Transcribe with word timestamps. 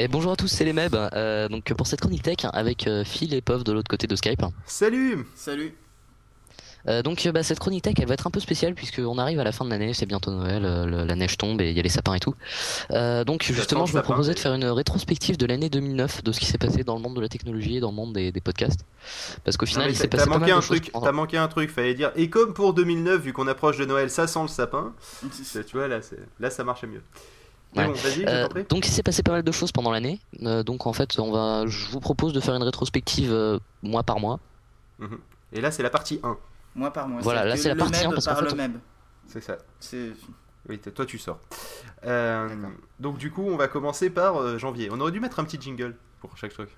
Et 0.00 0.06
bonjour 0.06 0.32
à 0.32 0.36
tous, 0.36 0.46
c'est 0.46 0.64
les 0.64 0.72
Meb. 0.72 0.94
Euh, 0.94 1.48
donc 1.48 1.64
pour 1.74 1.86
cette 1.86 2.00
chronique 2.00 2.22
tech 2.22 2.36
avec 2.52 2.86
euh, 2.86 3.02
Phil 3.04 3.34
et 3.34 3.40
Pov 3.40 3.64
de 3.64 3.72
l'autre 3.72 3.88
côté 3.88 4.06
de 4.06 4.14
Skype. 4.14 4.42
Salut 4.64 5.26
Salut 5.34 5.74
Euh, 6.86 7.02
donc 7.02 7.26
bah, 7.34 7.42
cette 7.42 7.58
chronique 7.58 7.82
tech 7.82 7.94
elle 7.98 8.06
va 8.06 8.14
être 8.14 8.28
un 8.28 8.30
peu 8.30 8.38
spéciale 8.38 8.74
puisqu'on 8.74 9.18
arrive 9.18 9.40
à 9.40 9.44
la 9.44 9.50
fin 9.50 9.64
de 9.64 9.70
l'année, 9.70 9.92
c'est 9.94 10.06
bientôt 10.06 10.30
Noël, 10.30 10.64
euh, 10.64 10.86
le- 10.86 11.04
la 11.04 11.16
neige 11.16 11.36
tombe 11.36 11.60
et 11.60 11.70
il 11.70 11.76
y 11.76 11.80
a 11.80 11.82
les 11.82 11.88
sapins 11.88 12.14
et 12.14 12.20
tout. 12.20 12.34
Euh, 12.92 13.24
donc 13.24 13.42
justement 13.42 13.84
je 13.86 13.96
me 13.96 14.00
proposais 14.02 14.34
de 14.34 14.38
faire 14.38 14.54
une 14.54 14.64
rétrospective 14.64 15.36
de 15.36 15.46
l'année 15.46 15.68
2009 15.68 16.22
de 16.22 16.30
ce 16.30 16.38
qui 16.38 16.46
s'est 16.46 16.58
passé 16.58 16.84
dans 16.84 16.94
le 16.94 17.02
monde 17.02 17.16
de 17.16 17.20
la 17.20 17.28
technologie 17.28 17.78
et 17.78 17.80
dans 17.80 17.90
le 17.90 17.96
monde 17.96 18.12
des, 18.12 18.30
des 18.30 18.40
podcasts. 18.40 18.84
Parce 19.44 19.56
qu'au 19.56 19.66
final 19.66 19.90
il 19.90 19.96
s'est 19.96 20.06
passé 20.06 20.24
T'as 20.26 20.30
pas 20.30 20.38
manqué 20.38 20.52
mal 20.52 20.58
un 20.58 20.62
truc, 20.62 20.92
t'as 20.92 21.12
manqué 21.12 21.36
un 21.38 21.48
truc, 21.48 21.70
fallait 21.70 21.94
dire. 21.94 22.12
Et 22.14 22.30
comme 22.30 22.54
pour 22.54 22.72
2009, 22.72 23.20
vu 23.20 23.32
qu'on 23.32 23.48
approche 23.48 23.76
de 23.78 23.84
Noël, 23.84 24.08
ça 24.08 24.28
sent 24.28 24.42
le 24.42 24.48
sapin. 24.48 24.94
Tu 25.52 25.62
vois, 25.76 25.88
là, 25.88 26.00
c'est- 26.00 26.20
là 26.38 26.50
ça 26.50 26.62
marchait 26.62 26.86
mieux. 26.86 27.02
Ouais. 27.78 27.92
Euh, 28.26 28.48
donc 28.68 28.86
il 28.86 28.90
s'est 28.90 29.02
passé 29.02 29.22
pas 29.22 29.32
mal 29.32 29.42
de 29.42 29.52
choses 29.52 29.72
pendant 29.72 29.90
l'année. 29.90 30.20
Euh, 30.42 30.62
donc 30.62 30.86
en 30.86 30.92
fait 30.92 31.18
on 31.18 31.30
va, 31.30 31.66
je 31.66 31.88
vous 31.90 32.00
propose 32.00 32.32
de 32.32 32.40
faire 32.40 32.54
une 32.54 32.62
rétrospective 32.62 33.32
euh, 33.32 33.58
mois 33.82 34.02
par 34.02 34.20
mois. 34.20 34.40
Mhm. 34.98 35.18
Et 35.52 35.60
là, 35.60 35.70
c'est 35.70 35.82
la 35.82 35.90
partie 35.90 36.20
1. 36.22 36.36
Mois 36.74 36.92
par 36.92 37.08
mois. 37.08 37.20
Voilà, 37.22 37.44
là, 37.44 37.56
c'est 37.56 37.68
la 37.68 37.74
le 37.74 37.78
partie 37.78 38.00
MEB 38.00 38.10
un, 38.10 38.14
parce 38.14 38.26
qu'en 38.26 38.34
par 38.34 38.48
fait. 38.48 38.70
C'est 39.26 39.40
ça. 39.40 39.58
C'est... 39.80 40.12
Oui, 40.68 40.78
toi 40.78 41.06
tu 41.06 41.18
sors. 41.18 41.40
Euh, 42.04 42.48
donc 43.00 43.18
du 43.18 43.30
coup, 43.30 43.42
on 43.42 43.56
va 43.56 43.68
commencer 43.68 44.10
par 44.10 44.36
euh, 44.36 44.58
janvier. 44.58 44.90
On 44.92 45.00
aurait 45.00 45.12
dû 45.12 45.20
mettre 45.20 45.40
un 45.40 45.44
petit 45.44 45.60
jingle 45.60 45.96
pour 46.20 46.36
chaque 46.36 46.52
truc. 46.52 46.68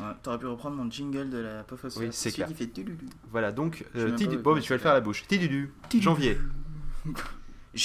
Ouais, 0.00 0.06
T'aurais 0.22 0.38
pu 0.38 0.46
reprendre 0.46 0.76
mon 0.76 0.90
jingle 0.90 1.30
de 1.30 1.38
la 1.38 1.62
Pop 1.62 1.78
Oui, 1.96 2.08
c'est 2.10 2.32
clair. 2.32 2.48
qui 2.48 2.54
fait 2.54 2.66
tululu. 2.66 2.98
Voilà, 3.30 3.52
donc, 3.52 3.84
euh, 3.94 4.10
mais 4.10 4.16
tu 4.16 4.68
vas 4.68 4.74
le 4.74 4.78
faire 4.78 4.90
à 4.90 4.94
la 4.94 5.00
bouche. 5.00 5.24
Tidudu, 5.28 5.72
janvier. 6.00 6.38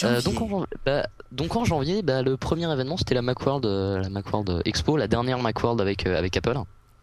Euh, 0.03 0.21
donc, 0.21 0.41
en, 0.41 0.65
bah, 0.85 1.07
donc 1.31 1.55
en 1.55 1.65
janvier, 1.65 2.01
bah, 2.01 2.21
le 2.21 2.37
premier 2.37 2.71
événement 2.71 2.97
c'était 2.97 3.15
la 3.15 3.21
Macworld, 3.21 3.65
euh, 3.65 4.01
la 4.01 4.09
Macworld 4.09 4.61
Expo, 4.65 4.97
la 4.97 5.07
dernière 5.07 5.39
Macworld 5.39 5.79
avec 5.81 6.05
euh, 6.07 6.17
avec 6.17 6.35
Apple, 6.37 6.57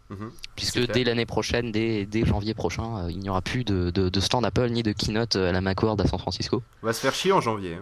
Mhm. 0.09 0.29
puisque 0.57 0.91
dès 0.91 1.03
l'année 1.05 1.25
prochaine, 1.25 1.71
dès, 1.71 2.05
dès 2.05 2.25
janvier 2.25 2.53
prochain, 2.53 3.05
euh, 3.05 3.11
il 3.11 3.19
n'y 3.19 3.29
aura 3.29 3.41
plus 3.41 3.63
de, 3.63 3.91
de, 3.91 4.09
de 4.09 4.19
stand 4.19 4.43
Apple 4.45 4.69
ni 4.69 4.83
de 4.83 4.91
keynote 4.91 5.37
à 5.37 5.51
la 5.53 5.61
Macworld 5.61 6.01
à 6.01 6.05
San 6.07 6.19
Francisco. 6.19 6.61
On 6.83 6.87
va 6.87 6.91
se 6.93 6.99
faire 6.99 7.13
chier 7.13 7.31
en 7.31 7.39
janvier. 7.39 7.77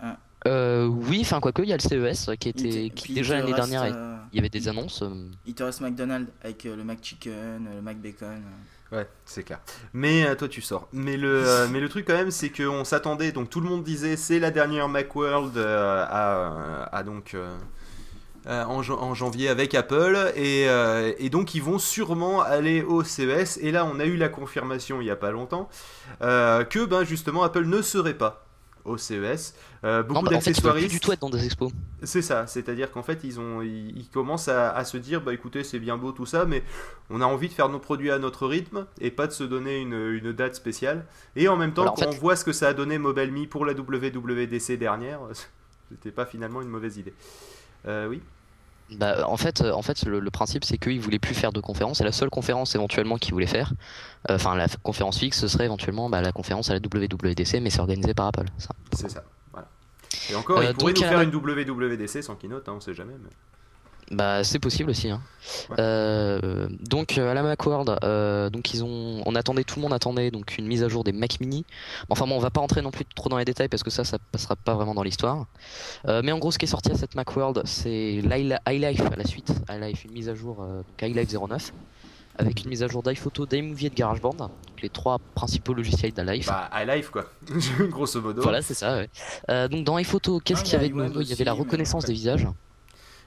hein. 0.00 0.16
Euh, 0.46 0.86
oui, 0.86 1.18
enfin 1.22 1.40
quoique 1.40 1.62
il 1.62 1.68
y 1.68 1.72
a 1.72 1.76
le 1.76 1.82
CES 1.82 2.30
qui 2.38 2.48
était 2.48 2.90
qui 2.94 3.12
déjà 3.12 3.38
l'année 3.38 3.52
dernière, 3.52 3.82
euh, 3.82 4.16
il 4.32 4.36
y 4.36 4.38
avait 4.38 4.48
des 4.48 4.68
annonces. 4.68 5.02
Il 5.46 5.54
te 5.54 5.64
reste 5.64 5.80
McDonald's 5.80 6.30
avec 6.42 6.64
euh, 6.64 6.76
le 6.76 6.84
McChicken, 6.84 7.68
le 7.74 7.82
McBacon. 7.82 8.40
Ouais, 8.90 9.06
c'est 9.26 9.42
clair. 9.42 9.60
Mais 9.92 10.24
euh, 10.26 10.34
toi 10.34 10.48
tu 10.48 10.62
sors. 10.62 10.88
Mais 10.92 11.16
le, 11.16 11.46
euh, 11.46 11.68
mais 11.72 11.80
le 11.80 11.88
truc 11.88 12.06
quand 12.06 12.14
même, 12.14 12.30
c'est 12.30 12.48
qu'on 12.50 12.84
s'attendait, 12.84 13.32
donc 13.32 13.50
tout 13.50 13.60
le 13.60 13.68
monde 13.68 13.82
disait 13.84 14.16
c'est 14.16 14.38
la 14.38 14.50
dernière 14.50 14.88
Macworld 14.88 15.56
euh, 15.58 16.04
à, 16.08 16.88
à 16.96 17.02
donc 17.02 17.36
en, 18.46 18.82
jan- 18.82 18.98
en 18.98 19.12
janvier 19.14 19.50
avec 19.50 19.74
Apple 19.74 20.32
et, 20.34 20.66
et 21.18 21.28
donc 21.30 21.54
ils 21.54 21.62
vont 21.62 21.78
sûrement 21.78 22.40
aller 22.40 22.82
au 22.82 23.04
CES. 23.04 23.58
Et 23.60 23.72
là, 23.72 23.84
on 23.84 24.00
a 24.00 24.06
eu 24.06 24.16
la 24.16 24.30
confirmation 24.30 25.02
il 25.02 25.06
y 25.06 25.10
a 25.10 25.16
pas 25.16 25.30
longtemps 25.32 25.68
que 26.20 26.84
ben 26.86 27.04
justement 27.04 27.42
Apple 27.42 27.66
ne 27.66 27.82
serait 27.82 28.14
pas 28.14 28.47
au 28.88 28.96
CES. 28.96 29.54
Euh, 29.84 30.02
beaucoup 30.02 30.24
bah, 30.24 30.36
en 30.36 30.40
fait, 30.40 30.88
du 30.88 31.00
tout 31.00 31.12
être 31.12 31.20
dans 31.20 31.30
des 31.30 31.44
expos. 31.44 31.70
C'est 32.02 32.22
ça, 32.22 32.46
c'est-à-dire 32.46 32.90
qu'en 32.90 33.02
fait, 33.02 33.20
ils, 33.24 33.38
ont, 33.38 33.62
ils, 33.62 33.96
ils 33.96 34.08
commencent 34.08 34.48
à, 34.48 34.70
à 34.70 34.84
se 34.84 34.96
dire, 34.96 35.20
bah 35.20 35.32
écoutez, 35.34 35.64
c'est 35.64 35.78
bien 35.78 35.96
beau 35.96 36.12
tout 36.12 36.26
ça, 36.26 36.44
mais 36.44 36.62
on 37.10 37.20
a 37.20 37.24
envie 37.24 37.48
de 37.48 37.52
faire 37.52 37.68
nos 37.68 37.78
produits 37.78 38.10
à 38.10 38.18
notre 38.18 38.46
rythme 38.46 38.86
et 39.00 39.10
pas 39.10 39.26
de 39.26 39.32
se 39.32 39.44
donner 39.44 39.80
une, 39.80 39.94
une 39.94 40.32
date 40.32 40.54
spéciale. 40.54 41.04
Et 41.36 41.48
en 41.48 41.56
même 41.56 41.72
temps, 41.74 41.84
en 41.86 41.90
quand 41.90 41.96
fait- 42.02 42.06
on 42.08 42.18
voit 42.18 42.36
ce 42.36 42.44
que 42.44 42.52
ça 42.52 42.68
a 42.68 42.74
donné 42.74 42.98
MobileMe 42.98 43.46
pour 43.46 43.64
la 43.66 43.72
WWDC 43.74 44.76
dernière, 44.78 45.20
c'était 45.90 46.10
pas 46.10 46.26
finalement 46.26 46.62
une 46.62 46.68
mauvaise 46.68 46.96
idée. 46.96 47.14
Euh, 47.86 48.08
oui. 48.08 48.20
Bah, 48.92 49.28
en 49.28 49.36
fait, 49.36 49.60
euh, 49.60 49.72
en 49.72 49.82
fait, 49.82 50.02
le, 50.06 50.18
le 50.18 50.30
principe 50.30 50.64
c'est 50.64 50.78
qu'ils 50.78 51.00
voulaient 51.00 51.18
plus 51.18 51.34
faire 51.34 51.52
de 51.52 51.60
conférences. 51.60 52.00
Et 52.00 52.04
la 52.04 52.12
seule 52.12 52.30
conférence 52.30 52.74
éventuellement 52.74 53.18
qu'ils 53.18 53.32
voulaient 53.34 53.46
faire, 53.46 53.72
euh, 54.30 54.36
enfin 54.36 54.54
la 54.56 54.66
conférence 54.82 55.18
fixe, 55.18 55.38
ce 55.40 55.48
serait 55.48 55.66
éventuellement 55.66 56.08
bah, 56.08 56.22
la 56.22 56.32
conférence 56.32 56.70
à 56.70 56.74
la 56.74 56.80
WWDC, 56.80 57.60
mais 57.60 57.68
c'est 57.70 57.80
organisé 57.80 58.14
par 58.14 58.26
Apple. 58.28 58.46
C'est 58.92 59.10
ça. 59.10 59.24
Voilà. 59.52 59.68
Et 60.30 60.34
encore, 60.34 60.58
Euh, 60.58 60.64
ils 60.70 60.74
pourraient 60.74 60.92
donc, 60.94 61.02
nous 61.04 61.08
faire 61.08 61.20
une 61.20 61.30
WWDC 61.30 62.22
sans 62.22 62.34
keynote, 62.36 62.66
hein, 62.68 62.74
on 62.76 62.80
sait 62.80 62.94
jamais. 62.94 63.14
mais- 63.22 63.28
Bah 64.10 64.42
c'est 64.42 64.58
possible 64.58 64.90
aussi. 64.90 65.10
Hein. 65.10 65.20
Ouais. 65.70 65.76
Euh, 65.78 66.68
donc 66.80 67.18
euh, 67.18 67.30
à 67.30 67.34
la 67.34 67.42
Macworld, 67.42 67.98
euh, 68.04 68.48
donc 68.48 68.72
ils 68.72 68.82
ont, 68.82 69.22
on 69.26 69.34
attendait, 69.34 69.64
tout 69.64 69.76
le 69.76 69.82
monde 69.82 69.92
attendait 69.92 70.30
donc 70.30 70.56
une 70.56 70.66
mise 70.66 70.82
à 70.82 70.88
jour 70.88 71.04
des 71.04 71.12
Mac 71.12 71.40
Mini. 71.40 71.64
Enfin 72.08 72.26
bon, 72.26 72.36
on 72.36 72.38
va 72.38 72.50
pas 72.50 72.60
rentrer 72.60 72.80
non 72.80 72.90
plus 72.90 73.04
trop 73.04 73.28
dans 73.28 73.36
les 73.38 73.44
détails 73.44 73.68
parce 73.68 73.82
que 73.82 73.90
ça, 73.90 74.04
ça 74.04 74.18
passera 74.32 74.56
pas 74.56 74.74
vraiment 74.74 74.94
dans 74.94 75.02
l'histoire. 75.02 75.46
Euh, 76.06 76.22
mais 76.24 76.32
en 76.32 76.38
gros, 76.38 76.50
ce 76.50 76.58
qui 76.58 76.64
est 76.64 76.68
sorti 76.68 76.90
à 76.90 76.94
cette 76.96 77.14
Macworld, 77.14 77.62
c'est 77.64 78.14
iLife 78.14 79.02
à 79.12 79.16
la 79.16 79.24
suite, 79.26 79.52
iLife 79.70 80.04
une 80.04 80.12
mise 80.12 80.28
à 80.28 80.34
jour, 80.34 80.56
donc 80.56 81.02
iLife 81.02 81.32
09, 81.32 81.72
avec 82.38 82.62
une 82.64 82.70
mise 82.70 82.82
à 82.82 82.88
jour 82.88 83.02
d'iPhoto, 83.02 83.46
d'iMovie 83.46 83.86
et 83.86 83.90
de 83.90 83.94
GarageBand, 83.94 84.34
donc 84.34 84.50
les 84.82 84.88
trois 84.88 85.18
principaux 85.34 85.74
logiciels 85.74 86.12
d'iLife. 86.12 86.46
Bah, 86.46 86.68
à 86.72 86.84
live 86.84 87.10
quoi, 87.10 87.26
grosso 87.90 88.20
modo. 88.20 88.42
Voilà, 88.42 88.62
c'est 88.62 88.74
ça. 88.74 88.96
Ouais. 88.96 89.10
Euh, 89.50 89.68
donc 89.68 89.84
dans 89.84 89.96
iPhoto, 89.96 90.40
qu'est-ce 90.40 90.60
Ah, 90.60 90.64
qu'il 90.64 90.72
y 90.74 90.76
avait 90.76 90.88
de 90.88 90.94
nouveau? 90.94 91.20
Il 91.20 91.28
y 91.28 91.32
avait 91.32 91.44
la 91.44 91.52
reconnaissance 91.52 92.04
des 92.04 92.12
visages. 92.12 92.46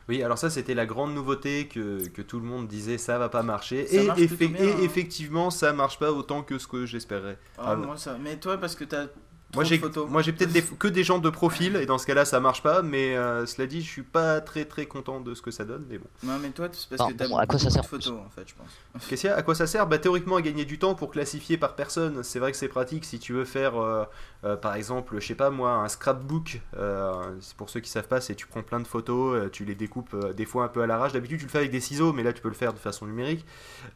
Oui, 0.09 0.23
alors 0.23 0.38
ça 0.38 0.50
c'était 0.50 0.73
la 0.73 0.85
grande 0.85 1.13
nouveauté 1.13 1.67
que, 1.67 2.07
que 2.07 2.22
tout 2.22 2.39
le 2.39 2.45
monde 2.45 2.67
disait 2.67 2.97
ça 2.97 3.17
va 3.17 3.29
pas 3.29 3.44
marcher. 3.44 3.88
Ça 3.88 4.03
et, 4.03 4.06
marche 4.06 4.19
effe- 4.19 4.28
plutôt 4.28 4.50
bien, 4.50 4.63
et 4.66 4.72
hein. 4.72 4.78
effectivement, 4.81 5.50
ça 5.51 5.73
marche 5.73 6.00
pas 6.00 6.12
autant 6.12 6.44
que 6.44 6.57
ce 6.57 6.67
que 6.67 6.85
j'espérais. 6.85 7.38
Ah, 7.57 7.72
Ah, 7.72 7.75
moi, 7.75 7.97
ça... 7.97 8.17
Mais 8.17 8.39
toi, 8.39 8.57
parce 8.57 8.75
que 8.75 8.84
t'as 8.84 9.07
Moi 9.53 9.63
j'ai 9.63 9.79
moi 10.09 10.22
peut-être 10.23 10.51
des- 10.51 10.62
que 10.62 10.88
des 10.88 11.03
gens 11.03 11.19
de 11.19 11.29
profil 11.29 11.75
et 11.75 11.85
dans 11.85 11.97
ce 11.97 12.06
cas-là 12.07 12.25
ça 12.25 12.39
marche 12.39 12.63
pas 12.63 12.81
mais 12.81 13.16
euh, 13.16 13.45
cela 13.45 13.67
dit 13.67 13.81
je 13.81 13.89
suis 13.89 14.03
pas 14.03 14.39
très 14.41 14.66
très 14.66 14.85
content 14.85 15.19
de 15.19 15.34
ce 15.34 15.41
que 15.41 15.51
ça 15.51 15.66
donne 15.66 15.85
mais 15.89 15.97
bon. 15.97 16.07
Non, 16.23 16.38
mais 16.41 16.50
toi, 16.50 16.67
c'est 16.72 16.89
parce 16.95 17.12
que 17.12 17.17
t'as 17.17 17.28
bon, 17.28 17.38
à 17.38 17.45
quoi 17.45 17.59
ça 17.59 17.66
beaucoup 17.66 17.73
sert 17.73 17.84
de 17.84 17.88
photos, 18.03 18.19
en 18.25 18.29
fait, 18.29 18.47
je 18.47 18.53
pense. 18.56 18.69
Qu'est-ce 19.09 19.22
qu'il 19.22 19.29
y 19.29 19.34
a? 19.34 19.35
À 19.38 19.41
quoi 19.41 19.56
ça 19.56 19.67
sert? 19.67 19.88
Bah 19.88 19.97
théoriquement 19.97 20.38
à 20.38 20.41
gagner 20.41 20.66
du 20.66 20.79
temps 20.79 20.95
pour 20.95 21.12
classifier 21.12 21.57
par 21.57 21.75
personne. 21.75 22.23
C'est 22.23 22.39
vrai 22.39 22.51
que 22.51 22.57
c'est 22.57 22.67
pratique 22.67 23.03
si 23.06 23.19
tu 23.19 23.34
veux 23.34 23.45
faire 23.45 23.75
euh, 23.81 24.06
euh, 24.45 24.56
par 24.56 24.75
exemple, 24.75 25.16
je 25.19 25.25
sais 25.28 25.35
pas 25.35 25.50
moi, 25.50 25.72
un 25.73 25.88
scrapbook. 25.88 26.62
Euh, 26.78 27.13
c'est 27.41 27.56
pour 27.57 27.69
ceux 27.69 27.79
qui 27.79 27.89
savent 27.89 28.07
pas, 28.07 28.22
c'est 28.22 28.35
tu 28.35 28.47
prends 28.47 28.63
plein 28.63 28.79
de 28.79 28.88
photos, 28.88 29.50
tu 29.51 29.66
les 29.66 29.75
découpes 29.75 30.13
euh, 30.13 30.33
des 30.33 30.45
fois 30.45 30.63
un 30.66 30.68
peu 30.69 30.81
à 30.81 30.88
l'arrache. 30.88 31.13
D'habitude 31.13 31.39
tu 31.39 31.45
le 31.45 31.51
fais 31.51 31.57
avec 31.59 31.72
des 31.72 31.79
ciseaux 31.81 32.13
mais 32.13 32.23
là 32.23 32.33
tu 32.33 32.41
peux 32.41 32.50
le 32.50 32.56
faire 32.56 32.73
de 32.73 32.79
façon 32.79 33.06
numérique. 33.06 33.45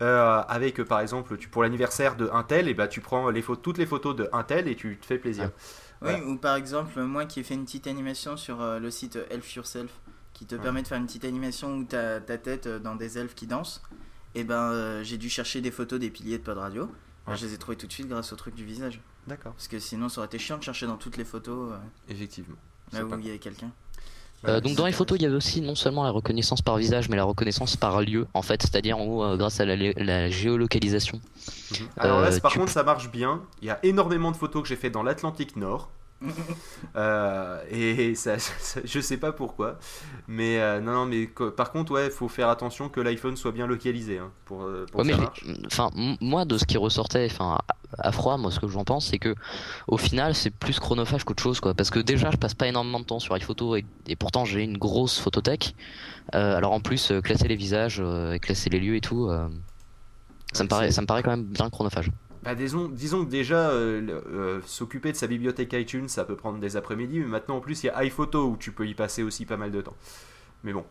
Euh, 0.02 0.42
avec 0.48 0.84
par 0.84 1.00
exemple 1.00 1.38
tu 1.38 1.48
pour 1.50 1.64
l'anniversaire 1.64 2.16
de 2.16 2.30
un 2.34 2.44
tel 2.44 2.68
et 2.68 2.74
bah 2.74 2.88
tu 2.88 3.02
prends 3.02 3.30
les 3.30 3.42
photos, 3.42 3.62
toutes 3.64 3.78
les 3.78 3.86
photos 3.86 4.16
de 4.16 4.30
un 4.34 4.44
tel 4.44 4.68
et 4.68 4.76
tu 4.76 4.98
te 4.98 5.06
fais 5.06 5.18
plaisir. 5.18 5.45
Oui, 6.02 6.10
Voilà. 6.12 6.24
ou 6.26 6.38
par 6.38 6.56
exemple, 6.56 7.02
moi 7.04 7.26
qui 7.26 7.40
ai 7.40 7.44
fait 7.44 7.54
une 7.54 7.66
petite 7.66 7.88
animation 7.88 8.38
sur 8.38 8.62
euh, 8.62 8.80
le 8.80 8.92
site 8.92 9.18
Elf 9.30 9.56
Yourself, 9.56 9.92
qui 10.34 10.46
te 10.46 10.56
Ouais. 10.56 10.62
permet 10.62 10.82
de 10.84 10.88
faire 10.88 10.98
une 10.98 11.06
petite 11.06 11.26
animation 11.26 11.78
où 11.78 11.84
t'as 11.86 12.20
ta 12.20 12.38
tête 12.38 12.68
euh, 12.68 12.80
dans 12.80 12.96
des 12.96 13.18
elfes 13.18 13.36
qui 13.36 13.48
dansent, 13.48 13.82
et 14.36 14.44
ben 14.44 14.72
euh, 14.72 15.04
j'ai 15.04 15.18
dû 15.18 15.30
chercher 15.30 15.62
des 15.62 15.72
photos 15.72 16.00
des 16.00 16.10
piliers 16.10 16.38
de 16.38 16.44
Pod 16.44 16.58
Radio. 16.58 16.90
Ben. 17.28 17.36
Je 17.36 17.46
les 17.46 17.54
ai 17.54 17.58
trouvées 17.58 17.78
tout 17.78 17.88
de 17.88 17.92
suite 17.94 18.08
grâce 18.10 18.34
au 18.34 18.36
truc 18.36 18.54
du 18.56 18.66
visage. 18.66 19.00
D'accord. 19.28 19.54
Parce 19.54 19.68
que 19.68 19.80
sinon, 19.80 20.10
ça 20.10 20.20
aurait 20.20 20.28
été 20.28 20.38
chiant 20.38 20.58
de 20.58 20.64
chercher 20.64 20.86
dans 20.86 20.98
toutes 20.98 21.18
les 21.18 21.26
photos 21.26 21.72
euh, 21.74 21.78
Effectivement. 22.10 22.58
là 22.94 23.04
où 23.06 23.18
il 23.18 23.26
y 23.26 23.30
avait 23.30 23.40
quelqu'un. 23.40 23.72
Euh, 24.48 24.62
donc 24.62 24.76
dans 24.76 24.86
les 24.86 24.92
photos, 24.92 25.18
il 25.18 25.24
y 25.24 25.26
avait 25.26 25.36
aussi 25.36 25.62
non 25.62 25.76
seulement 25.76 26.04
la 26.04 26.12
reconnaissance 26.12 26.62
par 26.62 26.78
visage, 26.78 27.10
mais 27.10 27.16
la 27.16 27.24
reconnaissance 27.24 27.78
par 27.78 28.02
lieu, 28.02 28.28
en 28.34 28.42
fait, 28.44 28.62
c'est-à-dire 28.62 28.98
en 28.98 29.06
gros, 29.06 29.24
euh, 29.24 29.38
grâce 29.38 29.60
à 29.60 29.66
la, 29.66 29.76
la 29.76 30.30
géolocalisation. 30.30 31.20
Mhm. 31.72 31.88
Alors 31.98 32.22
là, 32.22 32.28
Euh, 32.32 32.40
par 32.40 32.52
tu 32.52 32.60
contre, 32.60 32.72
ça 32.72 32.84
marche 32.84 33.10
bien. 33.10 33.42
Il 33.62 33.68
y 33.68 33.72
a 33.72 33.80
énormément 33.84 34.32
de 34.32 34.38
photos 34.38 34.62
que 34.62 34.68
j'ai 34.68 34.76
fait 34.76 34.90
dans 34.92 35.02
l'Atlantique 35.04 35.56
Nord. 35.56 35.90
Euh, 36.96 37.62
et 37.70 38.16
ça, 38.16 38.40
ça- 38.40 38.80
je 38.86 39.00
sais 39.02 39.18
pas 39.18 39.34
pourquoi. 39.34 39.78
Mais 40.30 40.62
euh, 40.62 40.80
non, 40.80 40.94
non, 40.94 41.06
mais 41.06 41.28
par 41.58 41.72
contre, 41.74 41.92
ouais, 41.92 42.10
faut 42.10 42.30
faire 42.30 42.48
attention 42.48 42.88
que 42.88 43.02
l'iPhone 43.02 43.36
soit 43.36 43.52
bien 43.52 43.68
localisé 43.68 44.18
hein, 44.18 44.32
pour, 44.46 44.62
euh, 44.64 44.86
pour 44.90 45.02
Ouais, 45.02 45.04
que 45.04 45.08
mais 45.08 45.14
ça 45.14 45.20
j'ai- 45.44 45.52
marche. 45.52 45.66
enfin, 45.68 45.90
m- 45.98 46.16
moi, 46.22 46.46
de 46.46 46.58
ce 46.58 46.64
qui 46.64 46.78
ressortait, 46.78 47.28
enfin, 47.30 47.58
à 47.68 47.76
à 47.98 48.12
froid, 48.12 48.38
moi, 48.38 48.50
ce 48.52 48.60
que 48.62 48.68
j'en 48.68 48.84
pense, 48.86 49.08
c'est 49.08 49.20
que 49.20 49.36
au 49.88 49.98
final, 49.98 50.36
c'est 50.36 50.52
plus 50.52 50.80
chronophage 50.80 51.24
qu'autre 51.26 51.42
chose, 51.44 51.60
quoi. 51.60 51.74
Parce 51.74 51.90
que 51.90 52.00
déjà, 52.00 52.30
je 52.32 52.38
passe 52.38 52.54
pas 52.54 52.68
énormément 52.68 53.00
de 53.00 53.06
temps 53.06 53.20
sur 53.20 53.36
iPhoto 53.36 53.76
et, 53.76 53.86
et 54.08 54.16
pourtant, 54.16 54.46
j'ai 54.46 54.64
une 54.64 54.78
grosse 54.78 55.18
photothèque. 55.20 55.76
Euh, 56.36 56.56
alors 56.56 56.72
en 56.74 56.80
plus, 56.82 57.12
classer 57.24 57.48
les 57.50 57.56
visages, 57.58 58.02
et 58.34 58.40
classer 58.40 58.70
les 58.70 58.80
lieux 58.80 58.96
et 58.96 59.02
tout, 59.02 59.30
ça 60.54 60.64
me 60.64 60.70
paraît, 60.70 60.92
ça 60.92 61.02
me 61.02 61.08
paraît 61.08 61.24
quand 61.24 61.32
même 61.32 61.44
bien 61.46 61.70
chronophage. 61.70 62.10
Bah, 62.46 62.54
disons, 62.54 62.88
disons 62.88 63.26
que 63.26 63.30
déjà, 63.32 63.70
euh, 63.70 64.22
euh, 64.28 64.62
s'occuper 64.66 65.12
de 65.12 65.18
sa 65.18 65.26
bibliothèque 65.26 65.74
iTunes, 65.74 66.08
ça 66.08 66.24
peut 66.26 66.36
prendre 66.36 66.60
des 66.60 66.78
après-midi. 66.78 67.20
Mais 67.20 67.26
maintenant, 67.26 67.58
en 67.58 67.60
plus, 67.60 67.84
il 67.84 67.88
y 67.88 67.90
a 67.90 68.04
iPhoto 68.04 68.46
où 68.48 68.56
tu 68.58 68.72
peux 68.72 68.88
y 68.88 68.94
passer 68.94 69.24
aussi 69.24 69.46
pas 69.46 69.58
mal 69.58 69.72
de 69.72 69.82
temps. 69.82 69.96
Mais 70.64 70.72
bon. 70.72 70.86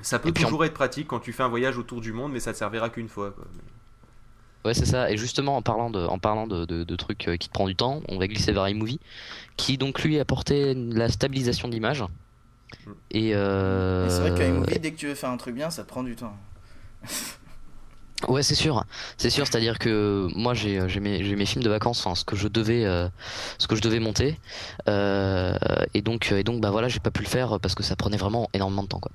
Ça 0.00 0.18
peut 0.18 0.32
toujours 0.32 0.64
être 0.64 0.74
pratique 0.74 1.06
quand 1.06 1.20
tu 1.20 1.32
fais 1.32 1.44
un 1.44 1.48
voyage 1.48 1.78
autour 1.78 2.00
du 2.00 2.12
monde, 2.12 2.32
mais 2.32 2.40
ça 2.40 2.52
te 2.52 2.58
servira 2.58 2.90
qu'une 2.90 3.08
fois. 3.08 3.30
quoi. 3.30 3.44
Ouais, 4.64 4.74
c'est 4.74 4.86
ça. 4.86 5.10
Et 5.10 5.16
justement, 5.16 5.56
en 5.56 5.62
parlant 5.62 5.90
de, 5.90 6.04
en 6.04 6.18
parlant 6.18 6.46
de, 6.46 6.64
de, 6.64 6.84
de 6.84 6.96
trucs 6.96 7.28
euh, 7.28 7.36
qui 7.36 7.48
te 7.48 7.54
prend 7.54 7.66
du 7.66 7.76
temps, 7.76 8.02
on 8.08 8.18
va 8.18 8.26
glisser 8.26 8.52
vers 8.52 8.66
iMovie, 8.68 8.98
qui 9.56 9.78
donc 9.78 10.02
lui 10.02 10.18
apportait 10.18 10.74
la 10.74 11.08
stabilisation 11.08 11.68
de 11.68 11.74
l'image. 11.74 12.02
Mm. 12.02 12.90
Et, 13.12 13.30
euh, 13.34 14.06
Et 14.06 14.10
C'est 14.10 14.20
vrai 14.20 14.34
qu'iMovie, 14.34 14.80
dès 14.80 14.92
que 14.92 14.96
tu 14.96 15.06
veux 15.06 15.14
faire 15.14 15.30
un 15.30 15.36
truc 15.36 15.54
bien, 15.54 15.70
ça 15.70 15.84
te 15.84 15.88
prend 15.88 16.02
du 16.02 16.16
temps. 16.16 16.36
Ouais, 18.28 18.42
c'est 18.42 18.54
sûr, 18.54 18.84
c'est 19.16 19.30
sûr. 19.30 19.46
C'est-à-dire 19.46 19.78
que 19.78 20.28
moi, 20.34 20.54
j'ai 20.54 20.80
j'ai 20.88 21.00
mes, 21.00 21.22
mes 21.22 21.46
films 21.46 21.62
de 21.64 21.68
vacances, 21.70 22.00
enfin, 22.04 22.14
ce 22.14 22.24
que 22.24 22.36
je 22.36 22.48
devais, 22.48 22.84
euh, 22.84 23.08
ce 23.58 23.66
que 23.66 23.76
je 23.76 23.82
devais 23.82 24.00
monter, 24.00 24.38
euh, 24.88 25.56
et 25.94 26.02
donc 26.02 26.32
et 26.32 26.44
donc 26.44 26.60
bah 26.60 26.70
voilà, 26.70 26.88
j'ai 26.88 27.00
pas 27.00 27.10
pu 27.10 27.22
le 27.22 27.28
faire 27.28 27.58
parce 27.60 27.74
que 27.74 27.82
ça 27.82 27.96
prenait 27.96 28.16
vraiment 28.16 28.48
énormément 28.54 28.82
de 28.82 28.88
temps, 28.88 29.00
quoi. 29.00 29.12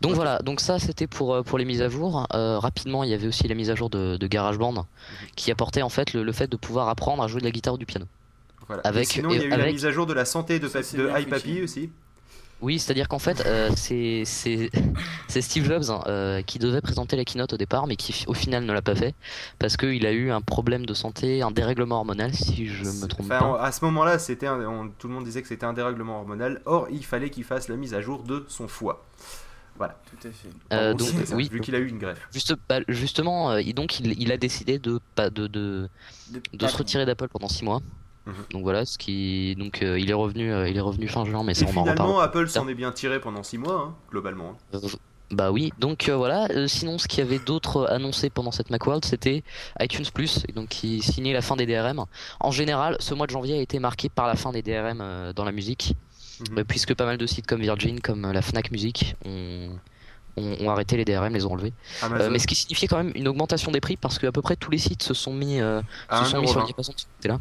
Donc 0.00 0.12
voilà, 0.14 0.38
donc 0.40 0.60
ça 0.60 0.78
c'était 0.78 1.06
pour 1.06 1.34
euh, 1.34 1.42
pour 1.42 1.58
les 1.58 1.64
mises 1.64 1.82
à 1.82 1.88
jour. 1.88 2.26
Euh, 2.34 2.58
rapidement, 2.58 3.04
il 3.04 3.10
y 3.10 3.14
avait 3.14 3.26
aussi 3.26 3.46
la 3.48 3.54
mise 3.54 3.70
à 3.70 3.74
jour 3.74 3.90
de, 3.90 4.16
de 4.16 4.26
GarageBand 4.26 4.86
qui 5.36 5.50
apportait 5.50 5.82
en 5.82 5.88
fait 5.88 6.12
le, 6.12 6.22
le 6.22 6.32
fait 6.32 6.46
de 6.50 6.56
pouvoir 6.56 6.88
apprendre 6.88 7.22
à 7.22 7.28
jouer 7.28 7.40
de 7.40 7.44
la 7.46 7.50
guitare 7.50 7.74
ou 7.74 7.78
du 7.78 7.86
piano. 7.86 8.06
Voilà. 8.66 8.82
Avec- 8.84 9.02
Et 9.04 9.06
sinon, 9.06 9.30
il 9.30 9.38
y 9.38 9.42
a 9.42 9.44
eu 9.44 9.48
la 9.48 9.54
avec- 9.56 9.72
mise 9.72 9.86
à 9.86 9.92
jour 9.92 10.06
de 10.06 10.12
la 10.12 10.24
santé 10.24 10.58
de, 10.58 10.66
de 10.68 11.20
iPapi 11.20 11.40
foutu. 11.50 11.62
aussi. 11.62 11.90
Oui, 12.60 12.78
c'est-à-dire 12.78 13.08
qu'en 13.08 13.18
fait, 13.20 13.44
euh, 13.46 13.70
c'est 13.76 14.24
Steve 15.40 15.64
Jobs 15.64 15.90
hein, 15.90 16.02
euh, 16.06 16.42
qui 16.42 16.58
devait 16.58 16.80
présenter 16.80 17.16
la 17.16 17.24
keynote 17.24 17.52
au 17.52 17.56
départ, 17.56 17.86
mais 17.86 17.96
qui 17.96 18.24
au 18.26 18.34
final 18.34 18.64
ne 18.64 18.72
l'a 18.72 18.82
pas 18.82 18.96
fait 18.96 19.14
parce 19.58 19.76
qu'il 19.76 20.04
a 20.06 20.12
eu 20.12 20.30
un 20.30 20.40
problème 20.40 20.84
de 20.84 20.94
santé, 20.94 21.42
un 21.42 21.50
dérèglement 21.52 21.96
hormonal, 21.96 22.34
si 22.34 22.66
je 22.66 22.84
me 22.84 23.06
trompe 23.06 23.28
pas. 23.28 23.44
on- 23.44 23.54
à 23.54 23.70
ce 23.70 23.84
moment-là, 23.84 24.18
c'était 24.18 24.46
tout 24.98 25.08
le 25.08 25.14
monde 25.14 25.24
disait 25.24 25.42
que 25.42 25.48
c'était 25.48 25.66
un 25.66 25.72
dérèglement 25.72 26.18
hormonal. 26.18 26.60
Or, 26.66 26.88
il 26.90 27.04
fallait 27.04 27.30
qu'il 27.30 27.44
fasse 27.44 27.68
la 27.68 27.76
mise 27.76 27.94
à 27.94 28.00
jour 28.00 28.22
de 28.24 28.44
son 28.48 28.66
foie. 28.68 29.04
Tout 29.78 30.26
à 30.28 30.32
fait. 30.32 30.48
Euh, 30.72 30.92
donc 30.94 31.08
ça, 31.24 31.36
oui, 31.36 31.48
vu 31.52 31.60
qu'il 31.60 31.74
a 31.76 31.78
eu 31.78 31.86
une 31.88 31.98
greffe. 32.00 32.26
Juste, 32.32 32.52
bah, 32.68 32.80
justement, 32.88 33.52
euh, 33.52 33.60
il- 33.62 33.74
donc 33.74 34.00
il, 34.00 34.20
il 34.20 34.32
a 34.32 34.36
décidé 34.36 34.80
de 34.80 34.98
pas 35.14 35.30
de, 35.30 35.46
de, 35.46 35.88
De, 36.32 36.42
de 36.52 36.66
se 36.66 36.76
retirer 36.76 37.06
d'Apple 37.06 37.28
pendant 37.28 37.48
6 37.48 37.62
mois. 37.64 37.80
Mhm. 38.28 38.34
Donc 38.52 38.62
voilà, 38.62 38.84
ce 38.84 38.98
qui 38.98 39.56
donc 39.56 39.82
euh, 39.82 39.98
il 39.98 40.10
est 40.10 40.14
revenu 40.14 40.52
euh, 40.52 40.68
il 40.68 40.76
est 40.76 40.80
revenu 40.80 41.08
fin 41.08 41.24
juin, 41.24 41.42
mais 41.44 41.52
Et 41.52 41.54
ça 41.54 41.64
on 41.66 41.68
en 41.68 41.72
finalement, 41.84 42.06
reparle. 42.14 42.24
Apple 42.24 42.48
s'en 42.48 42.68
est 42.68 42.74
bien 42.74 42.92
tiré 42.92 43.20
pendant 43.20 43.42
6 43.42 43.58
mois, 43.58 43.80
hein, 43.88 43.94
globalement. 44.10 44.56
Euh, 44.74 44.78
Bah 45.30 45.50
oui, 45.52 45.72
donc 45.78 46.08
euh, 46.08 46.16
voilà. 46.16 46.48
Euh, 46.52 46.66
sinon, 46.68 46.96
ce 46.98 47.06
qu'il 47.06 47.18
y 47.18 47.22
avait 47.22 47.38
d'autre 47.38 47.86
annoncé 47.90 48.30
pendant 48.30 48.50
cette 48.50 48.70
Macworld, 48.70 49.04
c'était 49.04 49.42
iTunes 49.80 50.06
Plus, 50.14 50.44
et 50.48 50.52
donc 50.52 50.68
qui 50.68 51.02
signait 51.02 51.34
la 51.34 51.42
fin 51.42 51.54
des 51.56 51.66
DRM. 51.66 52.04
En 52.40 52.50
général, 52.50 52.96
ce 53.00 53.12
mois 53.14 53.26
de 53.26 53.32
janvier 53.32 53.58
a 53.58 53.60
été 53.60 53.78
marqué 53.78 54.08
par 54.08 54.26
la 54.26 54.36
fin 54.36 54.52
des 54.52 54.62
DRM 54.62 55.00
euh, 55.02 55.32
dans 55.34 55.44
la 55.44 55.52
musique, 55.52 55.94
Mhm. 56.50 56.58
euh, 56.60 56.64
puisque 56.64 56.94
pas 56.94 57.04
mal 57.04 57.18
de 57.18 57.26
sites 57.26 57.46
comme 57.46 57.60
Virgin, 57.60 58.00
comme 58.00 58.30
la 58.32 58.40
Fnac 58.42 58.70
Music, 58.70 59.16
ont, 59.26 59.70
ont, 60.38 60.56
ont 60.60 60.70
arrêté 60.70 60.96
les 60.96 61.04
DRM, 61.04 61.34
les 61.34 61.44
ont 61.44 61.52
enlevés. 61.52 61.72
Euh, 62.02 62.06
Amazon, 62.06 62.30
mais 62.30 62.38
ce 62.38 62.46
qui 62.46 62.54
signifiait 62.54 62.88
quand 62.88 62.96
même 62.96 63.12
une 63.14 63.28
augmentation 63.28 63.70
des 63.72 63.80
prix, 63.80 63.96
parce 63.96 64.18
qu'à 64.18 64.32
peu 64.32 64.42
près 64.42 64.56
tous 64.56 64.70
les 64.70 64.78
sites 64.78 65.02
se 65.02 65.14
sont 65.14 65.32
mis 65.32 65.60
euh, 65.60 65.82
à 66.08 66.24
se 66.24 66.30
sont 66.30 66.40
mis 66.40 66.48
sur 66.48 66.58
1,20€. 66.58 66.60
le 66.60 66.66
diapason 66.66 66.92
de. 66.92 67.38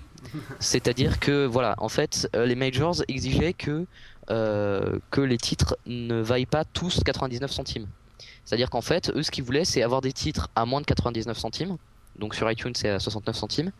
C'est-à-dire 0.59 1.19
que 1.19 1.45
voilà, 1.45 1.75
en 1.77 1.89
fait, 1.89 2.29
euh, 2.35 2.45
les 2.45 2.55
majors 2.55 2.95
exigeaient 3.07 3.53
que 3.53 3.85
euh, 4.29 4.99
que 5.09 5.21
les 5.21 5.37
titres 5.37 5.77
ne 5.85 6.19
vaillent 6.21 6.45
pas 6.45 6.65
tous 6.65 7.01
99 7.03 7.49
centimes. 7.49 7.87
C'est-à-dire 8.43 8.69
qu'en 8.69 8.81
fait, 8.81 9.09
eux, 9.15 9.23
ce 9.23 9.31
qu'ils 9.31 9.43
voulaient, 9.43 9.65
c'est 9.65 9.83
avoir 9.83 10.01
des 10.01 10.11
titres 10.11 10.49
à 10.55 10.65
moins 10.65 10.81
de 10.81 10.85
99 10.85 11.37
centimes. 11.37 11.77
Donc 12.17 12.35
sur 12.35 12.49
iTunes, 12.51 12.73
c'est 12.75 12.89
à 12.89 12.99
69 12.99 13.35
centimes, 13.35 13.71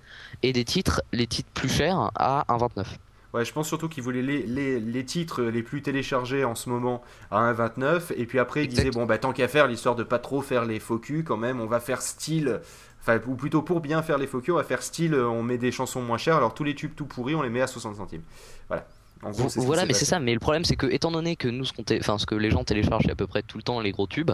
et 0.43 0.53
des 0.53 0.63
titres, 0.63 1.01
les 1.11 1.27
titres 1.27 1.49
plus 1.53 1.69
chers, 1.69 2.11
à 2.15 2.45
1,29. 2.49 2.85
Ouais, 3.33 3.43
je 3.45 3.51
pense 3.53 3.67
surtout 3.67 3.89
qu'ils 3.89 4.03
voulaient 4.03 4.21
les, 4.21 4.43
les, 4.43 4.79
les 4.79 5.05
titres 5.05 5.43
les 5.43 5.61
plus 5.61 5.81
téléchargés 5.81 6.45
en 6.45 6.55
ce 6.55 6.69
moment 6.69 7.01
à 7.29 7.51
1,29 7.53 8.13
et 8.15 8.25
puis 8.25 8.39
après 8.39 8.63
ils 8.63 8.67
disaient 8.69 8.87
Exact. 8.87 8.93
bon 8.93 9.05
bah 9.05 9.17
tant 9.17 9.33
qu'à 9.33 9.47
faire 9.47 9.67
l'histoire 9.67 9.95
de 9.95 10.03
pas 10.03 10.19
trop 10.19 10.41
faire 10.41 10.65
les 10.65 10.79
faux 10.79 10.97
culs 10.97 11.23
quand 11.25 11.37
même 11.37 11.59
on 11.59 11.67
va 11.67 11.79
faire 11.81 12.01
style 12.01 12.61
enfin 13.01 13.19
ou 13.27 13.35
plutôt 13.35 13.61
pour 13.61 13.81
bien 13.81 14.01
faire 14.01 14.17
les 14.17 14.27
faux 14.27 14.39
culs 14.39 14.53
on 14.53 14.57
va 14.57 14.63
faire 14.63 14.81
style 14.81 15.13
on 15.13 15.43
met 15.43 15.57
des 15.57 15.71
chansons 15.71 16.01
moins 16.01 16.17
chères 16.17 16.37
alors 16.37 16.53
tous 16.53 16.63
les 16.63 16.73
tubes 16.73 16.95
tout 16.95 17.05
pourris 17.05 17.35
on 17.35 17.41
les 17.41 17.49
met 17.49 17.61
à 17.61 17.67
60 17.67 17.97
centimes 17.97 18.23
voilà 18.69 18.87
en 19.23 19.31
gros, 19.31 19.47
Voilà, 19.55 19.87
mais 19.87 19.93
c'est 19.95 20.05
ça. 20.05 20.19
Mais 20.19 20.31
le 20.35 20.39
problème, 20.39 20.63
c'est 20.63 20.75
que 20.75 20.85
étant 20.85 21.09
donné 21.09 21.35
que 21.35 21.47
nous, 21.47 21.65
ce, 21.65 21.73
té- 21.81 21.97
enfin, 21.99 22.19
ce 22.19 22.27
que 22.27 22.35
les 22.35 22.51
gens 22.51 22.63
téléchargent 22.63 23.09
à 23.09 23.15
peu 23.15 23.25
près 23.25 23.41
tout 23.41 23.57
le 23.57 23.63
temps, 23.63 23.79
les 23.79 23.91
gros 23.91 24.05
tubes, 24.05 24.29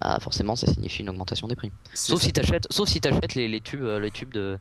bah, 0.00 0.18
forcément, 0.20 0.54
ça 0.54 0.68
signifie 0.72 1.02
une 1.02 1.10
augmentation 1.10 1.48
des 1.48 1.56
prix. 1.56 1.72
Sauf 1.92 2.20
ça. 2.20 2.26
si 2.26 2.32
t'achètes, 2.32 2.68
sauf 2.70 2.88
si 2.88 3.00
t'achètes 3.00 3.34
les, 3.34 3.48
les 3.48 3.60
tubes, 3.60 3.82
euh, 3.82 3.98
les 3.98 4.12
tubes 4.12 4.32
de, 4.32 4.58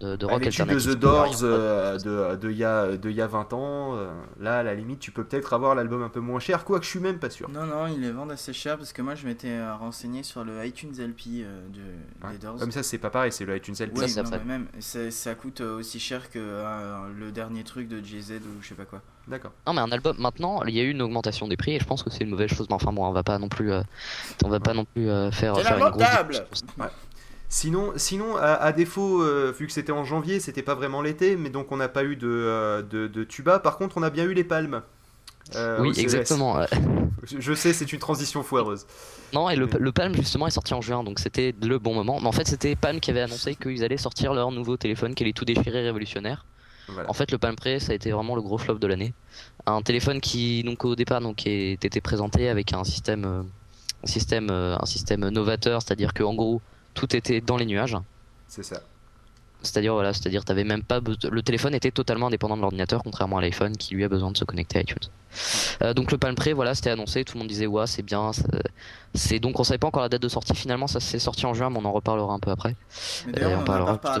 de, 0.00 0.16
de 0.16 0.26
Ah, 0.28 0.32
rock 0.32 0.42
tubes 0.42 0.52
de 0.56 0.60
alternatif. 0.72 0.92
The 0.92 0.96
Doors 0.98 1.36
euh, 1.42 1.98
de 1.98 2.36
de 2.36 2.50
il 2.50 2.56
y 2.56 2.64
a 2.64 2.96
de 2.96 3.10
il 3.10 3.14
y 3.16 3.20
a 3.22 3.26
20 3.28 3.52
ans 3.52 3.94
euh, 3.96 4.12
là 4.40 4.58
à 4.58 4.62
la 4.64 4.74
limite 4.74 4.98
tu 4.98 5.12
peux 5.12 5.22
peut-être 5.24 5.52
avoir 5.52 5.74
l'album 5.76 6.02
un 6.02 6.08
peu 6.08 6.18
moins 6.20 6.40
cher 6.40 6.64
quoique 6.64 6.84
je 6.84 6.90
suis 6.90 6.98
même 6.98 7.18
pas 7.20 7.30
sûr 7.30 7.48
Non, 7.48 7.64
non, 7.64 7.86
ils 7.86 8.00
les 8.00 8.10
vendent 8.10 8.32
assez 8.32 8.52
cher 8.52 8.76
parce 8.76 8.92
que 8.92 9.02
moi 9.02 9.14
je 9.14 9.24
m'étais 9.26 9.50
euh, 9.50 9.74
renseigné 9.76 10.22
sur 10.24 10.44
le 10.44 10.66
iTunes 10.66 10.92
LP 10.98 11.20
euh, 11.44 11.66
de, 11.68 12.26
Ouais. 12.26 12.32
des 12.32 12.38
Doors. 12.38 12.56
comme 12.58 12.72
ça 12.72 12.82
c'est 12.82 12.98
pas 12.98 13.10
pareil 13.10 13.30
c'est 13.30 13.44
le 13.44 13.56
iTunes 13.56 13.74
LP 13.78 13.92
Oui, 13.96 14.08
Ça, 14.08 14.24
c'est 14.24 14.30
non, 14.30 14.38
mais 14.44 14.58
même, 14.58 14.66
ça 14.80 15.34
coûte 15.36 15.60
euh, 15.60 15.78
aussi 15.78 16.00
cher 16.00 16.28
que 16.30 16.38
euh, 16.40 16.96
le 17.16 17.30
dernier 17.30 17.62
truc 17.62 17.86
de 17.88 18.04
Jay-Z 18.04 18.32
ou 18.42 18.62
je 18.62 18.68
sais 18.68 18.74
pas 18.74 18.84
quoi. 18.86 19.00
d'accord 19.28 19.52
Non 19.66 19.74
mais 19.74 19.80
un 19.80 19.92
album 19.92 20.16
maintenant 20.18 20.62
il 20.64 20.74
y 20.74 20.80
a 20.80 20.82
eu 20.82 20.90
une 20.90 21.02
augmentation 21.02 21.46
des 21.46 21.56
prix 21.56 21.76
et 21.76 21.78
je 21.78 21.84
pense 21.86 22.02
que 22.02 22.10
c'est 22.10 22.24
une 22.24 22.30
mauvaise 22.30 22.50
chose 22.50 22.66
mais 22.68 22.74
enfin 22.74 22.92
bon 22.92 23.06
on 23.06 23.12
va 23.12 23.22
pas 23.22 23.38
non 23.38 23.48
plus 23.48 23.70
euh, 23.72 23.82
on 24.44 24.48
va 24.48 24.58
pas 24.58 24.74
non 24.74 24.84
plus 24.86 25.08
euh, 25.08 25.30
faire, 25.30 25.54
C'est 25.56 25.62
faire 25.62 25.78
une 25.78 25.90
grosse. 25.90 26.54
Sinon, 27.54 27.92
sinon 27.96 28.36
à, 28.36 28.54
à 28.54 28.72
défaut, 28.72 29.22
euh, 29.22 29.52
vu 29.56 29.66
que 29.68 29.72
c'était 29.72 29.92
en 29.92 30.04
janvier, 30.04 30.40
c'était 30.40 30.62
pas 30.62 30.74
vraiment 30.74 31.02
l'été, 31.02 31.36
mais 31.36 31.50
donc 31.50 31.70
on 31.70 31.76
n'a 31.76 31.88
pas 31.88 32.02
eu 32.02 32.16
de, 32.16 32.26
euh, 32.28 32.82
de, 32.82 33.06
de 33.06 33.22
tuba. 33.22 33.60
Par 33.60 33.78
contre, 33.78 33.96
on 33.96 34.02
a 34.02 34.10
bien 34.10 34.24
eu 34.24 34.34
les 34.34 34.42
palmes. 34.42 34.82
euh, 35.54 35.78
oui 35.80 35.94
CES. 35.94 36.00
exactement 36.02 36.58
Je, 37.22 37.54
sais, 37.54 37.72
c'est 37.72 37.92
une 37.92 37.98
transition 38.00 38.42
foireuse. 38.42 38.86
non 39.32 39.48
et 39.50 39.56
le, 39.56 39.68
le 39.78 39.92
Palm 39.92 40.14
justement 40.14 40.46
est 40.46 40.50
sorti 40.50 40.74
en 40.74 40.80
juin 40.80 41.04
donc 41.04 41.18
c'était 41.18 41.54
le 41.62 41.78
bon 41.78 41.94
moment 41.94 42.18
mais 42.20 42.26
en 42.28 42.32
fait 42.32 42.46
c'était 42.48 42.76
Palm 42.76 42.98
qui 43.00 43.10
avait 43.10 43.20
annoncé 43.22 43.54
qu'ils 43.56 43.84
allaient 43.84 43.96
sortir 43.98 44.34
leur 44.34 44.50
nouveau 44.52 44.76
téléphone 44.76 45.14
qui 45.14 45.22
allait 45.24 45.32
tout 45.32 45.44
déchirer 45.44 45.82
révolutionnaire 45.82 46.46
Voilà. 46.88 47.08
en 47.10 47.14
fait 47.14 47.30
le 47.30 47.38
Palm 47.38 47.56
Pre 47.56 47.78
ça 47.80 47.92
a 47.92 47.94
été 47.94 48.10
vraiment 48.10 48.36
le 48.36 48.42
gros 48.42 48.58
flop 48.58 48.78
de 48.78 48.86
l'année 48.86 49.14
un 49.66 49.82
téléphone 49.82 50.20
qui 50.20 50.62
donc 50.64 50.84
au 50.84 50.96
départ 50.96 51.20
donc 51.20 51.46
était 51.46 52.00
présenté 52.00 52.48
avec 52.48 52.72
un 52.72 52.84
système 52.84 53.24
un 54.04 54.06
système 54.06 54.50
un 54.50 54.86
système 54.86 55.28
novateur 55.28 55.82
c'est-à-dire 55.82 56.12
que 56.14 56.22
en 56.22 56.34
gros 56.34 56.60
tout 56.94 57.14
était 57.14 57.40
dans 57.40 57.56
les 57.56 57.66
nuages 57.66 57.96
C'est 58.48 58.62
ça. 58.62 58.80
C'est-à-dire 59.62 59.94
voilà, 59.94 60.12
c'est-à-dire 60.12 60.44
t'avais 60.44 60.64
même 60.64 60.82
pas 60.82 61.00
le 61.00 61.42
téléphone 61.42 61.74
était 61.74 61.90
totalement 61.90 62.26
indépendant 62.26 62.56
de 62.56 62.60
l'ordinateur 62.60 63.02
contrairement 63.02 63.38
à 63.38 63.40
l'iPhone 63.40 63.74
qui 63.76 63.94
lui 63.94 64.04
a 64.04 64.08
besoin 64.10 64.30
de 64.30 64.36
se 64.36 64.44
connecter 64.44 64.78
à 64.78 64.82
iTunes. 64.82 64.98
Euh, 65.82 65.94
donc 65.94 66.12
le 66.12 66.18
Palm 66.18 66.34
Pre 66.34 66.50
voilà, 66.54 66.74
c'était 66.74 66.90
annoncé, 66.90 67.24
tout 67.24 67.34
le 67.34 67.38
monde 67.40 67.48
disait 67.48 67.66
ouais, 67.66 67.86
c'est 67.86 68.02
bien, 68.02 68.30
c'est 69.14 69.38
donc 69.40 69.58
on 69.58 69.64
savait 69.64 69.78
pas 69.78 69.86
encore 69.86 70.02
la 70.02 70.10
date 70.10 70.20
de 70.20 70.28
sortie 70.28 70.54
finalement 70.54 70.86
ça 70.86 71.00
s'est 71.00 71.18
sorti 71.18 71.46
en 71.46 71.54
juin 71.54 71.70
mais 71.70 71.78
on 71.80 71.84
en 71.86 71.92
reparlera 71.92 72.34
un 72.34 72.38
peu 72.38 72.50
après. 72.50 72.76
Mais 73.26 73.32
Euh, 73.38 73.40
d'ailleurs, 73.40 73.64
on 73.66 73.70
on 73.70 73.74
en 73.82 73.86
a 73.86 73.98
pas. 73.98 74.18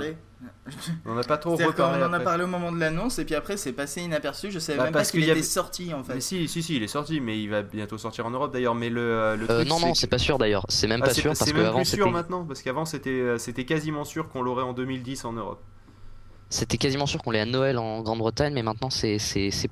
On 1.04 1.14
n'a 1.14 1.22
pas 1.22 1.36
trop 1.36 1.56
reparlé. 1.56 2.02
en 2.02 2.12
a 2.12 2.16
après. 2.16 2.24
parlé 2.24 2.44
au 2.44 2.46
moment 2.46 2.72
de 2.72 2.78
l'annonce 2.80 3.18
et 3.18 3.24
puis 3.26 3.34
après 3.34 3.56
c'est 3.58 3.72
passé 3.72 4.00
inaperçu. 4.00 4.50
Je 4.50 4.58
savais 4.58 4.78
Bah, 4.78 4.84
même 4.84 4.92
pas 4.94 5.00
parce 5.00 5.10
qu'il 5.10 5.20
qu'il 5.20 5.28
était 5.28 5.38
avait- 5.38 5.42
sorti 5.46 5.92
en 5.92 6.02
fait. 6.02 6.14
Mais 6.14 6.20
si, 6.20 6.48
si, 6.48 6.62
si, 6.62 6.76
il 6.76 6.82
est 6.82 6.86
sorti, 6.88 7.20
mais 7.20 7.38
il 7.42 7.48
va 7.50 7.62
bientôt 7.62 7.98
sortir 7.98 8.24
en 8.26 8.30
Europe 8.30 8.52
d'ailleurs. 8.52 8.74
Mais 8.74 8.88
le, 8.88 9.00
euh, 9.00 9.36
le 9.36 9.44
Euh, 9.50 9.58
truc, 9.58 9.68
non 9.68 9.78
non, 9.80 9.94
c'est 9.94 10.06
pas 10.06 10.18
sûr 10.18 10.38
d'ailleurs, 10.38 10.64
c'est 10.70 10.86
même 10.86 11.00
Ah, 11.02 11.06
pas 11.08 11.14
sûr 11.14 11.30
parce 11.32 11.40
c'est 11.40 11.52
que 11.52 11.56
même 11.58 11.66
avant 11.66 11.78
plus 11.78 11.84
sûr 11.86 11.98
c'était 11.98 12.10
maintenant, 12.10 12.44
parce 12.44 12.62
qu'avant 12.62 12.84
c'était 12.86 13.10
euh, 13.10 13.36
c'était 13.38 13.64
quasiment 13.66 14.04
sûr 14.04 14.28
qu'on 14.28 14.40
l'aurait 14.42 14.62
en 14.64 14.72
2010 14.72 15.24
en 15.26 15.34
Europe. 15.34 15.62
c'était 16.48 16.78
quasiment 16.78 17.06
sûr 17.06 17.22
qu'on 17.22 17.30
l'ait 17.32 17.40
à 17.40 17.46
Noël 17.46 17.78
en 17.78 18.00
Grande-Bretagne 18.02 18.54
mais 18.54 18.62
maintenant 18.62 18.88
c'est 18.90 19.18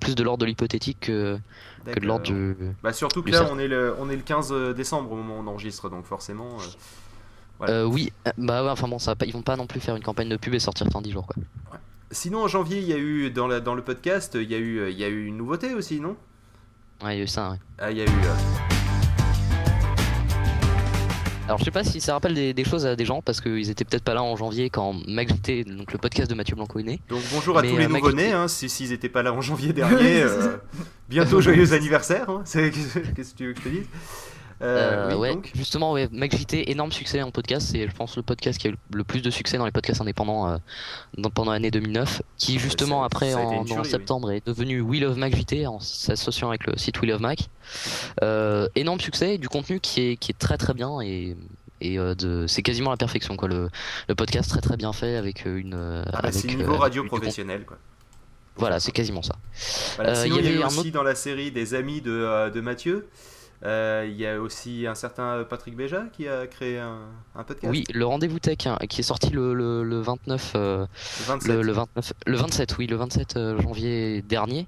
plus 0.00 0.14
de 0.14 0.22
l'ordre 0.22 0.40
de 0.42 0.46
l'hypothétique 0.46 0.98
que, 1.00 1.38
que 1.86 2.00
de 2.00 2.06
l'ordre 2.06 2.24
du 2.24 2.54
Bah 2.82 2.92
surtout 2.92 3.20
que 3.22 3.26
du 3.30 3.32
là 3.32 3.46
on 3.50 3.58
est 3.58 3.68
le 3.68 3.94
on 4.00 4.10
est 4.10 4.16
le 4.16 4.22
15 4.22 4.52
décembre 4.74 5.12
au 5.12 5.16
moment 5.16 5.38
où 5.38 5.42
on 5.42 5.46
enregistre, 5.46 5.88
donc 5.90 6.04
forcément. 6.06 6.48
euh, 6.60 6.64
Voilà. 7.62 7.76
Euh, 7.76 7.84
oui, 7.84 8.12
euh, 8.26 8.32
bah 8.38 8.64
ouais, 8.64 8.70
enfin 8.70 8.88
bon, 8.88 8.98
ça 8.98 9.14
ils 9.24 9.32
vont 9.32 9.42
pas 9.42 9.54
non 9.54 9.68
plus 9.68 9.78
faire 9.78 9.94
une 9.94 10.02
campagne 10.02 10.28
de 10.28 10.36
pub 10.36 10.52
et 10.52 10.58
sortir 10.58 10.88
en 10.94 11.00
10 11.00 11.12
jours 11.12 11.28
quoi. 11.28 11.36
Sinon 12.10 12.42
en 12.42 12.48
janvier 12.48 12.78
il 12.80 12.88
y 12.88 12.92
a 12.92 12.98
eu 12.98 13.30
dans 13.30 13.46
la 13.46 13.60
dans 13.60 13.76
le 13.76 13.82
podcast 13.82 14.32
il 14.34 14.50
y 14.50 14.54
a 14.56 14.58
eu 14.58 14.78
euh, 14.80 14.90
il 14.90 14.98
y 14.98 15.04
a 15.04 15.08
eu 15.08 15.26
une 15.26 15.36
nouveauté 15.36 15.72
aussi 15.72 16.00
non? 16.00 16.16
Ouais, 17.04 17.14
il 17.14 17.18
y 17.18 17.20
a 17.20 17.24
eu 17.24 17.28
ça, 17.28 17.50
ouais. 17.50 17.58
Ah 17.78 17.92
il 17.92 17.98
y 17.98 18.00
a 18.00 18.04
eu 18.04 18.08
Alors 21.46 21.58
je 21.58 21.64
sais 21.64 21.70
pas 21.70 21.84
si 21.84 22.00
ça 22.00 22.14
rappelle 22.14 22.34
des, 22.34 22.52
des 22.52 22.64
choses 22.64 22.84
à 22.84 22.96
des 22.96 23.04
gens 23.04 23.22
parce 23.22 23.40
qu'ils 23.40 23.70
étaient 23.70 23.84
peut-être 23.84 24.02
pas 24.02 24.14
là 24.14 24.24
en 24.24 24.34
janvier 24.34 24.68
quand 24.68 24.94
MacJT, 25.06 25.64
donc 25.64 25.92
le 25.92 25.98
podcast 25.98 26.28
de 26.28 26.34
Mathieu 26.34 26.56
Blanco 26.56 26.80
est 26.80 26.82
né. 26.82 27.00
donc 27.08 27.22
bonjour 27.32 27.56
à 27.58 27.62
Mais, 27.62 27.70
tous 27.70 27.76
les 27.76 27.84
euh, 27.84 27.88
nouveau-nés 27.88 28.32
hein, 28.32 28.48
si 28.48 28.68
s'ils 28.68 28.92
étaient 28.92 29.08
pas 29.08 29.22
là 29.22 29.32
en 29.32 29.40
janvier 29.40 29.72
dernier 29.72 30.22
euh, 30.22 30.56
bientôt 31.08 31.40
joyeux 31.40 31.74
anniversaire 31.74 32.28
hein, 32.28 32.42
qu'est-ce 32.52 33.34
que 33.34 33.36
tu 33.36 33.46
veux 33.46 33.52
que 33.52 33.60
je 33.60 33.64
te 33.64 33.68
dise? 33.68 33.86
Euh, 34.62 35.08
Euh, 35.08 35.08
oui, 35.08 35.14
ouais, 35.16 35.34
donc 35.34 35.50
justement, 35.54 35.92
ouais, 35.92 36.08
MacJT, 36.12 36.70
énorme 36.70 36.92
succès 36.92 37.20
en 37.22 37.30
podcast, 37.30 37.68
c'est 37.72 37.88
je 37.88 37.94
pense 37.94 38.16
le 38.16 38.22
podcast 38.22 38.58
qui 38.60 38.68
a 38.68 38.70
eu 38.70 38.76
le 38.94 39.02
plus 39.04 39.20
de 39.22 39.30
succès 39.30 39.58
dans 39.58 39.64
les 39.64 39.72
podcasts 39.72 40.00
indépendants 40.00 40.48
euh, 40.48 40.56
dans- 41.18 41.30
pendant 41.30 41.52
l'année 41.52 41.70
2009, 41.70 42.22
qui 42.38 42.58
justement 42.58 43.00
ça- 43.00 43.06
après 43.06 43.32
ça 43.32 43.38
en, 43.38 43.52
une 43.60 43.64
tuerie, 43.64 43.78
en 43.80 43.82
oui. 43.82 43.88
septembre 43.90 44.30
est 44.30 44.46
devenu 44.46 44.80
We 44.80 45.00
Love 45.00 45.16
MacJT 45.18 45.66
en 45.66 45.80
s'associant 45.80 46.48
avec 46.48 46.66
le 46.66 46.76
site 46.78 47.00
We 47.00 47.10
Love 47.10 47.20
Mac. 47.20 47.48
Euh, 48.22 48.68
énorme 48.76 49.00
succès, 49.00 49.38
du 49.38 49.48
contenu 49.48 49.80
qui 49.80 50.00
est 50.02 50.16
qui 50.16 50.30
est 50.30 50.38
très 50.38 50.58
très 50.58 50.74
bien 50.74 51.00
et 51.00 51.36
et 51.80 51.98
euh, 51.98 52.14
de 52.14 52.46
c'est 52.46 52.62
quasiment 52.62 52.90
la 52.92 52.96
perfection 52.96 53.36
quoi 53.36 53.48
le, 53.48 53.68
le 54.08 54.14
podcast 54.14 54.48
très 54.48 54.60
très 54.60 54.76
bien 54.76 54.92
fait 54.92 55.16
avec 55.16 55.44
une 55.44 56.04
ah, 56.12 56.20
bah, 56.22 56.30
c'est 56.30 56.46
niveau 56.46 56.74
euh, 56.74 56.76
radio 56.76 57.02
professionnel 57.04 57.64
quoi. 57.64 57.78
Voilà, 58.56 58.78
c'est 58.80 58.92
quasiment 58.92 59.22
ça. 59.22 59.34
Voilà. 59.96 60.10
Euh, 60.10 60.22
Sinon, 60.24 60.36
il 60.38 60.44
y 60.44 60.48
a 60.48 60.50
eu 60.52 60.62
aussi 60.62 60.90
dans 60.90 61.02
la 61.02 61.14
série 61.14 61.50
des 61.50 61.72
amis 61.74 62.02
de, 62.02 62.10
euh, 62.12 62.50
de 62.50 62.60
Mathieu. 62.60 63.08
Euh, 63.64 64.06
Il 64.08 64.16
y 64.16 64.26
a 64.26 64.40
aussi 64.40 64.86
un 64.86 64.94
certain 64.94 65.44
Patrick 65.44 65.76
Béja 65.76 66.04
qui 66.12 66.26
a 66.28 66.46
créé 66.46 66.78
un, 66.78 66.98
un 67.34 67.44
podcast. 67.44 67.70
Oui, 67.70 67.84
le 67.92 68.04
rendez-vous 68.04 68.38
tech 68.38 68.66
hein, 68.66 68.76
qui 68.88 69.00
est 69.00 69.04
sorti 69.04 69.30
le, 69.30 69.54
le, 69.54 69.84
le 69.84 70.00
29 70.00 70.52
euh, 70.56 70.86
le 71.20 71.24
27. 71.26 71.50
le, 71.56 71.62
le 71.62 71.72
29 71.72 72.12
le 72.26 72.36
27 72.36 72.78
oui 72.78 72.86
le 72.86 72.96
27 72.96 73.36
euh, 73.36 73.60
janvier 73.60 74.22
dernier. 74.22 74.66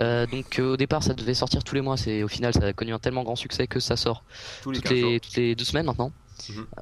Euh, 0.00 0.26
donc 0.26 0.58
euh, 0.58 0.72
au 0.72 0.76
départ 0.76 1.02
ça 1.02 1.14
devait 1.14 1.34
sortir 1.34 1.64
tous 1.64 1.74
les 1.74 1.80
mois, 1.80 1.96
c'est 1.96 2.22
au 2.22 2.28
final 2.28 2.54
ça 2.54 2.64
a 2.66 2.72
connu 2.72 2.92
un 2.92 2.98
tellement 2.98 3.22
grand 3.24 3.36
succès 3.36 3.66
que 3.66 3.80
ça 3.80 3.96
sort 3.96 4.24
tous 4.62 4.70
les 4.70 4.80
toutes 4.80 4.88
15 4.90 4.98
jours. 4.98 5.10
les 5.10 5.20
toutes 5.20 5.36
les 5.36 5.54
deux 5.54 5.64
semaines 5.64 5.86
maintenant. 5.86 6.12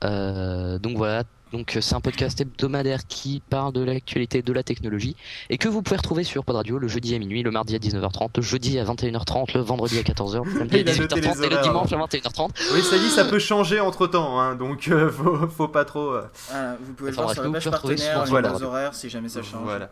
Euh, 0.05 0.79
donc 0.79 0.97
voilà, 0.97 1.25
donc 1.53 1.79
c'est 1.81 1.95
un 1.95 2.01
podcast 2.01 2.41
hebdomadaire 2.41 3.07
qui 3.07 3.43
parle 3.49 3.73
de 3.73 3.81
l'actualité 3.83 4.43
de 4.43 4.53
la 4.53 4.63
technologie 4.63 5.17
et 5.49 5.57
que 5.59 5.69
vous 5.69 5.81
pouvez 5.83 5.97
retrouver 5.97 6.23
sur 6.25 6.45
Pod 6.45 6.57
Radio 6.57 6.79
le 6.79 6.89
jeudi 6.89 7.15
à 7.15 7.19
minuit, 7.19 7.43
le 7.43 7.51
mardi 7.51 7.75
à 7.75 7.79
19h30, 7.79 8.31
le 8.37 8.43
jeudi 8.43 8.79
à 8.79 8.85
21h30, 8.85 9.55
le 9.55 9.61
vendredi 9.63 9.99
à 9.99 10.03
14h, 10.03 10.45
le 10.45 10.53
samedi 10.59 10.77
à 10.77 10.81
Il 10.81 10.89
a 10.91 10.97
noté 10.97 11.21
les 11.21 11.29
18h30 11.29 11.45
et 11.45 11.49
le 11.49 11.63
dimanche 11.63 11.93
à 11.93 11.97
21h30. 11.97 12.51
Oui, 12.75 12.83
ça 12.83 12.99
dit, 12.99 13.09
ça 13.09 13.25
peut 13.25 13.39
changer 13.39 13.81
entre 13.81 14.07
temps, 14.07 14.39
hein, 14.39 14.57
donc 14.57 14.89
euh, 14.89 15.11
faut, 15.13 15.49
faut 15.49 15.69
pas 15.69 15.85
trop. 15.85 16.13
euh, 16.13 16.23
Voilà, 16.51 16.77
vous 16.83 16.93
pouvez 16.93 17.11
le 17.11 17.17
voir 17.17 17.33
sur 17.33 17.43
la 17.45 17.51
page 17.51 17.71
partenaire, 17.71 17.99
sur 18.13 18.25
les 18.25 18.31
Voilà. 18.31 18.49
bons 18.51 18.63
horaires 18.65 18.95
si 18.95 19.09
jamais 19.09 19.29
ça 19.31 19.43
change. 19.43 19.63
Voilà. 19.65 19.91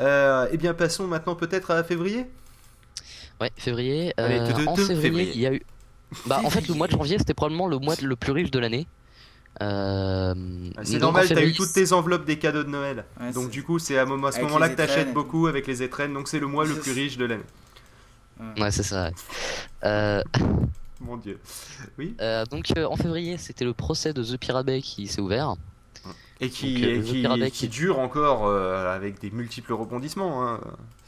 Euh, 0.00 0.48
eh 0.52 0.56
bien, 0.56 0.74
passons 0.74 1.06
maintenant 1.06 1.34
peut-être 1.34 1.70
à 1.70 1.82
février. 1.84 2.26
Ouais, 3.40 3.50
février. 3.56 4.12
Allez, 4.16 4.38
Euh, 4.40 4.66
en 4.66 4.76
février. 4.76 5.30
il 5.34 5.40
y 5.40 5.46
a 5.46 5.52
eu. 5.54 5.62
Bah, 6.26 6.40
en 6.44 6.50
fait, 6.50 6.68
le 6.68 6.74
mois 6.74 6.86
de 6.88 6.92
janvier, 6.98 7.18
c'était 7.18 7.34
probablement 7.34 7.66
le 7.68 7.78
mois 7.78 7.94
le 8.02 8.16
plus 8.16 8.32
riche 8.32 8.50
de 8.50 8.58
l'année. 8.58 8.86
Euh, 9.60 10.34
C'est 10.82 10.92
donc, 10.94 11.00
normal, 11.02 11.28
t'as 11.28 11.42
eu 11.44 11.52
toutes 11.52 11.72
tes 11.72 11.92
enveloppes 11.92 12.24
des 12.24 12.38
cadeaux 12.38 12.64
de 12.64 12.70
Noël. 12.70 13.04
Ouais, 13.20 13.32
donc 13.32 13.44
c'est- 13.44 13.50
du 13.50 13.62
coup, 13.62 13.78
c'est 13.78 13.98
à, 13.98 14.06
ce 14.06 14.40
moment-là 14.40 14.68
que 14.70 14.76
t'achètes 14.76 15.12
beaucoup 15.12 15.46
avec 15.46 15.66
les 15.66 15.82
étrennes. 15.82 16.14
Donc 16.14 16.28
c'est 16.28 16.40
le 16.40 16.46
mois 16.46 16.64
le 16.64 16.74
plus 16.74 16.92
riche 16.92 17.16
de 17.18 17.26
l'année. 17.26 17.42
Ouais, 18.58 18.70
c'est 18.70 18.82
ça. 18.82 19.04
ouais. 19.04 19.12
Euh, 19.84 20.22
Mon 21.00 21.16
dieu. 21.16 21.38
Oui. 21.98 22.16
euh, 22.20 22.44
donc, 22.46 22.72
euh, 22.76 22.86
en 22.86 22.96
février, 22.96 23.36
c'était 23.36 23.64
le 23.64 23.74
procès 23.74 24.12
de 24.12 24.22
The 24.24 24.36
Pirate 24.36 24.66
Bay 24.66 24.80
qui 24.80 25.06
s'est 25.06 25.20
ouvert. 25.20 25.54
Et 26.40 26.48
qui, 26.50 26.80
Donc, 27.22 27.38
et 27.62 27.68
dure 27.68 28.00
encore 28.00 28.46
euh, 28.46 28.92
avec 28.92 29.20
des 29.20 29.30
multiples 29.30 29.74
rebondissements. 29.74 30.48
hein. 30.48 30.60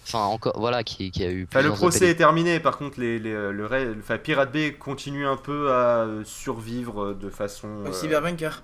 Enfin, 0.07 0.25
encore, 0.25 0.59
voilà, 0.59 0.85
qui, 0.85 1.11
qui 1.11 1.25
a 1.25 1.31
eu. 1.31 1.47
Enfin, 1.51 1.63
le 1.63 1.71
procès 1.73 2.11
est 2.11 2.15
terminé. 2.17 2.61
Par 2.61 2.77
contre, 2.77 3.01
les, 3.01 3.19
les, 3.19 3.33
euh, 3.33 3.53
le 3.53 3.65
ré- 3.67 3.89
enfin, 3.99 4.19
Pirate 4.19 4.53
Bay 4.53 4.75
continue 4.75 5.27
un 5.27 5.37
peu 5.37 5.71
à 5.73 6.05
euh, 6.05 6.23
survivre 6.25 7.03
euh, 7.03 7.15
de 7.15 7.31
façon. 7.31 7.69
Au 7.85 7.89
euh, 7.89 7.93
Cyberbunker. 7.93 8.63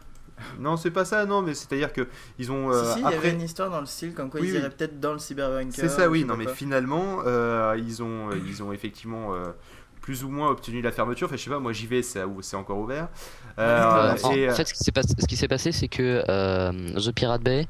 Non, 0.59 0.77
c'est 0.77 0.91
pas 0.91 1.05
ça. 1.05 1.27
Non, 1.27 1.43
mais 1.43 1.55
c'est-à-dire 1.55 1.93
que 1.93 2.09
ils 2.39 2.51
ont 2.53 2.71
euh, 2.71 2.85
si, 2.85 2.93
si, 2.93 2.99
il 3.01 3.03
y 3.03 3.07
avait 3.07 3.17
après. 3.17 3.31
une 3.33 3.43
histoire 3.43 3.71
dans 3.71 3.81
le 3.81 3.87
style 3.87 4.15
comme 4.15 4.31
quoi 4.31 4.41
Oui, 4.41 4.49
ils 4.49 4.53
oui. 4.55 4.59
iraient 4.59 4.71
peut-être 4.71 4.99
dans 5.01 5.13
le 5.13 5.19
Cyberbunker. 5.19 5.73
C'est 5.81 5.89
ça, 5.89 6.09
ou 6.09 6.13
oui. 6.13 6.25
Non, 6.25 6.37
mais 6.37 6.45
quoi. 6.45 6.55
finalement, 6.55 7.19
euh, 7.27 7.75
ils 7.79 8.03
ont, 8.03 8.31
euh, 8.31 8.39
ils 8.47 8.63
ont 8.63 8.73
effectivement 8.73 9.35
euh, 9.35 9.45
plus 10.01 10.25
ou 10.25 10.31
moins 10.31 10.49
obtenu 10.51 10.81
la 10.83 10.93
fermeture. 10.93 11.27
Enfin, 11.27 11.37
je 11.37 11.43
sais 11.45 11.51
pas. 11.51 11.59
Moi, 11.59 11.73
j'y 11.73 11.87
vais. 11.87 12.03
C'est 12.03 12.23
c'est 12.43 12.57
encore 12.57 12.79
ouvert. 12.79 13.09
Euh, 13.59 13.81
Euh, 13.91 14.13
en 14.13 14.55
fait, 14.55 14.65
ce 14.67 14.73
qui 14.73 14.83
s'est 14.85 14.93
passé, 14.93 15.15
ce 15.19 15.27
qui 15.27 15.37
s'est 15.37 15.49
passé, 15.49 15.73
c'est 15.73 15.89
que 15.89 16.25
euh, 16.29 16.73
The 16.99 17.13
Pirate 17.13 17.43
Bay, 17.43 17.67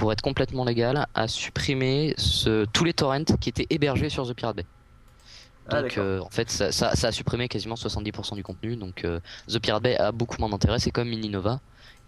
pour 0.00 0.10
être 0.12 0.22
complètement 0.22 0.64
légal, 0.64 1.06
a 1.14 1.28
supprimé 1.28 2.14
ce- 2.16 2.64
tous 2.72 2.84
les 2.84 2.94
torrents 2.94 3.22
qui 3.38 3.50
étaient 3.50 3.66
hébergés 3.68 4.08
sur 4.08 4.26
The 4.26 4.32
Pirate 4.32 4.56
Bay. 4.56 4.66
Ah, 5.68 5.82
Donc, 5.82 5.98
euh, 5.98 6.20
en 6.20 6.30
fait, 6.30 6.50
ça, 6.50 6.72
ça- 6.72 6.96
ça 6.96 7.08
a 7.08 7.12
supprimé 7.12 7.48
quasiment 7.48 7.76
70% 7.76 8.34
du 8.34 8.42
contenu. 8.42 8.76
Donc, 8.76 9.04
euh, 9.04 9.20
The 9.46 9.58
Pirate 9.58 9.82
Bay 9.82 9.96
a 9.98 10.10
beaucoup 10.10 10.36
moins 10.40 10.48
d'intérêt. 10.48 10.78
C'est 10.78 10.90
comme 10.90 11.08
Mininova, 11.10 11.60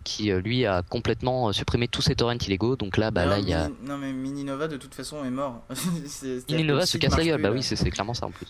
qui 0.04 0.32
euh, 0.32 0.40
lui 0.40 0.64
a 0.64 0.80
complètement 0.82 1.52
supprimé 1.52 1.86
tous 1.86 2.00
ses 2.00 2.14
torrents 2.14 2.32
illégaux. 2.38 2.76
Donc 2.76 2.96
là, 2.96 3.10
bah 3.10 3.26
là, 3.26 3.38
il 3.38 3.48
y 3.48 3.52
a 3.52 3.68
Non, 3.84 3.98
mais 3.98 4.12
Mininova 4.14 4.68
de 4.68 4.78
toute 4.78 4.94
façon 4.94 5.22
est 5.24 5.30
mort. 5.30 5.62
C'est- 6.06 6.48
Mininova 6.50 6.86
se 6.86 6.96
casse 6.96 7.16
la 7.18 7.24
gueule. 7.24 7.34
plus, 7.34 7.42
Bah 7.42 7.48
là. 7.50 7.54
oui, 7.54 7.62
c'est 7.62 7.76
c'est 7.76 7.90
clairement 7.90 8.14
ça 8.14 8.24
en 8.26 8.30
plus. 8.30 8.46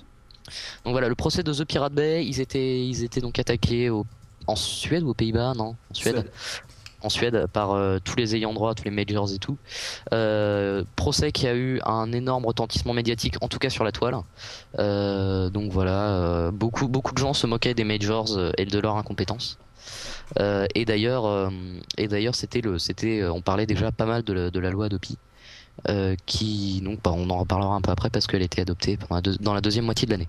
Donc 0.85 0.93
voilà, 0.93 1.09
le 1.09 1.15
procès 1.17 1.43
de 1.43 1.53
The 1.53 1.65
Pirate 1.65 1.93
Bay, 1.95 2.25
ils 2.25 2.41
étaient, 2.41 2.87
ils 2.87 3.03
étaient 3.03 3.21
donc 3.21 3.41
attaqués 3.41 3.91
au- 3.91 4.07
en 4.47 4.55
Suède 4.57 5.03
ou 5.03 5.11
aux 5.11 5.15
Pays-Bas, 5.15 5.53
non 5.57 5.75
En 5.91 5.95
Suède. 5.95 6.31
En 7.03 7.09
Suède, 7.09 7.47
par 7.53 7.73
euh, 7.73 7.99
tous 8.03 8.17
les 8.17 8.37
ayants 8.37 8.55
droit, 8.55 8.75
tous 8.75 8.85
les 8.85 8.91
majors 8.91 9.33
et 9.33 9.39
tout. 9.39 9.59
Euh, 10.13 10.85
procès 10.97 11.33
qui 11.33 11.47
a 11.49 11.55
eu 11.55 11.81
un 11.85 12.13
énorme 12.13 12.47
retentissement 12.47 12.93
médiatique, 12.95 13.37
en 13.41 13.49
tout 13.49 13.59
cas 13.59 13.71
sur 13.71 13.85
la 13.85 13.93
toile. 13.93 14.17
Euh, 14.79 15.51
donc 15.51 15.73
voilà, 15.73 16.51
beaucoup, 16.53 16.89
de 16.89 17.19
gens 17.19 17.35
se 17.35 17.47
moquaient 17.47 17.75
des 17.75 17.85
majors 17.85 18.39
et 18.57 18.65
de 18.65 18.79
leur 18.79 18.97
incompétence. 18.97 19.59
Et 20.39 20.85
d'ailleurs, 20.85 21.41
c'était 22.35 22.61
le, 22.61 22.79
c'était, 22.79 23.25
on 23.25 23.41
parlait 23.43 23.67
déjà 23.67 23.93
pas 23.93 24.07
mal 24.07 24.23
de, 24.23 24.33
la- 24.33 24.51
de 24.51 24.61
la 24.61 24.71
loi 24.71 24.87
Adopi, 24.87 25.19
euh, 25.89 26.15
qui, 26.27 26.81
donc, 26.83 27.01
bah, 27.03 27.13
on 27.15 27.29
en 27.31 27.39
reparlera 27.39 27.75
un 27.75 27.81
peu 27.81 27.91
après 27.91 28.11
parce 28.11 28.27
qu'elle 28.27 28.43
a 28.43 28.45
été 28.45 28.61
adoptée 28.61 28.97
pendant 28.97 29.17
la 29.17 29.21
deux- 29.23 29.37
dans 29.41 29.55
la 29.55 29.61
deuxième 29.61 29.85
moitié 29.85 30.07
de 30.07 30.13
l'année. 30.13 30.29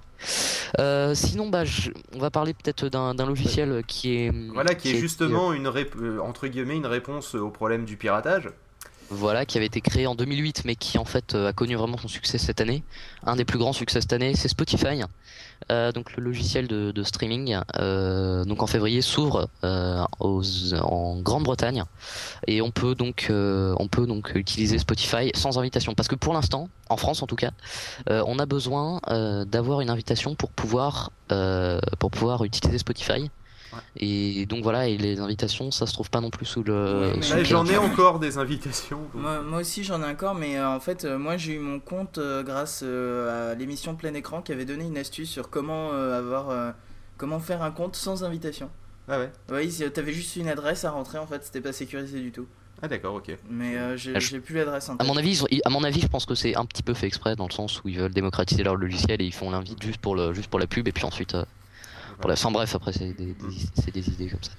Euh, 0.80 1.14
sinon, 1.16 1.50
bah, 1.50 1.66
je- 1.66 1.92
on 2.16 2.20
va 2.20 2.32
parler 2.32 2.54
peut-être 2.54 2.88
d'un, 2.90 3.14
logiciel 3.14 3.84
qui 3.88 4.16
est, 4.16 4.32
Voilà, 4.54 4.74
qui 4.76 4.90
est 4.92 4.98
justement 4.98 5.54
une 5.54 5.68
rép- 5.68 5.96
euh, 6.02 6.20
entre 6.20 6.48
guillemets 6.48 6.78
une 6.78 6.86
réponse 6.88 7.36
au 7.36 7.50
problème 7.50 7.86
du 7.86 7.98
piratage. 7.98 8.50
Voilà, 9.10 9.46
qui 9.46 9.58
avait 9.58 9.68
été 9.68 9.80
créé 9.82 10.08
en 10.08 10.16
2008, 10.16 10.64
mais 10.66 10.76
qui 10.76 10.98
en 10.98 11.06
fait 11.06 11.36
a 11.36 11.54
connu 11.54 11.76
vraiment 11.76 11.98
son 11.98 12.08
succès 12.08 12.38
cette 12.40 12.62
année. 12.62 12.84
Un 13.26 13.36
des 13.36 13.46
plus 13.46 13.60
grands 13.60 13.74
succès 13.74 14.02
cette 14.02 14.14
année, 14.14 14.34
c'est 14.34 14.48
Spotify. 14.48 15.02
Euh, 15.72 15.92
donc 15.92 16.16
le 16.16 16.24
logiciel 16.24 16.68
de, 16.68 17.04
streaming, 17.04 17.58
euh, 17.78 18.44
donc 18.46 18.62
en 18.64 18.68
février 18.68 19.02
s'ouvre 19.02 19.50
euh, 19.64 20.04
en 20.20 21.22
Grande-Bretagne 21.22 21.84
et 22.48 22.62
on 22.62 22.72
peut 22.72 22.96
donc 22.96 23.28
on 23.30 23.88
peut 23.88 24.08
donc 24.08 24.32
utiliser 24.36 24.78
Spotify 24.78 25.32
sans 25.36 25.58
invitation 25.58 25.94
parce 25.94 26.08
que 26.08 26.16
pour 26.16 26.34
l'instant, 26.34 26.70
en 26.90 26.98
France 26.98 27.22
en 27.22 27.28
tout 27.28 27.36
cas, 27.36 27.52
on 28.10 28.40
a 28.40 28.46
besoin 28.46 29.00
d'avoir 29.48 29.82
une 29.82 29.90
invitation 29.90 30.36
pour 30.36 30.52
pouvoir 30.52 31.12
utiliser 32.44 32.78
Spotify. 32.78 33.30
Ouais. 33.74 34.06
Et 34.06 34.46
donc 34.46 34.64
voilà, 34.64 34.88
et 34.88 34.98
les 34.98 35.20
invitations, 35.20 35.72
ça 35.72 35.86
se 35.88 35.94
trouve 35.94 36.10
pas 36.10 36.22
non 36.22 36.30
plus 36.30 36.46
sous 36.46 36.64
le. 36.64 37.14
Ouais, 37.16 37.44
J'en 37.44 37.66
ai 37.66 37.78
encore 37.78 38.20
des 38.20 38.38
invitations. 38.38 39.00
Moi, 39.14 39.42
moi 39.42 39.60
aussi 39.60 39.84
j'en 39.84 40.02
ai 40.02 40.06
encore, 40.06 40.36
mais 40.36 40.58
euh, 40.58 40.68
en 40.70 40.80
fait, 40.80 41.06
euh, 41.06 41.18
moi 41.18 41.38
j'ai 41.38 41.54
eu 41.56 41.60
mon 41.60 41.80
compte 41.80 42.18
euh, 42.18 42.44
grâce 42.44 42.82
euh, 42.84 43.52
à 43.52 43.56
l'émission 43.56 43.96
Plein 43.96 44.14
Écran 44.14 44.42
qui 44.42 44.52
avait 44.52 44.66
donné 44.66 44.86
une 44.86 44.98
astuce 44.98 45.30
sur 45.30 45.50
comment 45.50 45.92
euh, 45.94 46.18
avoir, 46.20 46.50
euh, 46.50 46.72
comment 47.18 47.40
faire 47.40 47.62
un 47.64 47.72
compte 47.72 47.96
sans 47.96 48.24
invitation. 48.24 48.70
Ah 49.08 49.20
ouais. 49.20 49.32
Oui, 49.52 49.74
t'avais 49.94 50.14
juste 50.14 50.36
une 50.38 50.48
adresse 50.48 50.86
à 50.86 50.92
rentrer, 50.92 51.18
en 51.18 51.28
fait, 51.28 51.44
c'était 51.44 51.60
pas 51.62 51.74
sécurisé 51.74 52.20
du 52.22 52.32
tout. 52.32 52.48
Ah 52.82 52.88
d'accord, 52.88 53.16
ok. 53.16 53.38
Mais 53.50 53.78
euh, 53.78 53.96
j'ai 53.96 54.14
Ah, 54.16 54.20
je- 54.20 54.38
plus 54.38 54.56
l'adresse 54.56 54.90
en 54.90 54.98
À 54.98 55.04
mon 55.06 55.16
avis, 55.16 55.42
ils 55.52 55.62
à 55.64 55.70
mon 55.70 55.84
avis, 55.86 56.02
je 56.02 56.08
pense 56.08 56.26
que 56.26 56.36
c'est 56.36 56.56
un 56.58 56.66
petit 56.66 56.84
peu 56.84 56.94
fait 56.94 57.08
exprès 57.08 57.36
dans 57.36 57.48
le 57.48 57.52
sens 57.54 57.82
où 57.84 57.88
ils 57.88 57.98
veulent 57.98 58.14
démocratiser 58.14 58.64
leur 58.64 58.76
logiciel 58.76 59.22
et 59.22 59.26
ils 59.26 59.34
font 59.34 59.52
l'invite 59.52 59.82
juste 59.82 60.00
pour 60.00 60.16
le 60.16 60.34
juste 60.34 60.50
pour 60.50 60.60
la 60.60 60.68
pub 60.68 60.86
et 60.88 60.92
puis 60.92 61.06
ensuite 61.06 61.36
euh, 61.36 61.46
pour 62.24 62.30
la. 62.30 62.34
Enfin 62.36 62.52
bref, 62.52 62.74
après 62.74 62.94
c'est 62.94 63.06
des, 63.06 63.14
des- 63.14 63.26
Mm. 63.34 63.52
c'est 63.76 63.94
des 63.94 64.08
idées 64.08 64.28
comme 64.30 64.42
ça. 64.42 64.52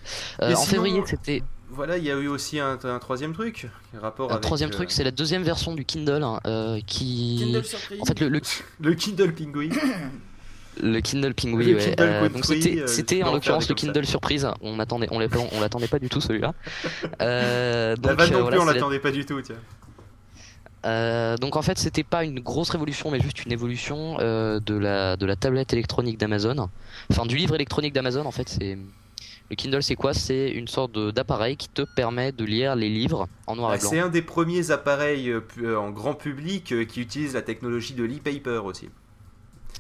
Euh, 0.43 0.53
en 0.53 0.57
sinon- 0.57 0.67
février, 0.85 1.03
c'était 1.07 1.43
Voilà, 1.71 1.97
il 1.97 2.05
y 2.05 2.11
a 2.11 2.15
eu 2.15 2.29
aussi 2.29 2.61
un, 2.61 2.79
un 2.85 2.99
troisième 2.99 3.33
truc, 3.33 3.69
rapport 4.01 4.29
un 4.31 4.35
avec 4.35 4.43
troisième 4.43 4.69
euh, 4.71 4.75
truc, 4.75 4.91
c'est 4.91 5.03
la 5.03 5.11
deuxième 5.11 5.43
version 5.43 5.75
du 5.75 5.85
Kindle 5.87 6.23
hein, 6.23 6.41
euh, 6.47 6.79
qui. 6.87 7.41
Kindle 7.43 7.65
surprise. 7.65 8.01
En 8.03 8.05
fait, 8.05 8.21
le, 8.21 8.29
le, 8.29 8.41
le 8.81 8.95
Kindle 8.95 9.33
Penguin. 9.35 9.71
le 10.83 11.01
Kindle 11.01 11.33
Penguin, 11.35 11.59
Le 11.67 11.75
ouais. 11.77 11.97
Euh, 12.01 12.29
donc 12.29 12.45
c'était 12.45 13.23
euh, 13.23 13.25
en 13.25 13.29
en 13.31 13.35
l'occurrence 13.35 13.69
le 13.69 13.75
Kindle 13.75 14.05
surprise. 14.05 14.47
On 14.61 14.79
attendait, 14.79 15.09
on 15.11 15.19
l'attendait- 15.19 15.89
pas 15.89 15.99
du 15.99 16.09
tout 16.11 16.21
celui-là. 16.21 16.53
Euh, 17.23 17.91
La 17.91 17.97
donc, 17.97 18.19
vanne 18.19 18.29
euh, 18.29 18.33
non 18.37 18.41
voilà, 18.43 18.57
plus, 18.57 18.63
on 18.63 18.67
la- 18.67 18.73
l'attendait 18.75 18.99
pas 18.99 19.11
du 19.11 19.25
tout, 19.25 19.41
tiens. 19.41 19.57
Euh, 20.85 21.37
donc 21.39 21.57
en 21.57 21.63
fait 21.63 21.79
c'était 21.79 22.05
pas 22.05 22.25
une 22.25 22.41
grosse 22.41 22.69
révolution 22.69 23.11
mais 23.11 23.19
juste 23.21 23.45
une 23.47 23.53
évolution 23.53 24.19
euh, 24.21 24.61
de 24.61 24.75
la 24.77 25.17
de 25.17 25.25
la 25.25 25.35
tablette 25.35 25.73
électronique 25.73 26.19
d'Amazon 26.19 26.69
enfin 27.11 27.25
du 27.25 27.37
livre 27.37 27.55
électronique 27.55 27.95
d'Amazon 27.95 28.27
en 28.27 28.31
fait 28.33 28.49
c'est 28.51 28.77
le 29.51 29.57
Kindle 29.57 29.83
c'est 29.83 29.97
quoi? 29.97 30.15
C'est 30.15 30.51
une 30.51 30.69
sorte 30.69 30.99
d'appareil 30.99 31.57
qui 31.57 31.69
te 31.71 31.83
permet 31.83 32.33
de 32.33 32.45
lire 32.45 32.77
les 32.77 32.91
livres 32.91 33.29
en 33.47 33.57
noir 33.57 33.75
et 33.75 33.79
Bah, 33.79 33.79
blanc 33.79 33.91
c'est 33.91 33.99
un 33.99 34.09
des 34.09 34.23
premiers 34.23 34.71
appareils 34.71 35.29
euh, 35.31 35.77
en 35.77 35.91
grand 35.91 36.15
public 36.15 36.87
qui 36.89 37.01
utilise 37.01 37.35
la 37.35 37.43
technologie 37.43 37.95
de 37.95 38.05
l'e-paper 38.05 38.61
aussi. 38.65 38.91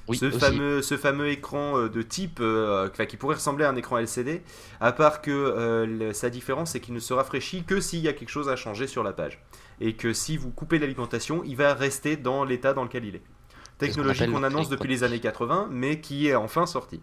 oui 0.09 0.21
ce, 0.21 0.31
aussi. 0.31 0.41
fameux, 0.41 0.83
ce 0.83 0.97
fameux 0.97 1.29
écran 1.29 1.87
de 1.89 2.03
type 2.03 2.39
euh, 2.41 2.89
qui 2.91 3.17
pourrait 3.17 3.37
ressembler 3.37 3.65
à 3.65 3.71
un 3.71 3.77
écran 3.77 3.99
LCD, 3.99 4.43
à 4.81 4.93
part 4.93 5.23
que 5.23 5.31
euh, 5.31 5.87
le- 5.87 6.13
sa 6.13 6.31
différence 6.31 6.73
c'est 6.73 6.81
qu'il 6.81 6.95
ne 6.95 7.01
se 7.01 7.13
rafraîchit 7.15 7.65
que 7.65 7.81
s'il 7.81 8.01
y 8.01 8.09
a 8.09 8.13
quelque 8.13 8.29
chose 8.31 8.49
à 8.49 8.57
changer 8.57 8.87
sur 8.87 9.03
la 9.03 9.13
page. 9.13 9.41
Et 9.81 9.95
que 9.95 10.13
si 10.13 10.37
vous 10.37 10.51
coupez 10.51 10.79
l'alimentation, 10.79 11.43
il 11.45 11.57
va 11.57 11.75
rester 11.75 12.17
dans 12.17 12.45
l'état 12.45 12.73
dans 12.75 12.85
lequel 12.85 13.05
il 13.05 13.17
est. 13.17 13.19
Qu'on 13.21 13.87
Technologie 13.87 14.27
qu'on 14.27 14.43
annonce 14.45 14.69
depuis 14.69 14.89
les 14.89 15.03
années 15.03 15.19
80, 15.21 15.69
mais 15.71 16.01
qui 16.01 16.29
est 16.29 16.35
enfin 16.37 16.67
sortie. 16.67 17.01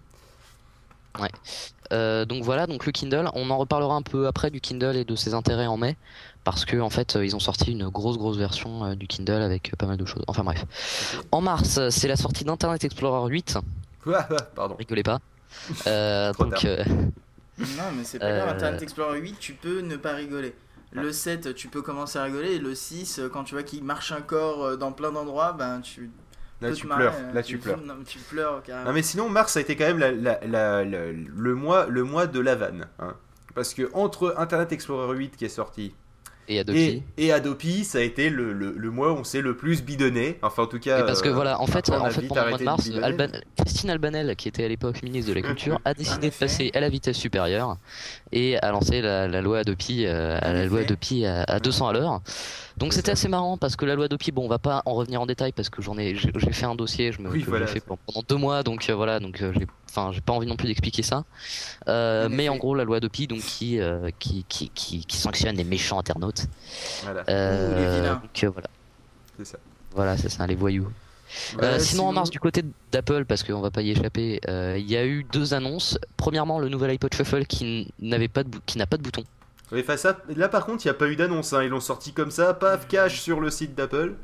Euh, 1.92 2.24
donc 2.24 2.44
voilà 2.44 2.68
donc 2.68 2.86
le 2.86 2.94
Kindle 2.94 3.30
on 3.34 3.50
en 3.50 3.58
reparlera 3.58 3.96
un 3.96 4.02
peu 4.02 4.28
après 4.28 4.50
du 4.50 4.62
Kindle 4.62 4.96
et 4.96 5.04
de 5.04 5.16
ses 5.18 5.34
intérêts 5.34 5.68
en 5.68 5.76
mai 5.76 5.98
parce 6.46 6.64
que 6.64 6.78
en 6.78 6.90
fait 6.90 7.18
euh, 7.18 7.26
ils 7.26 7.36
ont 7.36 7.40
sorti 7.42 7.70
une 7.74 7.90
grosse 7.90 8.18
grosse 8.18 8.38
version 8.38 8.86
euh, 8.86 8.96
du 8.96 9.08
Kindle 9.08 9.42
avec 9.42 9.74
euh, 9.74 9.76
pas 9.78 9.88
mal 9.88 9.98
de 9.98 10.06
choses 10.06 10.24
enfin 10.28 10.46
bref 10.46 10.64
en 11.34 11.42
mars 11.42 11.90
c'est 11.90 12.08
la 12.08 12.16
sortie 12.16 12.46
d'Internet 12.46 12.86
Explorer 12.86 13.30
8 13.30 13.58
Pardon. 14.56 14.76
rigolez 14.80 15.04
pas 15.04 15.20
Euh, 15.88 16.32
donc 16.34 16.64
euh, 16.64 16.82
Non, 17.60 17.92
mais 17.94 18.06
c'est 18.06 18.20
pas 18.20 18.28
Euh, 18.28 18.46
grave. 18.46 18.56
Internet 18.56 18.82
Explorer 18.82 19.20
8, 19.20 19.36
tu 19.38 19.54
peux 19.54 19.82
ne 19.82 19.98
pas 19.98 20.14
rigoler. 20.14 20.56
Le 20.94 21.12
7, 21.12 21.56
tu 21.56 21.68
peux 21.70 21.82
commencer 21.82 22.20
à 22.20 22.24
rigoler. 22.24 22.56
Et 22.56 22.60
le 22.60 22.76
6, 22.76 23.20
euh, 23.20 23.30
quand 23.30 23.44
tu 23.46 23.56
vois 23.56 23.64
qu'il 23.64 23.84
marche 23.84 24.12
encore 24.12 24.64
euh, 24.66 24.76
dans 24.76 24.92
plein 24.92 25.12
d'endroits, 25.12 25.54
ben 25.54 25.80
tu. 25.82 26.10
Là 26.60 26.70
peux 26.70 26.76
tu 26.76 26.86
marrer, 26.88 27.08
pleures, 27.08 27.34
là 27.34 27.42
tu 27.44 27.58
pleures. 27.58 27.82
Non, 27.82 27.96
tu 28.06 28.20
pleures 28.20 28.62
carrément. 28.62 28.90
Non 28.90 28.94
mais 28.94 29.02
sinon 29.02 29.30
mars 29.30 29.54
ça 29.54 29.60
a 29.60 29.62
été 29.64 29.76
quand 29.76 29.86
même 29.86 29.98
la- 29.98 30.12
la- 30.12 30.40
la- 30.46 30.84
la- 30.86 31.12
le 31.12 31.56
mois 31.56 31.88
le 31.88 32.04
mois 32.04 32.28
de 32.28 32.40
la 32.40 32.54
vanne 32.54 32.88
hein. 33.00 33.16
parce 33.56 33.74
que 33.74 33.90
entre 33.94 34.36
Internet 34.38 34.72
Explorer 34.72 35.18
8 35.18 35.38
qui 35.38 35.46
est 35.46 35.50
sorti 35.50 35.96
Et 36.52 36.60
Adopi. 36.60 37.04
Et, 37.18 37.26
et 37.28 37.32
Adopi, 37.32 37.84
ça 37.86 38.00
a 38.00 38.02
été 38.02 38.30
le, 38.30 38.52
le, 38.54 38.74
le 38.78 38.92
mois 38.92 39.14
où 39.14 39.18
on 39.18 39.24
s'est 39.24 39.42
le 39.42 39.56
plus 39.56 39.82
bidonné. 39.84 40.38
Enfin, 40.42 40.64
en 40.64 40.68
tout 40.68 40.80
cas. 40.80 41.00
Et 41.00 41.06
parce 41.06 41.22
que 41.22 41.30
euh, 41.30 41.34
voilà, 41.34 41.62
en 41.62 41.66
fait, 41.68 41.90
en 41.90 42.10
fait 42.10 42.28
pendant 42.28 42.44
le 42.44 42.50
mois 42.50 42.58
de 42.60 42.64
mars. 42.64 42.90
Alban- 43.02 43.32
Christine 43.58 43.90
Albanel, 43.90 44.36
qui 44.36 44.48
était 44.50 44.66
à 44.66 44.68
l'époque 44.68 45.02
ministre 45.04 45.30
de 45.30 45.36
la 45.36 45.42
Culture, 45.48 45.80
a 45.86 45.94
décidé 45.94 46.30
de 46.30 46.36
passer 46.36 46.72
à 46.74 46.80
la 46.82 46.90
vitesse 46.90 47.18
supérieure 47.18 47.78
et 48.32 48.58
a 48.58 48.72
lancé 48.72 49.02
la, 49.02 49.28
la 49.28 49.42
loi 49.42 49.60
Adopi, 49.60 50.06
euh, 50.06 50.40
la 50.42 50.66
loi. 50.66 50.82
Adopi 50.82 51.26
à, 51.26 51.44
à 51.44 51.60
200 51.60 51.88
à 51.88 51.94
l'heure. 51.94 52.22
Donc 52.78 52.94
c'était 52.94 53.12
assez 53.12 53.28
marrant 53.28 53.58
parce 53.58 53.76
que 53.76 53.86
la 53.86 53.96
loi 53.96 54.06
Adopi, 54.06 54.32
bon, 54.32 54.46
on 54.46 54.50
va 54.50 54.60
pas 54.60 54.82
en 54.86 54.94
revenir 54.94 55.22
en 55.22 55.26
détail 55.26 55.52
parce 55.52 55.70
que 55.70 55.82
j'en 55.82 55.98
ai, 55.98 56.16
j'ai 56.16 56.32
fait 56.52 56.66
un 56.66 56.76
dossier, 56.76 57.12
je 57.12 57.22
me, 57.22 57.30
Oui, 57.30 57.44
voilà, 57.48 57.68
fait 57.68 57.82
pendant 57.82 58.24
deux 58.28 58.38
mois, 58.38 58.64
donc 58.64 58.90
euh, 58.90 58.96
voilà, 58.96 59.20
donc 59.20 59.42
euh, 59.42 59.52
j'ai, 59.54 59.68
enfin, 59.92 60.12
j'ai 60.14 60.22
pas 60.22 60.34
envie 60.34 60.48
non 60.48 60.56
plus 60.56 60.68
d'expliquer 60.68 61.04
ça. 61.04 61.24
Euh, 61.88 62.28
mais 62.30 62.50
en 62.50 62.56
gros, 62.58 62.74
la 62.76 62.84
loi 62.84 62.98
Adopi, 62.98 63.28
donc 63.28 63.40
qui, 63.42 63.80
euh, 63.80 64.10
qui, 64.20 64.46
qui, 64.48 64.70
qui, 64.70 65.06
qui 65.06 65.18
sanctionne 65.18 65.56
les 65.58 65.64
méchants 65.64 66.00
internautes. 66.00 66.46
Voilà, 67.04 67.24
Euh, 67.30 67.30
euh, 67.30 68.50
voilà, 68.50 68.70
c'est 69.38 69.46
ça. 69.46 69.58
voilà, 69.94 70.18
c'est 70.18 70.30
ça, 70.30 70.48
les 70.48 70.56
voyous. 70.56 70.88
Euh, 71.62 71.76
Ouais, 71.76 71.80
sinon, 71.80 72.08
en 72.10 72.12
mars, 72.12 72.30
du 72.30 72.40
côté 72.42 72.62
d'Apple, 72.92 73.24
parce 73.26 73.44
qu'on 73.44 73.62
va 73.62 73.72
pas 73.72 73.82
y 73.82 73.92
échapper, 73.92 74.42
euh, 74.50 74.76
il 74.78 74.90
y 74.90 74.98
a 74.98 75.06
eu 75.06 75.24
deux 75.24 75.54
annonces. 75.54 75.98
Premièrement, 76.18 76.60
le 76.60 76.68
nouvel 76.68 76.92
iPod 76.92 77.14
Shuffle 77.14 77.46
qui 77.46 77.88
n'avait 78.00 78.28
pas 78.28 78.44
de 78.44 78.50
qui 78.66 78.78
n'a 78.78 78.86
pas 78.86 78.98
de 78.98 79.04
bouton. 79.04 79.24
Oui, 79.72 79.80
enfin, 79.82 79.96
ça, 79.98 80.18
là 80.36 80.50
par 80.50 80.66
contre, 80.66 80.84
il 80.86 80.88
n'y 80.88 80.92
a 80.92 80.96
pas 80.96 81.08
eu 81.08 81.16
d'annonce. 81.16 81.54
hein. 81.54 81.64
Ils 81.64 81.70
l'ont 81.70 81.80
sorti 81.80 82.12
comme 82.14 82.32
ça, 82.32 82.54
paf, 82.54 82.88
cash 82.88 83.22
sur 83.22 83.40
le 83.40 83.50
site 83.50 83.74
d'Apple. 83.76 84.16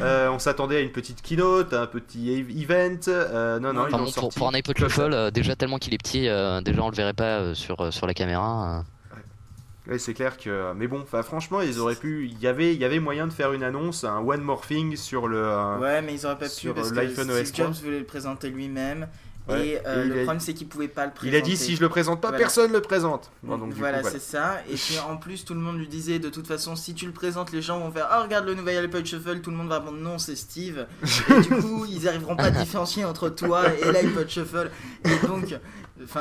Euh, 0.00 0.28
on 0.30 0.38
s'attendait 0.38 0.76
à 0.76 0.80
une 0.80 0.92
petite 0.92 1.20
keynote, 1.20 1.72
à 1.74 1.82
un 1.82 1.86
petit 1.86 2.30
ev- 2.30 2.50
event. 2.50 2.98
Euh, 3.08 3.58
non, 3.60 3.72
non, 3.74 3.82
Enfin, 3.82 3.88
ils 3.88 3.92
l'ont 3.92 3.98
bon, 3.98 4.04
pour, 4.04 4.12
sorti. 4.14 4.38
pour 4.38 4.48
un 4.48 4.54
iPod. 4.54 4.78
Shuffle, 4.78 5.12
euh, 5.12 5.30
déjà 5.30 5.56
tellement 5.56 5.78
qu'il 5.78 5.92
est 5.94 5.98
petit, 5.98 6.28
euh, 6.28 6.60
déjà 6.62 6.82
on 6.82 6.88
le 6.90 6.96
verrait 6.96 7.12
pas 7.12 7.40
euh, 7.40 7.54
sur 7.54 7.80
euh, 7.80 7.90
sur 7.90 8.06
la 8.06 8.14
caméra. 8.14 8.78
euh. 8.78 8.82
Ouais, 9.86 9.98
c'est 9.98 10.14
clair 10.14 10.38
que. 10.38 10.72
Mais 10.72 10.86
bon, 10.88 11.00
enfin, 11.02 11.22
franchement, 11.22 11.60
ils 11.60 11.78
auraient 11.78 11.94
pu. 11.94 12.26
Il 12.32 12.40
y 12.40 12.46
avait, 12.46 12.72
il 12.74 12.80
y 12.80 12.86
avait 12.86 13.00
moyen 13.00 13.26
de 13.26 13.32
faire 13.34 13.52
une 13.52 13.62
annonce, 13.62 14.04
un 14.04 14.16
one 14.20 14.40
more 14.40 14.62
thing 14.66 14.96
sur 14.96 15.28
le. 15.28 15.36
euh, 15.36 15.78
Ouais, 15.78 16.00
mais 16.00 16.14
ils 16.14 16.24
auraient 16.24 16.38
pas 16.38 16.48
pu 16.48 16.68
parce 16.72 16.90
que 16.90 17.08
Steve 17.10 17.30
OS 17.30 17.52
3. 17.52 17.66
Jobs 17.66 17.74
voulait 17.84 17.98
le 17.98 18.06
présenter 18.06 18.48
lui-même. 18.48 19.06
Ouais. 19.46 19.66
Et, 19.68 19.86
euh, 19.86 20.02
Et 20.04 20.06
il 20.06 20.08
le 20.08 20.14
a- 20.20 20.22
problème, 20.22 20.40
c'est 20.40 20.54
qu'il 20.54 20.66
pouvait 20.68 20.88
pas 20.88 21.04
le 21.04 21.10
Il 21.10 21.14
présenter. 21.14 21.36
a 21.36 21.40
dit 21.42 21.56
si 21.58 21.76
je 21.76 21.80
le 21.82 21.88
présente 21.90 22.20
pas, 22.20 22.28
Voilà. 22.28 22.38
personne 22.42 22.72
le 22.72 22.80
présente. 22.80 23.30
Bon, 23.42 23.58
donc, 23.58 23.74
du 23.74 23.78
voilà, 23.78 24.02
c'est 24.02 24.18
ça. 24.20 24.56
Et 24.70 24.74
puis 24.74 24.98
en 25.06 25.18
plus, 25.18 25.44
tout 25.44 25.52
le 25.52 25.60
monde 25.60 25.76
lui 25.78 25.86
disait 25.86 26.18
de 26.18 26.30
toute 26.30 26.46
façon, 26.46 26.76
si 26.76 26.94
tu 26.94 27.04
le 27.04 27.12
présentes, 27.12 27.52
les 27.52 27.60
gens 27.60 27.78
vont 27.78 27.90
faire 27.90 28.06
Ah, 28.10 28.22
regarde 28.22 28.46
le 28.46 28.54
nouvel 28.54 28.82
iPod 28.84 29.04
Shuffle. 29.04 29.40
Tout 29.40 29.50
le 29.50 29.56
monde 29.56 29.68
va 29.68 29.80
répondre 29.80 29.98
non, 29.98 30.16
c'est 30.18 30.34
Steve. 30.36 30.86
Et 31.02 31.40
du 31.42 31.48
coup, 31.60 31.84
ils 31.86 32.08
arriveront 32.08 32.36
pas 32.36 32.44
à 32.44 32.50
différencier 32.50 33.04
entre 33.04 33.28
toi 33.28 33.64
et 33.74 33.92
l'iPod 33.92 34.28
Shuffle. 34.30 34.70
Et 35.04 35.26
donc, 35.26 35.54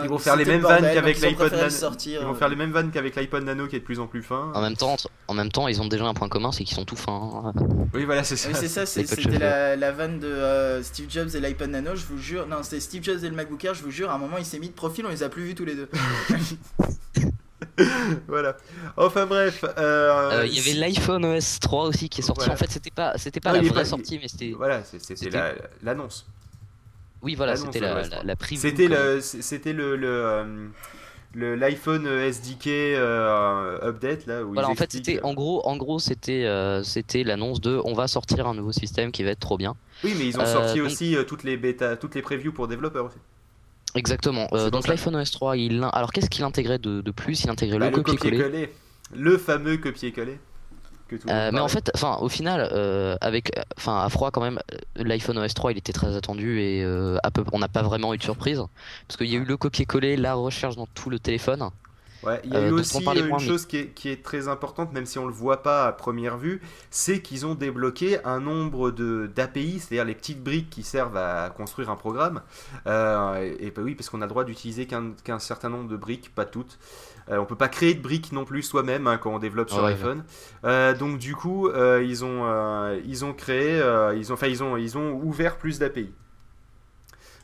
Ils 0.03 0.09
vont 0.09 0.17
faire 0.17 0.35
les 0.35 0.45
mêmes 0.45 0.61
vannes 0.61 0.83
qu'avec 0.93 1.19
l'iPod 1.21 1.51
Nano. 1.51 1.69
Ils 2.05 2.19
vont 2.19 2.33
faire 2.35 2.49
les 2.49 2.55
mêmes 2.55 2.71
vannes 2.71 2.91
qu'avec 2.91 3.15
l'iPod 3.15 3.43
Nano 3.43 3.67
qui 3.67 3.75
est 3.75 3.79
de 3.79 3.83
plus 3.85 3.99
en 3.99 4.07
plus 4.07 4.23
fin. 4.23 4.51
En 4.53 4.61
même 4.61 4.75
temps, 4.75 4.95
en 5.27 5.33
même 5.33 5.51
temps, 5.51 5.67
ils 5.67 5.81
ont 5.81 5.87
déjà 5.87 6.05
un 6.05 6.13
point 6.13 6.29
commun, 6.29 6.51
c'est 6.51 6.63
qu'ils 6.63 6.75
sont 6.75 6.85
tout 6.85 6.95
fins. 6.95 7.43
hein. 7.45 7.53
Oui, 7.93 8.05
voilà, 8.05 8.23
c'est 8.23 8.35
ça. 8.35 8.49
Oui, 8.49 8.55
c'est 8.57 8.67
ça, 8.67 8.85
c'est- 8.85 9.01
l'iPod 9.01 9.19
c'était 9.19 9.39
la, 9.39 9.75
la 9.75 9.91
vanne 9.91 10.19
de 10.19 10.27
euh, 10.27 10.83
Steve 10.83 11.07
Jobs 11.09 11.29
et 11.35 11.39
l'iPod 11.39 11.69
Nano, 11.69 11.95
je 11.95 12.05
vous 12.05 12.17
jure. 12.17 12.47
Non, 12.47 12.57
c'était 12.63 12.79
Steve 12.79 13.03
Jobs 13.03 13.23
et 13.23 13.29
le 13.29 13.35
MacBook 13.35 13.63
Air, 13.65 13.73
je 13.73 13.83
vous 13.83 13.91
jure, 13.91 14.09
à 14.09 14.15
un 14.15 14.17
moment 14.17 14.37
il 14.37 14.45
s'est 14.45 14.59
mis 14.59 14.69
de 14.69 14.73
profil, 14.73 15.05
on 15.05 15.09
les 15.09 15.23
a 15.23 15.29
plus 15.29 15.43
vus 15.43 15.55
tous 15.55 15.65
les 15.65 15.75
deux. 15.75 15.89
voilà. 18.27 18.57
Enfin 18.97 19.25
bref. 19.25 19.63
euh, 19.77 20.41
Euh, 20.41 20.45
Il 20.45 20.53
y 20.55 20.59
avait 20.59 20.79
l'iPhone 20.79 21.25
OS 21.25 21.59
3 21.59 21.85
aussi 21.85 22.09
qui 22.09 22.21
est 22.21 22.23
sorti. 22.23 22.41
Voilà. 22.41 22.53
En 22.53 22.57
fait, 22.57 22.69
c'était 22.71 22.91
pas 22.91 23.17
c'était 23.17 23.39
pas 23.39 23.53
la 23.53 23.59
il 23.59 23.65
est 23.65 23.69
vraie 23.69 23.81
pas- 23.81 23.85
sortie, 23.89 24.19
mais 24.21 24.27
c'était 24.27 24.53
Voilà, 24.55 24.83
c'est- 24.83 24.99
c'était 24.99 25.15
C'était- 25.15 25.37
la- 25.37 25.53
l'annonce. 25.81 26.25
Oui 27.24 27.36
voilà, 27.36 27.53
l'annonce 27.53 27.68
c'était 27.74 27.80
la, 27.80 27.96
l'OS 27.96 28.03
la, 28.03 28.10
3. 28.18 28.24
la 28.24 28.36
preview, 28.36 28.62
C'était 28.62 28.88
le, 28.88 29.20
c'était 29.22 29.74
le, 29.74 29.96
le, 29.96 30.08
euh, 30.08 30.68
le- 31.34 31.56
l'iPhone 31.56 32.06
SDK 32.06 32.68
euh, 32.68 33.89
update 33.89 34.25
là 34.27 34.44
où 34.44 34.53
Voilà, 34.53 34.70
en 34.70 34.75
fait, 34.75 34.92
c'était 34.92 35.18
euh, 35.18 35.25
en 35.25 35.34
gros, 35.34 35.65
en 35.68 35.75
gros, 35.77 35.98
c'était 36.00 36.46
euh, 36.46 36.84
c'était 36.84 37.24
l'annonce 37.24 37.59
de 37.62 37.81
on 37.86 37.94
va 37.94 38.07
sortir 38.07 38.48
un 38.48 38.53
nouveau 38.53 38.72
système 38.72 39.12
qui 39.12 39.24
va 39.24 39.31
être 39.31 39.40
trop 39.40 39.57
bien. 39.57 39.75
Oui, 40.03 40.14
mais 40.18 40.27
ils 40.27 40.38
ont 40.38 40.44
euh, 40.44 40.46
sorti 40.46 40.77
donc- 40.79 40.88
aussi 40.88 41.16
euh, 41.16 41.24
toutes 41.24 41.44
les 41.44 41.57
bêta, 41.57 41.96
toutes 41.98 42.14
les 42.16 42.22
previews 42.22 42.51
pour 42.51 42.68
développeurs 42.68 43.05
aussi. 43.05 43.18
Exactement. 43.96 44.48
Euh, 44.53 44.70
donc 44.70 44.88
l'iPhone 44.88 45.16
OS 45.16 45.31
3, 45.31 45.55
il 45.57 45.83
alors 45.94 46.12
qu'est-ce 46.12 46.29
qu'il 46.29 46.44
intégrait 46.44 46.79
de, 46.79 47.01
de 47.01 47.12
plus? 47.12 47.44
Il 47.44 47.50
intégrait 47.50 47.77
Bah, 47.79 47.90
le 47.92 48.01
copier-coller. 48.01 48.72
le 49.16 49.38
fameux 49.38 49.77
copier-coller. 49.77 50.40
Euh, 51.29 51.51
mais 51.53 51.59
en 51.59 51.68
fait, 51.68 51.92
enfin, 51.96 52.18
au 52.22 52.29
final, 52.29 52.70
euh, 52.72 53.16
avec, 53.22 53.51
enfin, 53.77 54.00
à 54.00 54.09
froid 54.09 54.31
quand 54.31 54.42
même, 54.42 54.59
euh, 54.74 55.03
l'iPhone 55.03 55.37
OS 55.37 55.53
3, 55.53 55.72
il 55.72 55.77
était 55.77 55.94
très 55.94 56.16
attendu 56.16 56.59
et 56.59 56.83
euh, 56.83 57.18
à 57.24 57.31
peu, 57.31 57.44
on 57.51 57.59
n'a 57.59 57.68
pas 57.68 57.83
vraiment 57.83 58.13
eu 58.13 58.18
de 58.18 58.24
surprise 58.24 58.63
parce 59.07 59.18
qu'il 59.18 59.27
y 59.27 59.35
a 59.35 59.39
eu 59.39 59.46
le 59.46 59.57
copier-coller, 59.57 60.18
la 60.18 60.33
recherche 60.33 60.75
dans 60.75 60.87
tout 60.87 61.09
le 61.09 61.20
téléphone. 61.20 61.70
Ouais, 62.24 62.39
il 62.46 62.53
y 62.53 62.55
a 62.55 62.61
eu 62.70 62.72
aussi 62.72 63.03
une 63.03 63.31
mais- 63.31 63.39
chose 63.39 63.66
qui 63.66 63.75
est, 63.77 63.87
qui 63.89 64.07
est 64.07 64.24
très 64.24 64.48
importante, 64.48 64.94
même 64.94 65.05
si 65.05 65.20
on 65.20 65.25
le 65.25 65.33
voit 65.33 65.61
pas 65.61 65.87
à 65.87 65.92
première 65.92 66.37
vue, 66.37 66.61
c'est 66.89 67.22
qu'ils 67.22 67.46
ont 67.46 67.53
débloqué 67.53 68.24
un 68.24 68.39
nombre 68.39 68.92
de 68.92 69.29
d'API, 69.35 69.79
c'est-à-dire 69.79 70.05
les 70.05 70.16
petites 70.16 70.42
briques 70.42 70.70
qui 70.70 70.83
servent 70.83 71.18
à 71.18 71.50
construire 71.50 71.89
un 71.89 71.98
programme. 71.98 72.42
Et, 72.85 73.68
et 73.68 73.72
bah 73.72 73.81
oui, 73.83 73.94
parce 73.96 74.09
qu'on 74.09 74.22
a 74.22 74.25
le 74.25 74.29
droit 74.29 74.46
d'utiliser 74.46 74.87
qu'un 74.87 75.11
qu'un 75.25 75.39
certain 75.39 75.68
nombre 75.68 75.89
de 75.89 75.98
briques, 75.98 76.33
pas 76.33 76.46
toutes. 76.46 76.79
Euh, 77.29 77.38
on 77.38 77.46
peut 77.46 77.55
pas 77.55 77.70
créer 77.70 77.94
de 77.94 78.01
briques 78.01 78.31
non 78.33 78.44
plus 78.44 78.64
soi-même 78.64 79.07
hein, 79.07 79.18
quand 79.18 79.33
on 79.33 79.40
développe 79.40 79.70
sur 79.70 79.83
Ouais, 79.83 79.94
iPhone. 79.94 80.24
Euh, 80.66 80.94
donc 80.94 81.20
du 81.20 81.36
coup, 81.36 81.70
euh, 81.70 82.03
ils 82.03 82.25
ont 82.25 82.42
euh, 82.46 83.00
ils 83.05 83.24
ont 83.24 83.33
créé, 83.33 83.79
euh, 83.79 84.14
ils 84.16 84.31
ont, 84.31 84.33
enfin 84.36 84.48
ils 84.48 84.62
ont 84.64 84.75
ils 84.75 84.98
ont 84.98 85.14
ouvert 85.24 85.57
plus 85.57 85.79
d'API. 85.79 86.12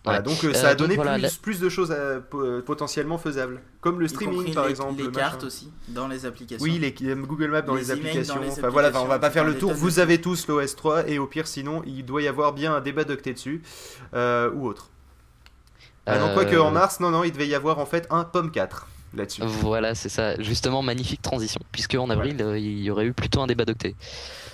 Voilà, 0.06 0.20
Ouais. 0.20 0.24
donc 0.24 0.56
ça 0.56 0.70
a 0.70 0.76
donc 0.76 0.80
donné 0.88 0.96
voilà, 0.96 1.14
plus, 1.16 1.22
la- 1.24 1.30
plus 1.42 1.60
de 1.60 1.68
choses 1.70 1.92
à- 1.92 2.22
potentiellement 2.66 3.18
faisables, 3.18 3.62
comme 3.82 4.00
le 4.00 4.08
streaming 4.08 4.54
par 4.54 4.66
les, 4.66 4.72
exemple. 4.72 5.02
les 5.02 5.12
cartes 5.12 5.44
aussi, 5.44 5.72
dans 5.90 6.08
les 6.08 6.26
applications. 6.26 6.64
Oui, 6.64 6.80
les 6.80 6.92
Google 7.16 7.52
Maps 7.52 7.62
dans 7.62 7.76
les, 7.76 7.82
Les 7.84 7.92
emails 7.92 8.02
dans 8.04 8.08
applications. 8.36 8.42
les 8.42 8.50
enfin 8.52 8.70
voilà, 8.70 8.90
enfin, 8.90 9.02
on 9.02 9.08
va 9.08 9.20
pas 9.20 9.30
faire 9.30 9.44
le 9.44 9.58
tour. 9.58 9.72
de 9.72 9.76
Vous 9.76 10.00
avez 10.00 10.22
tous 10.22 10.48
l'OS 10.48 10.76
3 10.78 11.08
et 11.10 11.20
au 11.20 11.28
pire, 11.28 11.48
sinon, 11.48 11.84
il 11.86 12.06
doit 12.06 12.22
y 12.22 12.28
avoir 12.30 12.54
bien 12.54 12.74
un 12.76 12.80
débat 12.82 13.04
docté 13.04 13.34
dessus 13.34 13.62
euh, 14.14 14.50
ou 14.54 14.68
autre. 14.68 14.90
Ah 16.06 16.18
non, 16.18 16.28
Euh, 16.30 16.34
quoique 16.34 16.56
en 16.56 16.72
mars, 16.72 17.02
non, 17.02 17.12
non, 17.12 17.24
il 17.26 17.32
devait 17.34 17.48
y 17.48 17.54
avoir 17.56 17.78
en 17.80 17.86
fait 17.86 18.08
un 18.10 18.24
pomme 18.24 18.52
4 18.52 18.88
là-dessus. 19.16 19.42
Voilà, 19.46 19.96
c'est 19.96 20.10
ça. 20.10 20.40
Justement, 20.42 20.82
magnifique 20.82 21.22
transition. 21.22 21.60
Puisque 21.72 21.96
en 21.96 22.10
avril, 22.10 22.38
euh, 22.42 22.58
il 22.58 22.80
y 22.82 22.92
aurait 22.92 23.06
eu 23.06 23.14
plutôt 23.14 23.42
un 23.42 23.48
débat 23.48 23.66
d'octet. 23.66 23.96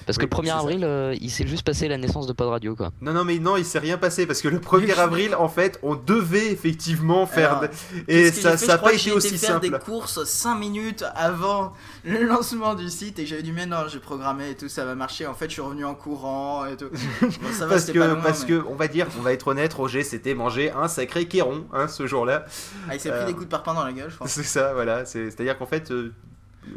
Parce 0.06 0.20
que 0.20 0.24
le 0.24 0.30
1er 0.30 0.44
c'est 0.44 0.50
ça. 0.50 0.58
avril, 0.60 0.84
euh, 0.84 1.16
il 1.20 1.32
s'est 1.32 1.48
juste 1.48 1.64
passé 1.66 1.88
la 1.88 1.98
naissance 1.98 2.28
de 2.28 2.34
Pod 2.34 2.48
Radio, 2.50 2.76
quoi. 2.76 2.92
Non, 3.02 3.12
non, 3.12 3.24
mais 3.26 3.40
non, 3.40 3.58
il 3.58 3.66
s'est 3.66 3.80
rien 3.80 3.98
passé 3.98 4.28
parce 4.28 4.40
que 4.42 4.48
le 4.48 4.60
1er 4.60 4.94
avril, 5.00 5.34
en 5.36 5.50
fait, 5.50 5.80
on 5.82 5.96
devait 5.96 6.52
effectivement 6.52 7.26
faire. 7.26 7.58
Alors, 7.58 7.70
Et 8.08 8.32
ça 8.32 8.52
j'ai 8.52 8.58
fait 8.58 8.66
ça 8.68 8.74
a 8.74 8.76
Je 8.76 8.78
crois 8.78 8.90
pas 8.90 8.94
été 8.94 9.02
j'ai 9.04 9.12
aussi 9.14 9.38
faire 9.40 9.54
simple. 9.54 9.70
des 9.72 9.80
courses 9.80 10.24
5 10.24 10.60
minutes 10.60 11.04
avant 11.16 11.74
le 12.04 12.24
lancement 12.24 12.76
du 12.76 12.88
site 12.90 13.18
et 13.18 13.26
j'avais 13.26 13.42
dit 13.42 13.52
mais 13.52 13.66
non 13.66 13.88
j'ai 13.92 13.98
programmé 14.00 14.52
et 14.52 14.56
tout 14.56 14.70
ça 14.70 14.86
va 14.86 14.94
marcher 14.94 15.26
en 15.26 15.34
fait 15.34 15.48
je 15.48 15.54
suis 15.54 15.62
revenu 15.62 15.86
en 15.86 15.96
courant 15.96 16.66
et 16.66 16.78
tout 16.78 16.86
Bon, 17.22 17.30
ça 17.52 17.66
va 17.66 17.72
Parce 17.74 17.86
pas 17.88 17.94
que, 17.94 17.98
loin, 17.98 18.16
parce 18.18 18.42
mais- 18.44 18.48
que, 18.50 18.64
on 18.70 18.76
va 18.76 18.88
dire, 18.88 19.08
on 19.18 19.22
va 19.24 19.34
être 19.34 19.48
honnête, 19.48 19.74
Roger, 19.74 20.04
c'était 20.04 20.36
manger 20.36 20.72
un 20.72 20.88
sacré 20.88 21.28
kéron, 21.28 21.66
hein, 21.74 21.88
ce 21.88 22.06
jour-là. 22.06 22.46
ah, 22.88 22.94
il 22.94 23.00
s'est 23.00 23.10
pris 23.10 23.20
euh, 23.22 23.26
des 23.26 23.34
coups 23.34 23.46
de 23.46 23.50
parpaing 23.52 23.74
dans 23.74 23.84
la 23.84 23.92
gueule 23.94 24.12
je 24.12 24.18
pense 24.18 24.40
ça, 24.50 24.74
voilà. 24.74 25.06
C'est- 25.06 25.30
C'est-à-dire 25.32 25.58
qu'en 25.58 25.66
fait, 25.66 25.92
euh, 25.92 26.14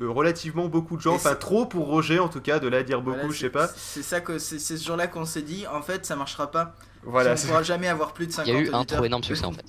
euh, 0.02 0.10
relativement 0.10 0.68
beaucoup 0.68 0.96
de 0.96 1.02
gens, 1.02 1.14
enfin 1.14 1.34
trop 1.34 1.64
pour 1.66 1.86
Roger 1.86 2.18
en 2.18 2.28
tout 2.28 2.40
cas, 2.40 2.58
de 2.58 2.68
là 2.68 2.78
à 2.78 2.82
dire 2.82 3.00
beaucoup, 3.00 3.16
Voilà, 3.18 3.32
je 3.32 3.38
sais 3.38 3.50
pas. 3.50 3.68
c'est 3.76 4.02
ça 4.02 4.20
que 4.20 4.38
c'est 4.38 4.58
c'est 4.58 4.76
ce 4.76 4.84
jour 4.86 4.96
là 4.96 5.06
qu'on 5.06 5.24
s'est 5.24 5.42
dit 5.42 5.66
en 5.66 5.80
fait 5.82 6.04
ça 6.04 6.14
marchera 6.16 6.50
pas 6.50 6.74
Voilà, 7.04 7.32
on 7.32 7.36
c'est- 7.36 7.46
pourra 7.48 7.62
jamais 7.62 7.88
avoir 7.88 8.12
plus 8.12 8.26
de 8.26 8.32
50 8.32 8.48
Il 8.48 8.54
y 8.54 8.56
a 8.56 8.60
eu 8.70 8.74
un 8.74 8.84
trop 8.84 9.04
énorme 9.04 9.22
succès, 9.24 9.44
en 9.46 9.52
fait. 9.52 9.64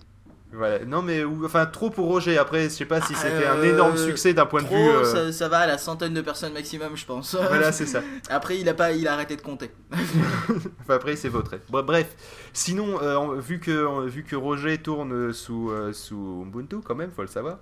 Voilà. 0.52 0.80
Non 0.86 1.02
mais 1.02 1.24
ou- 1.24 1.46
enfin 1.46 1.66
trop 1.66 1.90
pour 1.90 2.08
Roger. 2.08 2.38
Après, 2.38 2.64
je 2.64 2.70
sais 2.70 2.86
pas 2.86 3.02
si 3.02 3.14
c'était 3.16 3.46
un 3.46 3.58
Euh, 3.58 3.74
énorme 3.74 3.98
succès 3.98 4.34
d'un 4.34 4.46
point 4.46 4.64
Trop, 4.64 4.76
de 4.76 4.80
vue. 4.82 4.88
euh, 4.90 5.04
ça, 5.04 5.32
ça 5.32 5.48
va 5.48 5.60
à 5.60 5.68
la 5.68 5.78
centaine 5.78 6.14
de 6.14 6.22
personnes 6.22 6.54
maximum 6.54 6.96
je 6.96 7.06
pense 7.06 7.36
Voilà, 7.50 7.72
c'est 7.72 7.86
ça. 7.86 8.02
après 8.30 8.58
il 8.60 8.68
a 8.68 8.74
pas 8.74 8.92
il 8.94 9.08
a 9.08 9.14
arrêté 9.14 9.36
de 9.36 9.42
compter 9.42 9.72
Enfin 10.82 10.96
après, 10.96 11.16
c'est 11.16 11.30
votre. 11.30 11.56
Bref. 11.70 12.08
Sinon, 12.54 13.00
euh, 13.02 13.40
vu 13.40 13.60
que 13.60 14.06
vu 14.08 14.24
que 14.24 14.36
Roger 14.36 14.78
tourne 14.80 15.32
sous 15.34 15.70
euh, 15.70 15.94
sous 15.94 16.44
Ubuntu 16.48 16.78
quand 16.84 16.96
même, 16.96 17.12
faut 17.16 17.22
le 17.22 17.28
savoir. 17.28 17.60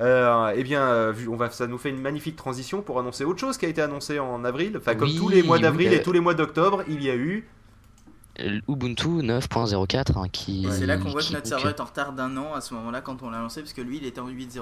Euh, 0.00 0.52
eh 0.54 0.62
bien, 0.62 0.82
euh, 0.82 1.12
vu- 1.12 1.28
on 1.28 1.36
va, 1.36 1.50
ça 1.50 1.66
nous 1.66 1.78
fait 1.78 1.90
une 1.90 2.00
magnifique 2.00 2.36
transition 2.36 2.82
pour 2.82 2.98
annoncer 3.00 3.24
autre 3.24 3.40
chose 3.40 3.56
qui 3.58 3.66
a 3.66 3.68
été 3.68 3.82
annoncé 3.82 4.18
en 4.18 4.44
avril. 4.44 4.76
Enfin, 4.78 4.94
comme 4.94 5.08
Oui, 5.08 5.16
tous 5.16 5.28
les 5.28 5.42
mois 5.42 5.58
d'avril 5.58 5.88
oui, 5.88 5.94
et 5.96 6.00
euh, 6.00 6.02
tous 6.04 6.12
les 6.12 6.20
mois 6.20 6.34
d'octobre, 6.34 6.82
il 6.88 7.02
y 7.02 7.10
a 7.10 7.16
eu. 7.16 7.48
Euh, 8.40 8.60
Ubuntu 8.68 9.08
9.04 9.08 10.18
hein, 10.18 10.28
qui. 10.30 10.66
C'est 10.70 10.86
là 10.86 10.96
qu'on 10.96 11.10
voit 11.10 11.22
que 11.22 11.32
notre 11.32 11.46
serveur 11.46 11.70
est 11.70 11.80
en 11.80 11.84
retard 11.84 12.12
d'un 12.12 12.36
an 12.36 12.54
à 12.54 12.60
ce 12.60 12.74
moment-là 12.74 13.00
quand 13.00 13.22
on 13.22 13.30
l'a 13.30 13.38
lancé 13.40 13.60
parce 13.62 13.72
que 13.72 13.80
lui 13.80 13.96
il 13.98 14.06
était 14.06 14.20
en 14.20 14.28
8.04 14.28 14.60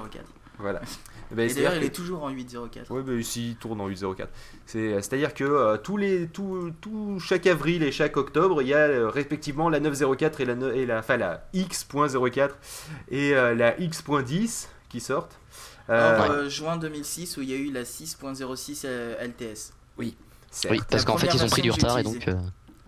Voilà. 0.58 0.80
Ben, 1.32 1.42
et 1.42 1.48
c'est-à-dire 1.48 1.70
d'ailleurs 1.70 1.82
il 1.82 1.86
est 1.88 1.90
toujours 1.94 2.22
en 2.22 2.30
8.04 2.30 2.84
Oui, 2.90 3.02
mais 3.04 3.16
ici, 3.18 3.48
il 3.50 3.56
tourne 3.56 3.80
en 3.80 3.88
8.04. 3.88 4.26
C'est, 4.64 4.92
c'est-à-dire 5.02 5.34
que 5.34 5.42
euh, 5.42 5.76
tous 5.76 5.96
les, 5.96 6.28
tout, 6.28 6.72
tout, 6.80 7.18
chaque 7.18 7.48
avril 7.48 7.82
et 7.82 7.90
chaque 7.90 8.16
octobre, 8.16 8.62
il 8.62 8.68
y 8.68 8.74
a 8.74 8.78
euh, 8.78 9.08
respectivement 9.08 9.68
la 9.68 9.80
9.04 9.80 10.40
et 10.40 10.44
la, 10.44 10.54
ne- 10.54 10.72
et 10.72 10.86
la, 10.86 11.00
enfin, 11.00 11.16
la 11.16 11.48
X.04 11.52 12.50
et 13.10 13.34
euh, 13.34 13.56
la 13.56 13.76
X.10 13.80 14.68
qui 14.88 15.00
sortent. 15.00 15.36
Euh, 15.90 16.18
Or, 16.18 16.30
euh, 16.30 16.48
juin 16.48 16.76
2006 16.76 17.36
où 17.38 17.42
il 17.42 17.50
y 17.50 17.54
a 17.54 17.56
eu 17.56 17.72
la 17.72 17.82
6.06 17.82 18.82
euh, 18.84 19.16
LTS. 19.26 19.72
certes. 20.52 20.72
Oui, 20.72 20.80
parce 20.88 21.04
qu'en 21.04 21.16
fait, 21.18 21.28
ils 21.34 21.42
ont 21.44 21.48
pris 21.48 21.62
du 21.62 21.72
retard 21.72 21.98
et 21.98 22.04
donc. 22.04 22.26
euh, 22.28 22.34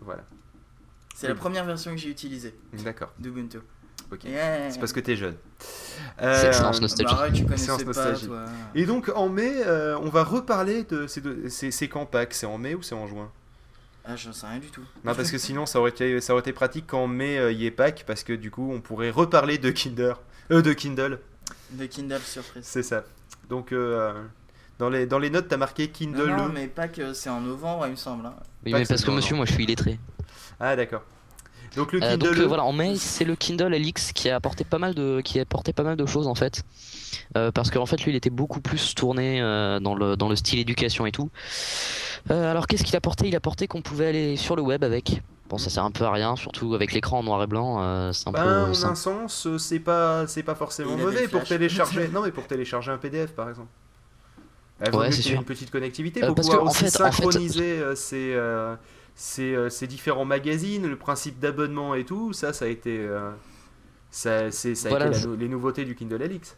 Voilà. 0.00 0.22
C'est 1.20 1.28
la 1.28 1.34
première 1.34 1.64
version 1.64 1.90
que 1.90 1.96
j'ai 1.96 2.10
utilisée 2.10 2.54
D'accord. 2.84 3.12
d'Ubuntu. 3.18 3.58
Ok. 4.12 4.24
Yeah. 4.24 4.70
C'est 4.70 4.78
parce 4.78 4.92
que 4.92 5.00
t'es 5.00 5.16
jeune. 5.16 5.34
Euh, 6.22 6.52
nostalgie. 6.80 7.04
Bah, 7.04 7.18
arrête, 7.18 7.32
tu 7.34 7.42
connaissais 7.44 7.64
Séance 7.66 7.80
pas, 7.82 7.86
nostalgie. 7.86 8.26
toi. 8.26 8.44
et 8.74 8.86
donc 8.86 9.10
en 9.14 9.28
mai, 9.28 9.52
euh, 9.66 9.98
on 10.00 10.08
va 10.08 10.22
reparler 10.24 10.84
de 10.84 11.06
ces 11.08 11.20
deux. 11.20 11.48
C'est 11.48 11.70
c'est 11.72 11.88
quand 11.88 12.06
Pâques 12.06 12.32
C'est 12.34 12.46
en 12.46 12.56
mai 12.56 12.74
ou 12.74 12.82
c'est 12.82 12.94
en 12.94 13.06
juin? 13.06 13.30
Ah, 14.04 14.16
j'en 14.16 14.32
sais 14.32 14.46
rien 14.46 14.60
du 14.60 14.68
tout. 14.68 14.80
Non, 15.04 15.14
parce 15.14 15.30
que 15.30 15.36
sinon 15.38 15.66
ça 15.66 15.80
aurait 15.80 15.90
été, 15.90 16.20
ça 16.22 16.32
aurait 16.32 16.40
été 16.40 16.52
pratique 16.52 16.86
qu'en 16.86 17.06
mai 17.08 17.36
euh, 17.36 17.52
il 17.52 17.58
y 17.60 17.66
ait 17.66 17.70
Pâques, 17.70 18.04
parce 18.06 18.22
que 18.22 18.32
du 18.32 18.50
coup 18.50 18.70
on 18.72 18.80
pourrait 18.80 19.10
reparler 19.10 19.58
de 19.58 19.70
Kinder. 19.70 20.14
Euh, 20.52 20.62
de 20.62 20.72
Kindle, 20.72 21.18
De 21.72 21.84
Kindle 21.86 22.20
surprise. 22.20 22.64
c'est 22.64 22.84
ça. 22.84 23.04
Donc 23.50 23.72
euh, 23.72 24.14
dans, 24.78 24.88
les, 24.88 25.04
dans 25.06 25.18
les 25.18 25.28
notes 25.30 25.48
t'as 25.48 25.58
marqué 25.58 25.88
Kindle. 25.90 26.28
Non, 26.34 26.48
mais 26.48 26.68
pas 26.68 26.88
que 26.88 27.12
c'est 27.12 27.28
en 27.28 27.40
novembre, 27.42 27.84
il 27.86 27.90
me 27.90 27.96
semble. 27.96 28.24
hein. 28.24 28.34
Oui, 28.64 28.72
mais 28.72 28.86
parce 28.86 29.04
que 29.04 29.10
monsieur, 29.10 29.36
moi 29.36 29.44
je 29.44 29.52
suis 29.52 29.64
illettré. 29.64 29.98
Ah 30.60 30.76
d'accord. 30.76 31.02
Donc 31.76 31.92
le 31.92 32.02
Euh, 32.02 32.12
Kindle. 32.12 32.28
donc 32.30 32.38
euh, 32.38 32.46
voilà, 32.46 32.64
en 32.64 32.72
mai, 32.72 32.96
c'est 32.96 33.24
le 33.24 33.36
Kindle 33.36 33.74
LX 33.74 34.12
qui 34.12 34.30
a 34.30 34.36
apporté 34.36 34.64
pas 34.64 34.78
mal 34.78 34.94
de, 34.94 35.20
qui 35.20 35.38
a 35.38 35.42
apporté 35.42 35.72
pas 35.72 35.82
mal 35.82 35.96
de 35.96 36.06
choses 36.06 36.26
en 36.26 36.34
fait, 36.34 36.62
Euh, 37.36 37.52
parce 37.52 37.70
qu'en 37.70 37.84
fait 37.86 38.02
lui, 38.04 38.12
il 38.12 38.16
était 38.16 38.30
beaucoup 38.30 38.60
plus 38.62 38.94
tourné 38.94 39.40
euh, 39.42 39.78
dans 39.80 39.94
le 39.94 40.16
dans 40.16 40.28
le 40.30 40.36
style 40.36 40.58
éducation 40.58 41.04
et 41.06 41.12
tout. 41.12 41.30
Euh, 42.30 42.50
alors 42.50 42.66
qu'est-ce 42.66 42.84
qu'il 42.84 42.96
a 42.96 42.98
apporté? 42.98 43.28
Il 43.28 43.34
a 43.34 43.38
apporté 43.38 43.66
qu'on 43.68 43.82
pouvait 43.82 44.06
aller 44.08 44.36
sur 44.36 44.56
le 44.56 44.62
web 44.62 44.82
avec. 44.82 45.20
Bon, 45.50 45.58
ça 45.58 45.70
sert 45.70 45.84
un 45.84 45.90
peu 45.90 46.04
à 46.04 46.10
rien, 46.12 46.36
surtout 46.36 46.74
avec 46.74 46.92
l'écran 46.92 47.18
en 47.20 47.22
noir 47.22 47.42
et 47.42 47.46
blanc, 47.46 47.76
euh, 47.80 48.12
c'est 48.12 48.28
un 48.28 48.32
Ben, 48.32 48.42
peu. 48.44 48.48
en 48.84 48.90
un- 48.90 48.94
sens, 48.94 49.48
c'est 49.58 49.78
pas, 49.78 50.26
c'est 50.26 50.42
pas 50.42 50.54
forcément 50.54 50.96
mauvais 50.96 51.26
pour 51.28 51.44
télécharger. 51.44 52.08
non, 52.12 52.22
mais 52.22 52.32
pour 52.32 52.46
télécharger 52.46 52.90
un 52.92 52.98
PDF 52.98 53.32
par 53.32 53.48
exemple. 53.48 53.68
Ouais, 54.92 55.10
c'est 55.10 55.22
sûr. 55.22 55.38
une 55.38 55.44
petite 55.44 55.70
connectivité 55.70 56.20
pour 56.20 56.34
parce 56.34 56.48
pouvoir 56.48 56.64
que, 56.64 56.68
en 56.68 56.70
aussi 56.70 56.78
fait- 56.84 57.02
en 57.02 57.10
fait- 57.10 57.22
synchroniser 57.22 57.78
euh, 57.80 58.76
ces, 59.18 59.52
euh, 59.54 59.68
ces, 59.68 59.88
différents 59.88 60.24
magazines, 60.24 60.86
le 60.86 60.96
principe 60.96 61.40
d'abonnement 61.40 61.94
et 61.96 62.04
tout. 62.04 62.32
Ça, 62.32 62.52
ça 62.52 62.66
a 62.66 62.68
été, 62.68 62.96
euh, 62.98 63.30
ça, 64.10 64.46
a 64.46 64.88
Voilà, 64.88 65.08
été 65.08 65.18
je- 65.18 65.28
les 65.30 65.48
nouveautés 65.48 65.84
du 65.84 65.96
Kindle 65.96 66.22
LX. 66.22 66.56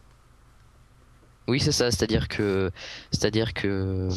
Oui, 1.49 1.59
c'est 1.59 1.73
ça, 1.73 1.91
c'est-à-dire 1.91 2.29
que. 2.29 2.71
C'est-à-dire 3.11 3.55
que. 3.55 4.09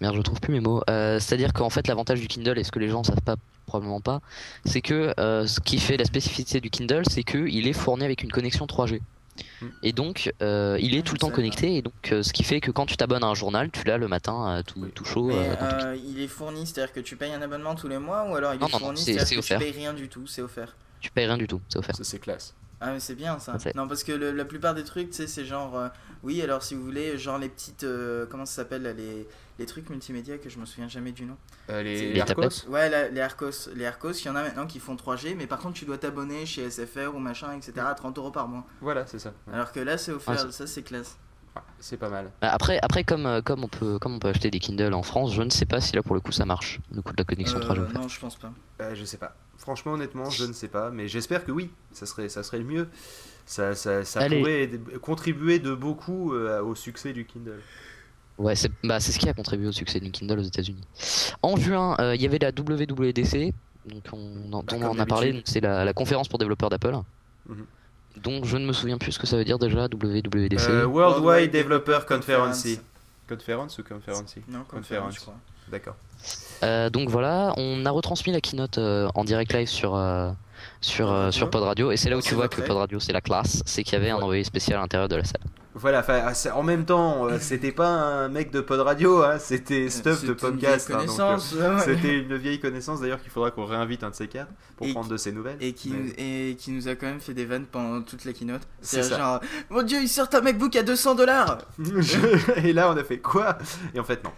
Merde, 0.00 0.16
je 0.16 0.22
trouve 0.22 0.40
plus 0.40 0.52
mes 0.52 0.60
mots. 0.60 0.82
Euh, 0.88 1.18
c'est-à-dire 1.18 1.52
qu'en 1.52 1.68
fait, 1.70 1.86
l'avantage 1.88 2.20
du 2.20 2.28
Kindle, 2.28 2.58
et 2.58 2.64
ce 2.64 2.72
que 2.72 2.78
les 2.78 2.88
gens 2.88 3.02
savent 3.04 3.20
pas, 3.20 3.36
probablement 3.66 4.00
pas, 4.00 4.20
c'est 4.64 4.80
que 4.80 5.12
euh, 5.20 5.46
ce 5.46 5.60
qui 5.60 5.78
fait 5.78 5.96
la 5.98 6.04
spécificité 6.06 6.60
du 6.60 6.70
Kindle, 6.70 7.02
c'est 7.10 7.24
qu'il 7.24 7.66
est 7.66 7.72
fourni 7.74 8.04
avec 8.04 8.22
une 8.22 8.30
connexion 8.32 8.64
3G. 8.66 9.02
Mm. 9.60 9.66
Et 9.82 9.92
donc, 9.92 10.32
euh, 10.42 10.76
il 10.80 10.94
est 10.94 10.98
Ah, 11.00 11.02
tout 11.02 11.14
le 11.14 11.18
temps 11.18 11.30
connecté, 11.30 11.76
et 11.76 11.82
donc, 11.82 11.92
euh, 12.12 12.22
ce 12.22 12.32
qui 12.32 12.42
fait 12.44 12.60
que 12.60 12.70
quand 12.70 12.86
tu 12.86 12.96
t'abonnes 12.96 13.24
à 13.24 13.26
un 13.28 13.34
journal, 13.34 13.70
tu 13.70 13.82
l'as 13.84 13.98
le 13.98 14.08
matin 14.08 14.58
euh, 14.58 14.62
tout, 14.62 15.04
chaud. 15.04 15.26
Mais 15.28 15.34
euh, 15.50 15.54
euh, 15.62 15.96
il 16.04 16.20
est 16.20 16.28
fourni, 16.28 16.66
c'est-à-dire 16.66 16.92
que 16.92 17.00
tu 17.00 17.16
payes 17.16 17.32
un 17.32 17.42
abonnement 17.42 17.74
tous 17.74 17.88
les 17.88 17.98
mois 17.98 18.28
ou 18.30 18.34
alors 18.36 18.54
il 18.54 18.60
Non, 18.60 18.68
est 18.68 18.72
non, 18.72 18.78
fourni, 18.78 18.98
c'est- 18.98 19.12
c'est-à-dire 19.12 19.26
c'est 19.28 19.34
que 19.34 19.40
offert. 19.40 19.58
tu 19.58 19.64
payes 19.64 19.72
rien 19.74 19.92
du 19.94 20.08
tout, 20.08 20.26
c'est 20.26 20.42
offert. 20.42 20.76
Tu 21.00 21.10
payes 21.10 21.26
rien 21.26 21.38
du 21.38 21.46
tout, 21.46 21.60
c'est 21.68 21.78
offert. 21.78 21.96
Ça, 21.96 22.04
c'est 22.04 22.18
classe. 22.18 22.54
Ah 22.82 22.92
mais 22.92 23.00
c'est 23.00 23.14
bien 23.14 23.38
ça. 23.38 23.56
Non 23.74 23.86
parce 23.86 24.02
que 24.04 24.12
le- 24.12 24.32
la 24.32 24.46
plupart 24.46 24.74
des 24.74 24.84
trucs, 24.84 25.10
tu 25.10 25.16
sais, 25.16 25.26
c'est 25.26 25.44
genre, 25.44 25.76
euh, 25.76 25.88
oui 26.22 26.40
alors 26.40 26.62
si 26.62 26.74
vous 26.74 26.82
voulez, 26.82 27.18
genre 27.18 27.36
les 27.38 27.50
petites, 27.50 27.84
euh, 27.84 28.24
comment 28.30 28.46
ça 28.46 28.54
s'appelle 28.62 28.94
les, 28.96 29.26
les 29.60 29.66
trucs 29.66 29.90
multimédia 29.90 30.38
que 30.38 30.48
je 30.48 30.58
me 30.58 30.64
souviens 30.64 30.88
jamais 30.88 31.12
du 31.12 31.24
nom. 31.26 31.36
Euh, 31.68 31.82
les, 31.82 32.12
les 32.14 32.20
Arcos. 32.20 32.66
Ouais, 32.68 32.88
la- 32.88 33.08
les 33.10 33.20
Arcos, 33.20 33.68
les 33.76 33.84
Arcos, 33.84 34.12
il 34.12 34.24
y 34.24 34.28
en 34.30 34.34
a 34.36 34.42
maintenant 34.42 34.66
qui 34.66 34.80
font 34.80 34.96
3G, 34.96 35.34
mais 35.36 35.46
par 35.46 35.58
contre 35.58 35.74
tu 35.74 35.84
dois 35.84 35.98
t'abonner 35.98 36.46
chez 36.46 36.68
SFR 36.68 37.14
ou 37.14 37.18
machin, 37.18 37.52
etc. 37.56 37.72
à 37.86 37.94
30 37.94 38.16
euros 38.18 38.30
par 38.30 38.48
mois. 38.48 38.64
Voilà, 38.80 39.06
c'est 39.06 39.18
ça. 39.18 39.32
Ouais. 39.46 39.54
Alors 39.54 39.70
que 39.70 39.80
là 39.80 39.98
c'est 39.98 40.12
offert, 40.12 40.46
Ah, 40.48 40.50
ça 40.50 40.66
c'est 40.66 40.82
classe. 40.82 41.18
Ouais, 41.54 41.62
c'est 41.78 41.98
pas 41.98 42.08
mal. 42.08 42.30
Bah, 42.40 42.50
Après, 42.52 42.78
après 42.82 43.04
comme, 43.04 43.26
euh, 43.26 43.42
comme, 43.42 43.62
on 43.64 43.68
peut, 43.68 43.98
comme 43.98 44.14
on 44.14 44.18
peut 44.18 44.28
acheter 44.28 44.50
des 44.50 44.60
Kindle 44.60 44.94
en 44.94 45.02
France, 45.02 45.34
je 45.34 45.42
ne 45.42 45.50
sais 45.50 45.66
pas 45.66 45.80
si 45.82 45.94
là 45.94 46.02
pour 46.02 46.14
le 46.14 46.20
coup 46.22 46.32
ça 46.32 46.46
marche, 46.46 46.80
le 46.94 47.02
coup 47.02 47.12
de 47.12 47.18
la 47.18 47.24
connexion 47.24 47.58
Euh, 47.58 47.60
3G. 47.62 47.82
en 47.82 47.86
fait. 47.88 47.98
non, 47.98 48.08
je 48.08 48.18
pense 48.18 48.36
pas. 48.36 48.52
Euh, 48.80 48.94
je 48.94 49.04
sais 49.04 49.18
pas. 49.18 49.36
Franchement, 49.58 49.92
honnêtement, 49.92 50.30
je 50.30 50.46
ne 50.46 50.54
sais 50.54 50.68
pas, 50.68 50.90
mais 50.90 51.06
j'espère 51.06 51.44
que 51.44 51.52
oui. 51.52 51.70
Ça 51.92 52.06
serait, 52.06 52.30
ça 52.30 52.42
serait 52.42 52.58
le 52.60 52.64
mieux. 52.64 52.88
Ça, 53.44 53.74
ça, 53.74 54.00
pourrait 54.26 54.70
contribuer 55.02 55.58
de 55.58 55.74
beaucoup 55.74 56.32
euh, 56.34 56.62
au 56.62 56.74
succès 56.74 57.12
du 57.12 57.26
Kindle. 57.26 57.60
Ouais, 58.40 58.56
c'est 58.56 58.70
bah, 58.82 59.00
c'est 59.00 59.12
ce 59.12 59.18
qui 59.18 59.28
a 59.28 59.34
contribué 59.34 59.66
au 59.68 59.72
succès 59.72 60.00
du 60.00 60.10
Kindle 60.10 60.38
aux 60.38 60.42
États-Unis. 60.42 60.82
En 61.42 61.56
juin, 61.56 61.94
euh, 62.00 62.14
il 62.14 62.22
y 62.22 62.26
avait 62.26 62.38
la 62.38 62.48
WWDC, 62.50 63.52
donc 63.86 64.02
on, 64.12 64.16
en- 64.16 64.62
Bah, 64.62 64.64
dont 64.66 64.78
comme 64.80 64.82
on 64.84 64.98
a 64.98 65.04
parlé, 65.06 65.42
c'est 65.44 65.60
la, 65.60 65.84
la 65.84 65.92
conférence 65.92 66.26
pour 66.28 66.38
développeurs 66.38 66.70
d'Apple. 66.70 66.96
Mhm. 67.48 67.66
Donc 68.22 68.44
je 68.46 68.56
ne 68.56 68.66
me 68.66 68.72
souviens 68.72 68.96
plus 68.98 69.12
ce 69.12 69.18
que 69.18 69.26
ça 69.26 69.36
veut 69.36 69.44
dire 69.44 69.58
déjà, 69.58 69.86
WWDC. 69.88 70.68
Euh, 70.70 70.86
Worldwide 70.86 71.52
Developer 71.52 71.98
Conference. 72.08 72.62
Conference. 72.62 72.80
Conference 73.28 73.78
ou 73.78 73.82
Conference? 73.84 74.34
Non, 74.48 74.60
Conférence. 74.60 74.70
conférence, 74.70 75.14
je 75.16 75.20
crois. 75.20 75.34
D'accord. 75.70 75.94
Euh, 76.64 76.90
donc 76.90 77.08
voilà, 77.10 77.52
on 77.58 77.84
a 77.86 77.90
retransmis 77.90 78.32
la 78.32 78.40
keynote 78.40 78.78
euh, 78.78 79.08
en 79.14 79.24
direct 79.24 79.52
live 79.52 79.68
sur, 79.68 79.94
euh, 79.94 80.30
sur, 80.80 81.06
Pod 81.06 81.12
euh, 81.12 81.18
Radio. 81.20 81.32
sur 81.32 81.50
Pod 81.50 81.62
Radio, 81.62 81.90
et 81.92 81.96
c'est 81.96 82.10
là 82.10 82.16
où 82.16 82.22
tu 82.22 82.34
vois 82.34 82.48
que. 82.48 82.60
Pod 82.62 82.76
Radio 82.76 82.98
c'est 83.00 83.12
la 83.12 83.20
classe, 83.20 83.62
c'est 83.66 83.82
qu'il 83.84 83.92
y 83.92 83.96
avait 83.96 84.10
un 84.10 84.16
envoyé 84.16 84.44
spécial 84.44 84.78
à 84.78 84.80
l'intérieur 84.82 85.08
de 85.08 85.16
la 85.16 85.24
salle. 85.24 85.42
Voilà, 85.80 86.04
en 86.54 86.62
même 86.62 86.84
temps, 86.84 87.26
euh, 87.26 87.38
c'était 87.40 87.72
pas 87.72 87.88
un 87.88 88.28
mec 88.28 88.50
de 88.50 88.60
pod 88.60 88.80
radio, 88.80 89.22
hein, 89.22 89.38
c'était 89.38 89.88
stuff 89.88 90.16
C'était 90.16 90.28
de 90.28 90.32
podcast. 90.34 90.90
hein, 90.90 91.38
euh. 91.56 91.78
C'était 91.84 92.18
une 92.18 92.36
vieille 92.36 92.60
connaissance 92.60 93.00
d'ailleurs 93.00 93.20
qu'il 93.22 93.30
faudra 93.30 93.50
qu'on 93.50 93.64
réinvite 93.64 94.04
un 94.04 94.10
de 94.10 94.14
ces 94.14 94.28
quatre 94.28 94.50
pour 94.76 94.86
Et 94.86 94.92
prendre 94.92 95.06
qui- 95.06 95.12
de 95.12 95.16
ses 95.16 95.32
nouvelles. 95.32 95.56
Et 95.60 95.72
qui, 95.72 95.90
Mais- 95.90 95.98
nous, 95.98 96.12
et 96.18 96.56
qui 96.58 96.70
nous 96.72 96.88
a 96.88 96.94
quand 96.94 97.06
même 97.06 97.20
fait 97.20 97.34
des 97.34 97.44
vannes 97.46 97.64
pendant 97.70 98.02
toute 98.02 98.24
la 98.24 98.32
keynote. 98.32 98.62
C'est 98.82 99.08
genre, 99.08 99.40
mon 99.70 99.82
dieu, 99.82 99.98
il 100.02 100.08
sort 100.08 100.28
un 100.32 100.40
MacBook 100.40 100.76
à 100.76 100.82
200 100.82 101.14
dollars 101.14 101.58
Et 102.64 102.72
là, 102.72 102.90
on 102.90 102.96
a 102.96 103.04
fait 103.04 103.18
quoi? 103.18 103.58
Et 103.94 104.00
en 104.00 104.04
fait, 104.04 104.22
non. 104.24 104.30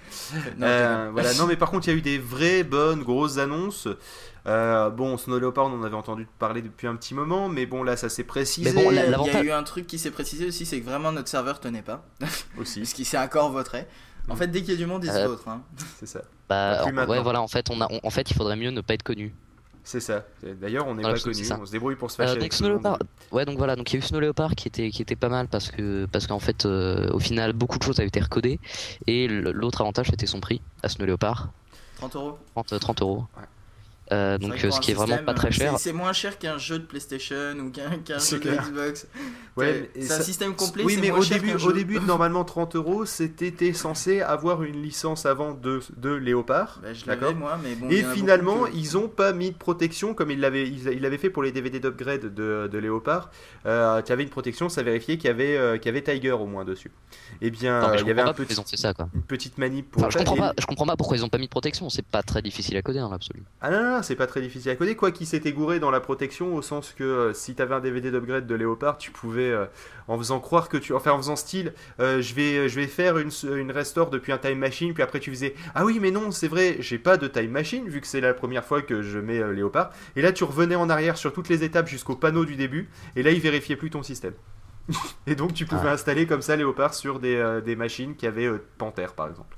Euh, 0.62 1.08
voilà. 1.12 1.34
Non, 1.34 1.46
mais 1.48 1.56
par 1.56 1.70
contre, 1.70 1.88
il 1.88 1.90
y 1.92 1.94
a 1.94 1.98
eu 1.98 2.02
des 2.02 2.18
vraies 2.18 2.62
bonnes 2.62 3.02
grosses 3.02 3.38
annonces. 3.38 3.88
Euh, 4.46 4.90
bon, 4.90 5.16
Snow 5.18 5.38
Leopard, 5.38 5.66
on 5.66 5.80
en 5.80 5.82
avait 5.84 5.94
entendu 5.94 6.26
parler 6.38 6.62
depuis 6.62 6.86
un 6.88 6.96
petit 6.96 7.14
moment, 7.14 7.48
mais 7.48 7.64
bon, 7.66 7.82
là, 7.84 7.96
ça 7.96 8.08
s'est 8.08 8.24
précisé 8.24 8.72
Mais 8.72 8.82
bon, 8.82 8.90
il 8.90 8.94
y 8.94 8.96
la- 8.96 9.02
a- 9.02 9.04
il 9.04 9.10
y 9.10 9.14
a 9.14 9.18
l'avantage- 9.18 9.44
eu 9.46 9.52
un 9.52 9.62
truc 9.62 9.86
qui 9.86 9.98
s'est 9.98 10.10
précisé 10.10 10.46
aussi, 10.46 10.66
c'est 10.66 10.80
que 10.80 10.84
vraiment 10.84 11.12
notre 11.12 11.28
serveur 11.28 11.60
tenait 11.60 11.82
pas. 11.82 12.04
aussi. 12.58 12.84
Ce 12.84 12.94
qui 12.94 13.04
s'est 13.04 13.18
encore 13.18 13.52
voté. 13.52 13.84
En 14.28 14.34
Mm. 14.34 14.36
fait, 14.36 14.46
dès 14.48 14.60
qu'il 14.62 14.70
y 14.70 14.74
a 14.74 14.76
du 14.78 14.86
monde, 14.86 15.04
ils 15.04 15.10
se 15.12 15.16
Euh, 15.16 15.28
votent. 15.28 15.46
hein. 15.46 15.62
C'est 15.98 16.06
ça. 16.06 16.22
Bah, 16.48 16.84
en- 16.84 17.06
ouais, 17.08 17.20
voilà, 17.22 17.40
en 17.40 17.48
fait, 17.48 17.70
on 17.70 17.80
a, 17.80 17.86
on- 17.90 18.00
en 18.02 18.10
fait, 18.10 18.30
il 18.30 18.34
faudrait 18.36 18.56
mieux 18.56 18.70
ne 18.70 18.80
pas 18.80 18.94
être 18.94 19.02
connu. 19.02 19.34
C'est 19.84 19.98
ça. 20.00 20.24
D'ailleurs, 20.60 20.86
on 20.86 20.94
n'est 20.94 21.02
pas 21.02 21.14
connu. 21.18 21.34
On 21.60 21.66
se 21.66 21.72
débrouille 21.72 21.96
pour 21.96 22.08
se 22.10 22.20
Euh, 22.20 22.24
fâcher. 22.24 22.34
donc 22.34 22.42
avec 22.42 22.52
Snow. 22.52 22.68
Leopard, 22.68 22.98
ouais 23.32 23.44
donc 23.44 23.58
voilà 23.58 23.74
donc 23.74 23.90
il 23.92 23.94
y 23.94 23.96
a 23.96 23.98
eu 23.98 24.02
Snow 24.06 24.20
Leopard 24.20 24.54
qui 24.54 24.68
était 24.68 24.90
qui 24.90 25.02
était 25.02 25.16
pas 25.16 25.28
mal 25.28 25.48
parce 25.48 25.72
que 25.72 26.06
parce 26.06 26.28
qu'en 26.28 26.38
fait 26.38 26.66
euh, 26.66 27.10
au 27.10 27.18
final 27.18 27.52
beaucoup 27.52 27.78
de 27.80 27.82
choses 27.82 27.98
avaient 27.98 28.06
été 28.06 28.20
recodées 28.20 28.60
et 29.08 29.26
l'autre 29.26 29.80
avantage 29.80 30.06
c'était 30.10 30.26
son 30.26 30.38
prix 30.38 30.62
à 30.84 30.88
Snow 30.88 31.04
Leopard 31.04 31.48
30 31.96 32.14
euros. 32.14 32.38
30, 32.54 32.78
30 32.78 33.02
euros. 33.02 33.24
Ouais. 33.36 33.42
Euh, 34.12 34.38
donc 34.38 34.62
euh, 34.64 34.70
ce 34.70 34.80
qui 34.80 34.90
est 34.90 34.94
vraiment 34.94 35.18
pas 35.18 35.34
très 35.34 35.50
cher. 35.50 35.78
c'est- 35.78 35.92
moins 35.92 36.12
cher 36.12 36.38
qu'un 36.38 36.58
jeu 36.58 36.78
de 36.78 36.84
PlayStation 36.84 37.52
ou 37.58 37.70
qu'un 37.70 37.98
qu'un 38.04 38.18
C'est 38.18 38.42
jeu 38.42 38.50
de. 38.50 38.56
Xbox. 38.56 39.06
Ouais, 39.56 39.90
et 39.94 40.02
c'est 40.02 40.14
un 40.14 40.20
système 40.20 40.54
complet. 40.54 40.82
Oui, 40.84 40.94
c'est 40.94 41.00
mais 41.00 41.10
moins 41.10 41.18
au 41.18 41.22
cher 41.22 41.40
début, 41.40 41.54
au 41.62 41.72
début, 41.72 42.00
normalement 42.00 42.44
30 42.44 42.76
euros, 42.76 43.04
c'était 43.04 43.72
censé 43.72 44.20
avoir 44.22 44.62
une 44.62 44.80
licence 44.82 45.26
avant 45.26 45.52
de, 45.52 45.80
de 45.96 46.10
Léopard. 46.10 46.80
Bah, 46.82 46.92
je 46.94 47.04
D'accord 47.04 47.28
l'avais 47.28 47.38
moi, 47.38 47.58
mais 47.62 47.74
bon. 47.74 47.88
Et 47.90 48.04
en 48.04 48.10
finalement, 48.10 48.66
ils 48.66 48.96
ont 48.96 49.08
pas 49.08 49.32
mis 49.32 49.50
de 49.50 49.56
protection 49.56 50.14
comme 50.14 50.30
ils 50.30 50.40
l'avaient 50.40 50.66
ils, 50.68 50.88
ils 50.88 51.18
fait 51.18 51.30
pour 51.30 51.42
les 51.42 51.52
DVD 51.52 51.80
d'upgrade 51.80 52.34
de, 52.34 52.68
de 52.72 52.78
Léopard. 52.78 53.30
Euh, 53.66 54.00
tu 54.02 54.12
avais 54.12 54.22
une 54.22 54.30
protection, 54.30 54.68
ça 54.68 54.82
vérifiait 54.82 55.16
qu'il 55.18 55.28
y 55.28 55.30
avait 55.30 55.56
euh, 55.56 55.76
qu'il 55.76 55.86
y 55.86 55.88
avait 55.90 56.02
Tiger 56.02 56.32
au 56.32 56.46
moins 56.46 56.64
dessus. 56.64 56.90
Eh 57.40 57.50
bien, 57.50 57.80
Non, 57.80 57.94
il 57.94 58.06
y 58.06 58.10
avait 58.10 58.22
un 58.22 58.32
petit- 58.32 58.52
ils 58.54 58.60
ont 58.60 58.64
fait 58.64 58.76
ça 58.76 58.94
quoi. 58.94 59.08
une 59.14 59.22
petite 59.22 59.58
manip 59.58 59.90
pour 59.90 60.02
Enfin, 60.02 60.10
je 60.10 60.18
comprends 60.18 60.36
Et- 60.36 60.38
pas, 60.38 60.52
je 60.58 60.66
comprends 60.66 60.86
pas 60.86 60.96
pourquoi 60.96 61.16
ils 61.16 61.24
ont 61.24 61.28
pas 61.28 61.38
mis 61.38 61.46
de 61.46 61.50
protection. 61.50 61.88
C'est 61.90 62.04
pas 62.06 62.22
très 62.22 62.40
difficile 62.42 62.76
à 62.76 62.82
coder 62.82 63.00
dans 63.00 63.10
l'absolu. 63.10 63.42
Ah 63.60 63.70
non, 63.70 63.82
non, 63.82 64.01
c'est 64.02 64.16
pas 64.16 64.26
très 64.26 64.40
difficile 64.40 64.70
à 64.70 64.76
coder. 64.76 64.96
Quoi 64.96 65.10
qu'il 65.10 65.26
s'était 65.26 65.52
gouré 65.52 65.78
dans 65.78 65.90
la 65.90 66.00
protection, 66.00 66.54
au 66.54 66.62
sens 66.62 66.92
que 66.96 67.04
euh, 67.04 67.32
si 67.32 67.54
t'avais 67.54 67.74
un 67.74 67.80
DVD 67.80 68.10
d'upgrade 68.10 68.46
de 68.46 68.54
Léopard, 68.54 68.98
tu 68.98 69.10
pouvais, 69.10 69.50
euh, 69.50 69.66
en 70.08 70.18
faisant 70.18 70.40
croire 70.40 70.68
que 70.68 70.76
tu. 70.76 70.92
Enfin, 70.94 71.12
en 71.12 71.18
faisant 71.18 71.36
style, 71.36 71.72
euh, 72.00 72.20
je, 72.22 72.34
vais, 72.34 72.68
je 72.68 72.80
vais 72.80 72.86
faire 72.86 73.18
une, 73.18 73.30
une 73.56 73.70
restore 73.72 74.10
depuis 74.10 74.32
un 74.32 74.38
time 74.38 74.58
machine, 74.58 74.94
puis 74.94 75.02
après 75.02 75.20
tu 75.20 75.30
faisais 75.30 75.54
Ah 75.74 75.84
oui, 75.84 75.98
mais 76.00 76.10
non, 76.10 76.30
c'est 76.30 76.48
vrai, 76.48 76.76
j'ai 76.80 76.98
pas 76.98 77.16
de 77.16 77.28
time 77.28 77.50
machine, 77.50 77.88
vu 77.88 78.00
que 78.00 78.06
c'est 78.06 78.20
la 78.20 78.34
première 78.34 78.64
fois 78.64 78.82
que 78.82 79.02
je 79.02 79.18
mets 79.18 79.52
Léopard. 79.52 79.90
Et 80.16 80.22
là, 80.22 80.32
tu 80.32 80.44
revenais 80.44 80.76
en 80.76 80.90
arrière 80.90 81.16
sur 81.16 81.32
toutes 81.32 81.48
les 81.48 81.64
étapes 81.64 81.88
jusqu'au 81.88 82.16
panneau 82.16 82.44
du 82.44 82.56
début, 82.56 82.88
et 83.16 83.22
là, 83.22 83.30
il 83.30 83.40
vérifiait 83.40 83.76
plus 83.76 83.90
ton 83.90 84.02
système. 84.02 84.34
et 85.26 85.34
donc, 85.34 85.54
tu 85.54 85.64
pouvais 85.66 85.88
Ah. 85.88 85.92
installer 85.92 86.26
comme 86.26 86.42
ça 86.42 86.56
Léopard 86.56 86.94
sur 86.94 87.20
des, 87.20 87.60
des 87.64 87.76
machines 87.76 88.16
qui 88.16 88.26
avaient 88.26 88.50
Panther, 88.78 89.06
par 89.16 89.28
exemple. 89.28 89.56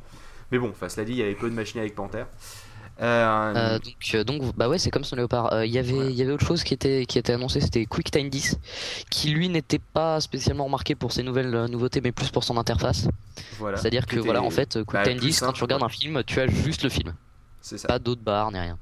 Mais 0.52 0.58
bon, 0.58 0.68
enfin, 0.68 0.88
cela 0.88 1.04
dit, 1.04 1.12
il 1.12 1.18
y 1.18 1.22
avait 1.22 1.34
peu 1.34 1.48
de 1.48 1.54
machines 1.54 1.80
avec 1.80 1.94
Panther. 1.94 2.24
Euh, 3.00 3.52
Euh, 3.56 3.78
donc, 3.80 3.94
euh, 4.14 4.24
donc 4.24 4.56
bah 4.56 4.68
ouais 4.68 4.78
c'est 4.78 4.90
comme 4.90 5.02
son 5.04 5.16
léopard. 5.16 5.52
Euh, 5.52 5.66
Il 5.66 5.72
y 5.72 5.78
avait 5.78 5.92
Ouais. 5.92 6.10
il 6.10 6.14
y 6.16 6.22
avait 6.22 6.32
autre 6.32 6.46
chose 6.46 6.62
qui 6.62 6.74
était 6.74 7.06
qui 7.06 7.18
était 7.18 7.32
annoncé 7.32 7.60
c'était 7.60 7.86
QuickTime 7.86 8.28
10 8.30 8.58
qui 9.10 9.30
lui 9.30 9.48
n'était 9.48 9.80
pas 9.80 10.20
spécialement 10.20 10.64
remarqué 10.64 10.94
pour 10.94 11.10
ses 11.12 11.22
nouvelles 11.24 11.50
nouveautés 11.66 12.00
mais 12.00 12.12
plus 12.12 12.30
pour 12.30 12.44
son 12.44 12.56
interface. 12.56 13.08
voilà. 13.58 13.76
C'est-à-dire 13.78 14.06
que 14.06 14.20
voilà 14.20 14.42
en 14.42 14.50
fait 14.50 14.78
bah, 14.78 14.84
QuickTime 14.86 15.16
plus 15.18 15.26
10 15.26 15.40
quand 15.40 15.52
tu 15.52 15.62
regardes 15.64 15.82
ouais. 15.82 15.86
un 15.86 15.90
film 15.90 16.22
tu 16.24 16.40
as 16.40 16.46
juste 16.46 16.82
le 16.84 16.88
film, 16.88 17.14
C'est 17.60 17.78
ça. 17.78 17.88
pas 17.88 17.98
d'autres 17.98 18.22
barres 18.22 18.52
ni 18.52 18.58
rien. 18.60 18.78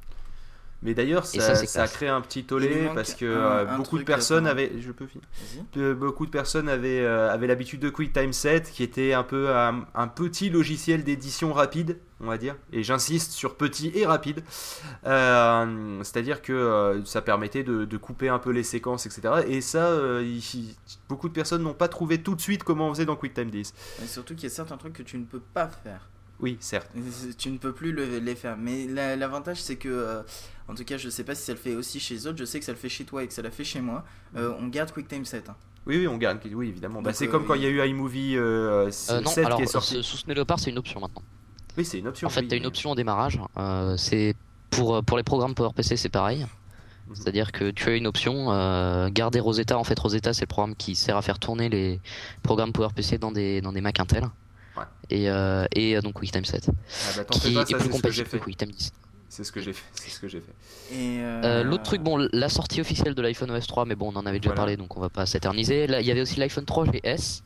Mais 0.84 0.94
d'ailleurs, 0.94 1.24
ça, 1.40 1.54
ça, 1.66 1.82
a 1.82 1.86
créé 1.94 2.08
un 2.08 2.20
petit 2.20 2.42
tollé 2.44 2.68
parce 2.94 3.14
que 3.14 3.24
un- 3.24 3.28
euh, 3.38 3.66
un 3.68 3.76
beaucoup 3.76 3.96
de 3.98 4.02
personnes 4.16 4.46
avaient. 4.50 4.72
Je 4.80 4.90
peux 4.90 5.06
finir. 5.06 5.94
Beaucoup 5.94 6.26
de 6.26 6.30
personnes 6.30 6.68
avaient, 6.68 7.00
euh, 7.00 7.30
avaient 7.32 7.46
l'habitude 7.46 7.78
de 7.80 7.88
QuickTime 7.88 8.32
7, 8.32 8.70
qui 8.70 8.82
était 8.82 9.12
un 9.12 9.22
peu 9.22 9.54
un, 9.54 9.86
un 9.94 10.08
petit 10.08 10.50
logiciel 10.50 11.04
d'édition 11.04 11.52
rapide, 11.52 11.98
on 12.20 12.26
va 12.26 12.36
dire. 12.36 12.56
Et 12.72 12.82
j'insiste 12.82 13.30
sur 13.30 13.54
petit 13.56 13.92
et 13.94 14.06
rapide. 14.06 14.42
Euh, 15.06 15.98
C'est-à-dire 16.02 16.42
que 16.42 16.52
euh, 16.52 17.04
ça 17.04 17.22
permettait 17.22 17.62
de, 17.62 17.84
de 17.84 17.96
couper 17.96 18.28
un 18.28 18.38
peu 18.38 18.50
les 18.50 18.62
séquences, 18.64 19.06
etc. 19.06 19.44
Et 19.46 19.60
ça, 19.60 19.86
euh, 19.86 20.22
il- 20.24 20.74
beaucoup 21.08 21.28
de 21.28 21.34
personnes 21.34 21.62
n'ont 21.62 21.74
pas 21.74 21.88
trouvé 21.88 22.22
tout 22.22 22.34
de 22.34 22.40
suite 22.40 22.64
comment 22.64 22.88
on 22.88 22.94
faisait 22.94 23.04
dans 23.06 23.16
QuickTime 23.16 23.50
10. 23.50 23.74
Et 24.02 24.06
surtout 24.06 24.34
qu'il 24.34 24.44
y 24.44 24.52
a 24.52 24.54
certains 24.54 24.76
trucs 24.76 24.94
que 24.94 25.02
tu 25.02 25.18
ne 25.18 25.24
peux 25.24 25.40
pas 25.54 25.68
faire. 25.68 26.08
Oui, 26.42 26.56
certes. 26.60 26.90
Tu 27.38 27.50
ne 27.50 27.58
peux 27.58 27.72
plus 27.72 27.92
le- 27.92 28.18
les 28.18 28.34
faire. 28.34 28.56
Mais 28.58 28.86
la- 28.88 29.14
l'avantage, 29.16 29.60
c'est 29.62 29.76
que, 29.76 29.88
euh, 29.88 30.22
en 30.68 30.74
tout 30.74 30.84
cas, 30.84 30.96
je 30.98 31.08
sais 31.08 31.22
pas 31.24 31.34
si 31.36 31.42
ça 31.44 31.52
le 31.52 31.58
fait 31.58 31.74
aussi 31.76 32.00
chez 32.00 32.14
les 32.14 32.26
autres. 32.26 32.38
Je 32.38 32.44
sais 32.44 32.58
que 32.58 32.64
ça 32.64 32.72
le 32.72 32.78
fait 32.78 32.88
chez 32.88 33.04
toi 33.04 33.22
et 33.22 33.28
que 33.28 33.32
ça 33.32 33.42
l'a 33.42 33.50
fait 33.52 33.64
chez 33.64 33.80
moi. 33.80 34.04
Euh, 34.36 34.52
on 34.60 34.66
garde 34.68 34.90
QuickTime 34.92 35.24
7. 35.24 35.48
hein. 35.48 35.56
Oui, 35.86 35.98
oui, 35.98 36.06
on 36.08 36.16
gagne. 36.16 36.38
Oui, 36.52 36.68
évidemment. 36.68 37.00
Bah, 37.02 37.12
c'est 37.12 37.26
euh, 37.26 37.30
comme 37.30 37.44
quand 37.46 37.54
il 37.54 37.62
y 37.62 37.66
a 37.66 37.68
eu 37.68 37.80
iMovie 37.88 38.36
euh, 38.36 38.90
Euh, 39.10 39.20
non, 39.20 39.30
7 39.30 39.46
alors 39.46 39.58
qui 39.58 39.64
est 39.64 39.66
sorti. 39.66 39.94
ce- 39.94 40.02
sous 40.02 40.18
Leopard, 40.28 40.58
c'est 40.60 40.70
une 40.70 40.78
option 40.78 41.00
maintenant. 41.00 41.22
Oui, 41.76 41.84
c'est 41.84 41.98
une 41.98 42.06
option. 42.08 42.26
En 42.26 42.30
fait, 42.30 42.42
oui, 42.42 42.48
tu 42.48 42.54
as 42.54 42.58
une 42.58 42.66
option 42.66 42.90
au 42.90 42.94
démarrage. 42.94 43.40
euh, 43.56 43.96
c'est 43.96 44.34
pour, 44.70 45.02
pour 45.04 45.16
les 45.16 45.22
programmes 45.22 45.54
PowerPC, 45.54 45.96
c'est 45.96 46.08
pareil. 46.08 46.40
Mhm. 47.08 47.14
C'est-à-dire 47.16 47.50
que 47.52 47.70
tu 47.70 47.88
as 47.88 47.96
une 47.96 48.06
option, 48.06 48.52
euh, 48.52 49.08
garder 49.10 49.40
Rosetta. 49.40 49.76
En 49.78 49.84
fait, 49.84 49.98
Rosetta, 49.98 50.32
c'est 50.32 50.42
le 50.42 50.46
programme 50.46 50.74
qui 50.76 50.94
sert 50.94 51.16
à 51.16 51.22
faire 51.22 51.38
tourner 51.38 51.68
les 51.68 52.00
programmes 52.42 52.72
PowerPC 52.72 53.18
dans 53.18 53.32
des, 53.32 53.60
dans 53.60 53.72
des 53.72 53.80
Mac 53.80 53.98
Intel. 54.00 54.24
Ouais. 54.76 54.84
Et, 55.10 55.30
euh, 55.30 55.66
et 55.74 55.96
euh, 55.96 56.00
donc 56.00 56.14
QuickTime 56.14 56.44
7, 56.44 56.66
Ah, 56.68 56.72
bah, 57.16 57.24
qui 57.24 57.52
pas, 57.54 57.60
est 57.60 57.64
ça, 57.64 57.64
plus 57.64 57.74
que 57.76 57.82
j'ai 57.82 57.88
compatible 57.90 58.28
que. 58.28 58.36
QuickTime 58.38 58.70
10. 58.70 58.92
C'est 59.28 59.44
ce 59.44 59.52
que 59.52 59.60
j'ai 59.60 59.72
fait. 59.72 59.82
C'est 59.94 60.10
ce 60.10 60.20
que 60.20 60.28
j'ai 60.28 60.40
fait. 60.40 60.94
Et, 60.94 61.20
Euh, 61.22 61.62
L'autre 61.64 61.82
truc, 61.84 62.02
bon, 62.02 62.28
la 62.32 62.48
sortie 62.48 62.80
officielle 62.80 63.14
de 63.14 63.22
l'iPhone 63.22 63.50
OS 63.50 63.66
3, 63.66 63.84
mais 63.86 63.94
bon, 63.94 64.12
on 64.14 64.16
en 64.18 64.26
avait 64.26 64.38
déjà 64.38 64.50
Voilà. 64.50 64.60
parlé, 64.60 64.76
donc 64.76 64.96
on 64.96 65.00
va 65.00 65.08
pas 65.08 65.24
s'éterniser. 65.26 65.86
Là, 65.86 66.00
il 66.00 66.06
y 66.06 66.10
avait 66.10 66.20
aussi 66.20 66.38
l'iPhone 66.38 66.64
3 66.66 66.84
GS. 66.86 67.42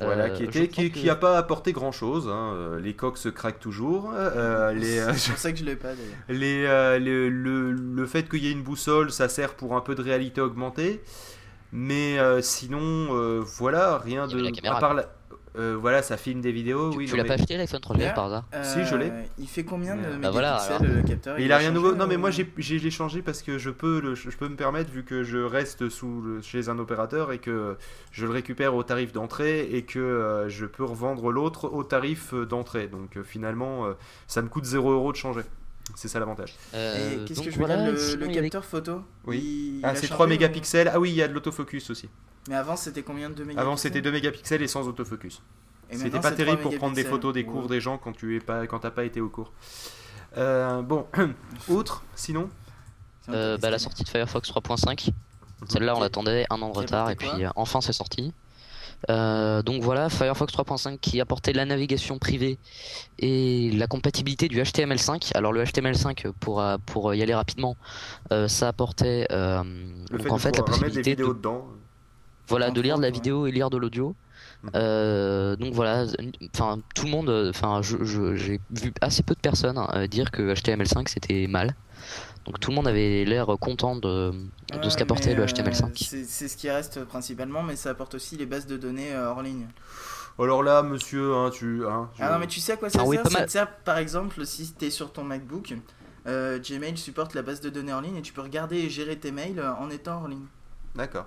Voilà, 0.00 0.24
Euh, 0.24 0.28
qui 0.30 0.42
était, 0.44 0.66
qui, 0.68 0.90
que- 0.90 0.98
qui 0.98 1.08
a 1.10 1.14
pas 1.14 1.38
apporté 1.38 1.72
grand 1.72 1.92
chose. 1.92 2.28
Les 2.82 2.94
coques 2.94 3.18
se 3.18 3.28
craquent 3.28 3.60
toujours. 3.60 4.10
euh, 4.14 4.72
les, 4.74 4.98
euh, 4.98 5.12
C'est 5.14 5.30
pour 5.30 5.38
ça 5.38 5.52
que 5.52 5.58
je 5.58 5.64
l'ai 5.64 5.76
pas 5.76 5.94
d'ailleurs. 5.94 6.16
les, 6.28 6.64
euh, 6.66 6.98
le, 6.98 7.28
le, 7.28 7.70
le 7.72 8.06
fait 8.06 8.28
qu'il 8.28 8.42
y 8.42 8.48
ait 8.48 8.52
une 8.52 8.62
boussole, 8.64 9.12
ça 9.12 9.28
sert 9.28 9.54
pour 9.54 9.76
un 9.76 9.80
peu 9.80 9.94
de 9.94 10.02
réalité 10.02 10.40
augmentée. 10.40 11.02
Mais 11.72 12.18
euh, 12.18 12.42
sinon, 12.42 12.80
euh, 12.80 13.40
voilà, 13.58 13.98
rien 13.98 14.26
de. 14.26 14.38
la 14.40 14.50
caméra, 14.50 14.76
à 14.76 14.80
part 14.80 14.94
la- 14.94 15.08
euh, 15.58 15.76
voilà, 15.78 16.02
ça 16.02 16.16
filme 16.16 16.40
des 16.40 16.52
vidéos. 16.52 16.90
Tu, 16.92 16.98
oui, 16.98 17.06
tu 17.06 17.16
l'as 17.16 17.22
mais- 17.24 17.28
pas 17.28 17.34
acheté 17.34 17.56
l'iPhone 17.56 17.80
3 17.80 17.96
GS 17.96 17.98
D'ailleurs, 17.98 18.14
par 18.14 18.24
hasard 18.26 18.44
Si, 18.62 18.84
je 18.84 18.94
l'ai. 18.96 19.10
Euh, 19.10 19.22
Il 19.38 19.46
fait 19.48 19.64
combien 19.64 19.94
de 19.96 20.00
Bah 20.00 20.06
mégapixels 20.08 20.32
voilà, 20.32 20.56
alors. 20.56 20.82
le 20.82 21.02
capteur 21.02 21.36
Mais 21.38 21.44
il 21.44 21.52
a 21.52 21.58
rien 21.58 21.70
nouveau. 21.70 21.94
Non, 21.94 22.06
mais 22.06 22.14
euh, 22.14 22.18
moi 22.18 22.30
j'ai 22.30 22.48
j'ai- 22.58 22.90
changé 22.90 23.22
parce 23.22 23.42
que 23.42 23.58
je 23.58 23.70
peux, 23.70 24.00
le- 24.00 24.14
je 24.14 24.30
peux 24.30 24.48
me 24.48 24.56
permettre 24.56 24.90
vu 24.90 25.04
que 25.04 25.22
je 25.24 25.38
reste 25.38 25.88
sous 25.88 26.20
le- 26.22 26.40
chez 26.42 26.68
un 26.68 26.78
opérateur 26.78 27.32
et 27.32 27.38
que 27.38 27.76
je 28.12 28.24
le 28.26 28.32
récupère 28.32 28.74
au 28.74 28.82
tarif 28.82 29.12
d'entrée 29.12 29.68
et 29.72 29.82
que 29.82 29.98
euh, 29.98 30.48
je 30.48 30.64
peux 30.66 30.84
revendre 30.84 31.30
l'autre 31.30 31.68
au 31.72 31.84
tarif 31.84 32.32
euh, 32.34 32.46
d'entrée. 32.46 32.86
Donc 32.88 33.16
euh, 33.16 33.22
finalement, 33.22 33.86
euh, 33.86 33.92
ça 34.26 34.42
me 34.42 34.48
coûte 34.48 34.64
0 34.64 34.90
euros 34.92 35.12
de 35.12 35.16
changer. 35.16 35.42
C'est 35.96 36.08
ça 36.08 36.18
l'avantage. 36.20 36.54
Euh, 36.74 37.16
Et 37.22 37.24
qu'est-ce 37.26 37.40
que 37.40 37.46
je 37.50 37.58
veux 37.58 37.66
voilà, 37.66 37.76
dire 37.82 37.92
Le, 37.92 37.98
sinon, 37.98 38.20
le 38.20 38.26
il 38.30 38.34
y 38.34 38.38
avait- 38.38 38.48
capteur 38.48 38.64
photo 38.64 39.02
Oui. 39.26 39.38
il- 39.38 39.78
il 39.78 39.80
Ah, 39.84 39.90
c'est 39.94 40.02
changé 40.02 40.14
3 40.14 40.26
ou- 40.26 40.28
mégapixels. 40.30 40.90
Ah 40.94 40.98
oui, 41.00 41.10
il 41.10 41.16
y 41.16 41.22
a 41.22 41.28
de 41.28 41.34
l'autofocus 41.34 41.90
aussi. 41.90 42.08
Mais 42.48 42.54
avant, 42.56 42.76
c'était 42.76 43.02
combien 43.02 43.30
de 43.30 43.34
mégapixels 43.44 43.58
Avant 43.60 43.76
c'était 43.76 44.00
2 44.00 44.10
mégapixels 44.12 44.62
et 44.62 44.68
sans 44.68 44.88
autofocus. 44.88 45.42
C'était 45.90 46.20
pas 46.20 46.32
terrible 46.32 46.58
3 46.58 46.70
pour 46.70 46.78
prendre 46.78 46.94
des 46.96 47.04
photos 47.04 47.34
des 47.34 47.40
Ouais. 47.40 47.46
cours 47.46 47.68
des 47.68 47.80
gens 47.80 47.98
quand 47.98 48.12
tu 48.12 48.36
es 48.36 48.40
pas 48.40 48.66
quand 48.66 48.78
t'as 48.80 48.90
pas 48.90 49.04
été 49.04 49.20
au 49.20 49.28
cours. 49.28 49.52
Euh, 50.38 50.80
bon, 50.82 51.06
autre 51.68 52.02
sinon? 52.14 52.48
Euh, 53.28 53.58
bah, 53.58 53.70
la 53.70 53.78
sortie 53.78 54.02
de 54.02 54.08
Firefox 54.08 54.50
3.5. 54.50 55.10
Celle-là, 55.68 55.94
on 55.96 56.00
l'attendait 56.00 56.44
un 56.50 56.60
an 56.62 56.70
de 56.70 56.76
retard 56.76 57.10
et 57.10 57.16
puis 57.16 57.28
euh, 57.44 57.50
enfin 57.54 57.80
c'est 57.80 57.92
sorti. 57.92 58.32
Euh, 59.10 59.62
donc 59.62 59.82
voilà, 59.82 60.08
Firefox 60.08 60.52
3.5 60.52 60.98
qui 60.98 61.20
apportait 61.20 61.52
la 61.52 61.64
navigation 61.64 62.18
privée 62.18 62.58
et 63.18 63.70
la 63.72 63.86
compatibilité 63.86 64.48
du 64.48 64.60
HTML5. 64.62 65.32
Alors 65.36 65.52
le 65.52 65.62
HTML5, 65.64 66.32
pour, 66.32 66.62
pour 66.86 67.14
y 67.14 67.22
aller 67.22 67.34
rapidement, 67.34 67.76
euh, 68.32 68.48
ça 68.48 68.68
apportait 68.68 69.26
euh, 69.32 69.62
Le 70.10 70.18
donc 70.18 70.26
fait 70.26 70.30
en 70.30 70.36
de 70.36 70.40
fait 70.40 70.56
la 70.56 70.62
remettre 70.62 70.80
des 70.80 70.86
possibilité 70.86 71.10
vidéos 71.10 71.28
de, 71.28 71.38
dedans. 71.38 71.66
Voilà, 72.48 72.70
de 72.70 72.80
lire 72.80 72.96
de 72.96 73.02
la 73.02 73.10
vidéo 73.10 73.46
et 73.46 73.52
lire 73.52 73.70
de 73.70 73.76
l'audio. 73.78 74.14
Mhm. 74.64 74.70
Euh, 74.76 75.56
donc 75.56 75.72
voilà, 75.74 76.04
enfin 76.54 76.78
tout 76.94 77.04
le 77.06 77.10
monde, 77.10 77.28
euh, 77.28 77.50
enfin 77.50 77.80
j'ai 77.82 78.60
vu 78.70 78.92
assez 79.00 79.22
peu 79.22 79.34
de 79.34 79.40
personnes 79.40 79.80
euh, 79.94 80.06
dire 80.06 80.30
que 80.30 80.52
HTML5 80.54 81.08
c'était 81.08 81.46
mal. 81.48 81.74
Donc 82.44 82.58
tout 82.60 82.70
le 82.70 82.76
monde 82.76 82.86
avait 82.88 83.24
l'air 83.24 83.46
content 83.60 83.96
de, 83.96 84.30
de 84.30 84.34
ce 84.72 84.88
Ouais, 84.88 84.96
qu'apportait 84.96 85.34
le 85.34 85.42
euh, 85.42 85.46
HTML5. 85.46 85.92
c'est- 86.04 86.24
C'est 86.24 86.48
ce 86.48 86.56
qui 86.56 86.68
reste 86.70 87.04
principalement, 87.04 87.62
mais 87.62 87.76
ça 87.76 87.90
apporte 87.90 88.14
aussi 88.14 88.36
les 88.36 88.46
bases 88.46 88.66
de 88.66 88.76
données 88.76 89.12
euh, 89.12 89.30
hors 89.30 89.42
ligne. 89.42 89.66
Alors 90.38 90.62
là, 90.62 90.82
monsieur, 90.82 91.34
hein, 91.34 91.50
tu. 91.52 91.84
Hein, 91.86 92.08
je- 92.18 92.22
Ah 92.22 92.32
non, 92.32 92.38
mais 92.38 92.46
tu 92.46 92.58
sais 92.60 92.72
à 92.72 92.76
quoi 92.76 92.88
ça 92.90 93.00
Ah 93.02 93.04
oui, 93.06 93.16
sert 93.16 93.30
Ça 93.30 93.44
te 93.44 93.50
sert 93.50 93.70
par 93.84 93.98
exemple 93.98 94.44
si 94.46 94.72
tu 94.76 94.86
es 94.86 94.90
sur 94.90 95.12
ton 95.12 95.22
MacBook, 95.24 95.74
euh, 96.26 96.58
Gmail 96.58 96.96
supporte 96.96 97.34
la 97.34 97.42
base 97.42 97.60
de 97.60 97.68
données 97.70 97.92
en 97.92 98.00
ligne 98.00 98.16
et 98.16 98.22
tu 98.22 98.32
peux 98.32 98.40
regarder 98.42 98.76
et 98.78 98.90
gérer 98.90 99.16
tes 99.16 99.30
mails 99.32 99.58
euh, 99.58 99.72
en 99.74 99.90
étant 99.90 100.20
hors 100.22 100.28
ligne. 100.28 100.46
D'accord. 100.94 101.26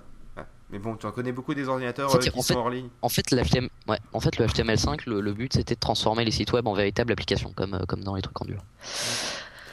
Mais 0.70 0.78
bon, 0.80 0.96
tu 0.96 1.06
en 1.06 1.12
connais 1.12 1.30
beaucoup 1.32 1.54
des 1.54 1.68
ordinateurs 1.68 2.12
euh, 2.14 2.18
qui 2.18 2.28
en 2.30 2.32
sont 2.32 2.42
fait- 2.42 2.54
hors 2.56 2.70
ligne. 2.70 2.88
En 3.02 3.08
fait, 3.08 3.30
l'HTML, 3.30 3.70
ouais, 3.88 3.98
en 4.12 4.18
fait, 4.20 4.36
le 4.38 4.46
HTML5, 4.46 5.02
le, 5.06 5.20
le 5.20 5.32
but 5.32 5.52
c'était 5.52 5.74
de 5.76 5.80
transformer 5.80 6.24
les 6.24 6.32
sites 6.32 6.52
web 6.52 6.66
en 6.66 6.74
véritables 6.74 7.12
applications, 7.12 7.52
comme, 7.52 7.74
euh, 7.74 7.84
comme 7.86 8.02
dans 8.02 8.16
les 8.16 8.22
trucs 8.22 8.40
en 8.40 8.44
dur. 8.44 8.62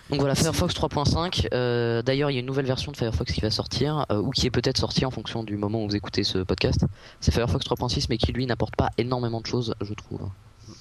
Donc 0.10 0.19
voilà, 0.19 0.36
Firefox 0.36 0.73
3.5. 0.75 1.47
euh, 1.53 2.01
D'ailleurs, 2.03 2.29
il 2.29 2.34
y 2.36 2.38
a 2.38 2.41
une 2.41 2.45
nouvelle 2.45 2.65
version 2.67 2.91
de 2.91 2.97
Firefox 2.97 3.32
qui 3.32 3.41
va 3.41 3.49
sortir, 3.49 4.06
euh, 4.12 4.17
ou 4.21 4.29
qui 4.32 4.45
est 4.45 4.51
peut-être 4.51 4.77
sortie 4.77 5.06
en 5.06 5.12
fonction 5.12 5.43
du 5.43 5.58
moment 5.58 5.84
où 5.84 5.88
vous 5.89 5.95
écoutez 5.95 6.23
ce 6.23 6.39
podcast. 6.39 6.86
C'est 7.21 7.32
Firefox 7.34 7.65
3.6, 7.65 8.06
mais 8.10 8.17
qui 8.17 8.32
lui 8.34 8.45
n'apporte 8.45 8.75
pas 8.75 8.91
énormément 8.97 9.41
de 9.41 9.47
choses, 9.47 9.73
je 9.82 9.93
trouve. 9.93 10.29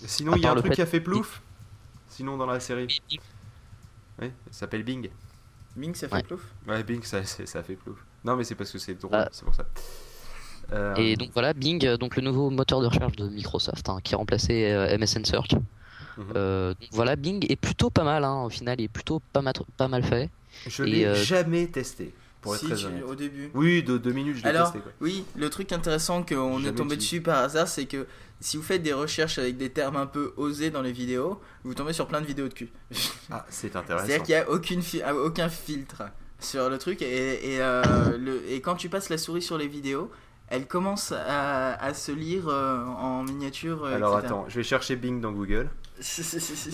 Sinon, 0.05 0.35
il 0.37 0.43
y 0.43 0.47
a 0.47 0.51
un 0.51 0.55
le 0.55 0.61
truc 0.61 0.73
fait- 0.73 0.77
qui 0.77 0.83
a 0.83 0.87
fait 0.87 1.01
plouf. 1.01 1.41
Sinon, 2.09 2.37
dans 2.37 2.47
la 2.47 2.61
série. 2.61 3.01
Oui, 4.21 4.31
ça 4.51 4.61
s'appelle 4.61 4.83
Bing. 4.83 5.09
Bing, 5.77 5.95
ça 5.95 6.09
fait 6.09 6.15
Ouais. 6.17 6.23
plouf? 6.23 6.43
Ouais, 6.69 6.83
Bing, 6.83 7.03
ça, 7.03 7.25
c'est- 7.25 7.47
ça 7.47 7.63
fait 7.63 7.77
plouf. 7.77 8.05
Non, 8.25 8.37
mais 8.37 8.45
c'est 8.45 8.55
parce 8.55 8.71
que 8.71 8.79
c'est 8.79 8.95
drôle, 8.95 9.11
Ah. 9.15 9.29
c'est 9.33 9.45
pour 9.45 9.55
ça. 9.55 9.65
Euh, 10.73 10.95
Et 10.97 11.17
donc 11.17 11.31
voilà, 11.35 11.53
Bing, 11.53 11.85
euh, 11.87 11.97
donc 11.97 12.17
le 12.17 12.23
nouveau 12.23 12.49
moteur 12.51 12.81
de 12.81 12.87
recherche 12.87 13.17
de 13.17 13.29
Microsoft, 13.29 13.89
hein, 13.89 13.99
qui 14.03 14.15
a 14.15 14.19
remplacé 14.19 14.71
euh, 14.73 14.97
MSN 14.97 15.25
Search. 15.25 15.53
mhm. 16.17 16.25
Euh, 16.37 16.69
donc 16.75 16.89
voilà, 16.93 17.17
Bing 17.17 17.45
est 17.51 17.57
plutôt 17.57 17.91
pas 17.91 18.05
mal, 18.05 18.25
hein, 18.25 18.43
au 18.45 18.49
final, 18.49 18.81
il 18.81 18.85
est 18.85 18.89
plutôt 18.89 19.21
pas, 19.33 19.43
ma- 19.43 19.53
pas 19.77 19.89
mal 19.89 20.03
fait. 20.05 20.31
je 20.67 20.83
l'ai 20.85 21.05
euh, 21.05 21.15
jamais 21.15 21.67
testé, 21.67 22.15
pour 22.41 22.55
être 22.55 22.61
Si, 22.61 22.67
très 22.69 22.77
tu- 22.77 22.87
honnête. 22.87 23.03
au 23.05 23.15
début. 23.15 23.51
Oui, 23.55 23.83
de 23.83 23.99
deux 23.99 24.13
minutes, 24.13 24.37
je 24.39 24.43
l'ai 24.45 24.49
Alors, 24.51 24.67
testé. 24.73 24.81
Quoi. 24.81 24.93
oui, 25.01 25.25
le 25.37 25.51
truc 25.51 25.73
intéressant 25.73 26.23
qu'on 26.23 26.65
est 26.65 26.73
tombé 26.73 26.97
dessus 26.97 27.21
par 27.21 27.39
hasard, 27.41 27.69
c'est 27.69 27.87
que 27.87 28.07
si 28.41 28.57
vous 28.57 28.63
faites 28.63 28.83
des 28.83 28.93
recherches 28.93 29.39
avec 29.39 29.57
des 29.57 29.71
termes 29.71 29.97
un 29.97 30.07
peu 30.07 30.33
osés 30.37 30.71
dans 30.71 30.83
les 30.83 30.93
vidéos, 30.93 31.41
vous 31.65 31.75
tombez 31.75 31.93
sur 31.93 32.07
plein 32.07 32.21
de 32.21 32.27
vidéos 32.27 32.49
de 32.49 32.55
cul. 32.55 32.71
Ah, 33.31 33.45
c'est 33.51 33.75
intéressant. 33.77 34.07
C'est-à-dire 34.07 34.25
qu'il 34.25 34.35
n'y 34.37 34.41
a 34.41 34.49
aucune 34.51 34.81
fi- 34.83 35.03
aucun 35.25 35.49
filtre 35.49 36.05
sur 36.43 36.69
le 36.71 36.79
truc 36.79 37.03
et, 37.03 37.55
et, 37.55 37.61
euh, 37.61 38.17
le- 38.19 38.43
et 38.51 38.61
quand 38.61 38.75
tu 38.77 38.89
passes 38.89 39.09
la 39.09 39.19
souris 39.19 39.43
sur 39.43 39.59
les 39.59 39.69
vidéos, 39.69 40.11
elle 40.49 40.67
commence 40.67 41.13
à, 41.13 41.75
à 41.83 41.95
se 41.95 42.13
lire 42.13 42.49
euh, 42.49 42.85
en 42.85 43.23
miniature. 43.23 43.85
euh, 43.85 43.97
Alors 43.97 44.19
etc. 44.19 44.27
attends, 44.27 44.45
je 44.49 44.57
vais 44.57 44.63
chercher 44.65 44.97
Bing 44.97 45.21
dans 45.21 45.33
Google. 45.33 45.69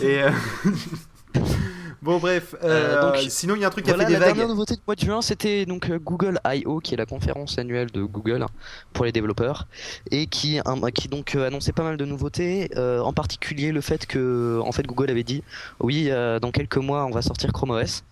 Et 0.01 0.23
euh, 0.23 0.31
bon 2.03 2.19
bref, 2.19 2.55
euh, 2.63 2.97
Euh, 2.97 3.01
donc, 3.03 3.17
sinon 3.31 3.55
il 3.57 3.61
y 3.61 3.65
a 3.65 3.69
un 3.69 3.71
truc 3.71 3.85
Voilà, 3.85 4.05
qui 4.05 4.15
a 4.15 4.19
la 4.19 4.21
fait 4.21 4.33
des 4.33 4.35
dernière 4.35 4.47
vagues. 4.47 4.49
nouveauté 4.49 4.75
du 4.77 4.81
mois 4.87 4.95
de 4.95 5.01
juin, 5.01 5.23
c'était 5.23 5.67
donc 5.67 5.91
Google 5.91 6.41
I.O., 6.47 6.81
qui 6.81 6.95
est 6.95 6.97
la 6.97 7.07
conférence 7.07 7.59
annuelle 7.59 7.91
de 7.91 8.03
Google 8.03 8.47
pour 8.93 9.05
les 9.05 9.13
développeurs, 9.13 9.67
et 10.11 10.27
qui, 10.27 10.61
un- 10.65 10.91
qui 10.91 11.09
donc 11.09 11.35
annonçait 11.35 11.73
pas 11.73 11.83
mal 11.83 11.97
de 11.97 12.05
nouveautés, 12.05 12.71
euh, 12.77 13.01
en 13.01 13.13
particulier 13.13 13.73
le 13.73 13.81
fait 13.81 14.07
que, 14.07 14.61
en 14.65 14.73
fait, 14.73 14.87
Google 14.87 15.11
avait 15.11 15.25
dit, 15.25 15.43
oui, 15.81 16.09
euh, 16.11 16.39
dans 16.41 16.51
quelques 16.51 16.77
mois, 16.79 17.05
on 17.05 17.11
va 17.11 17.23
sortir 17.23 17.53
Chrome 17.53 17.71
OS, 17.71 18.03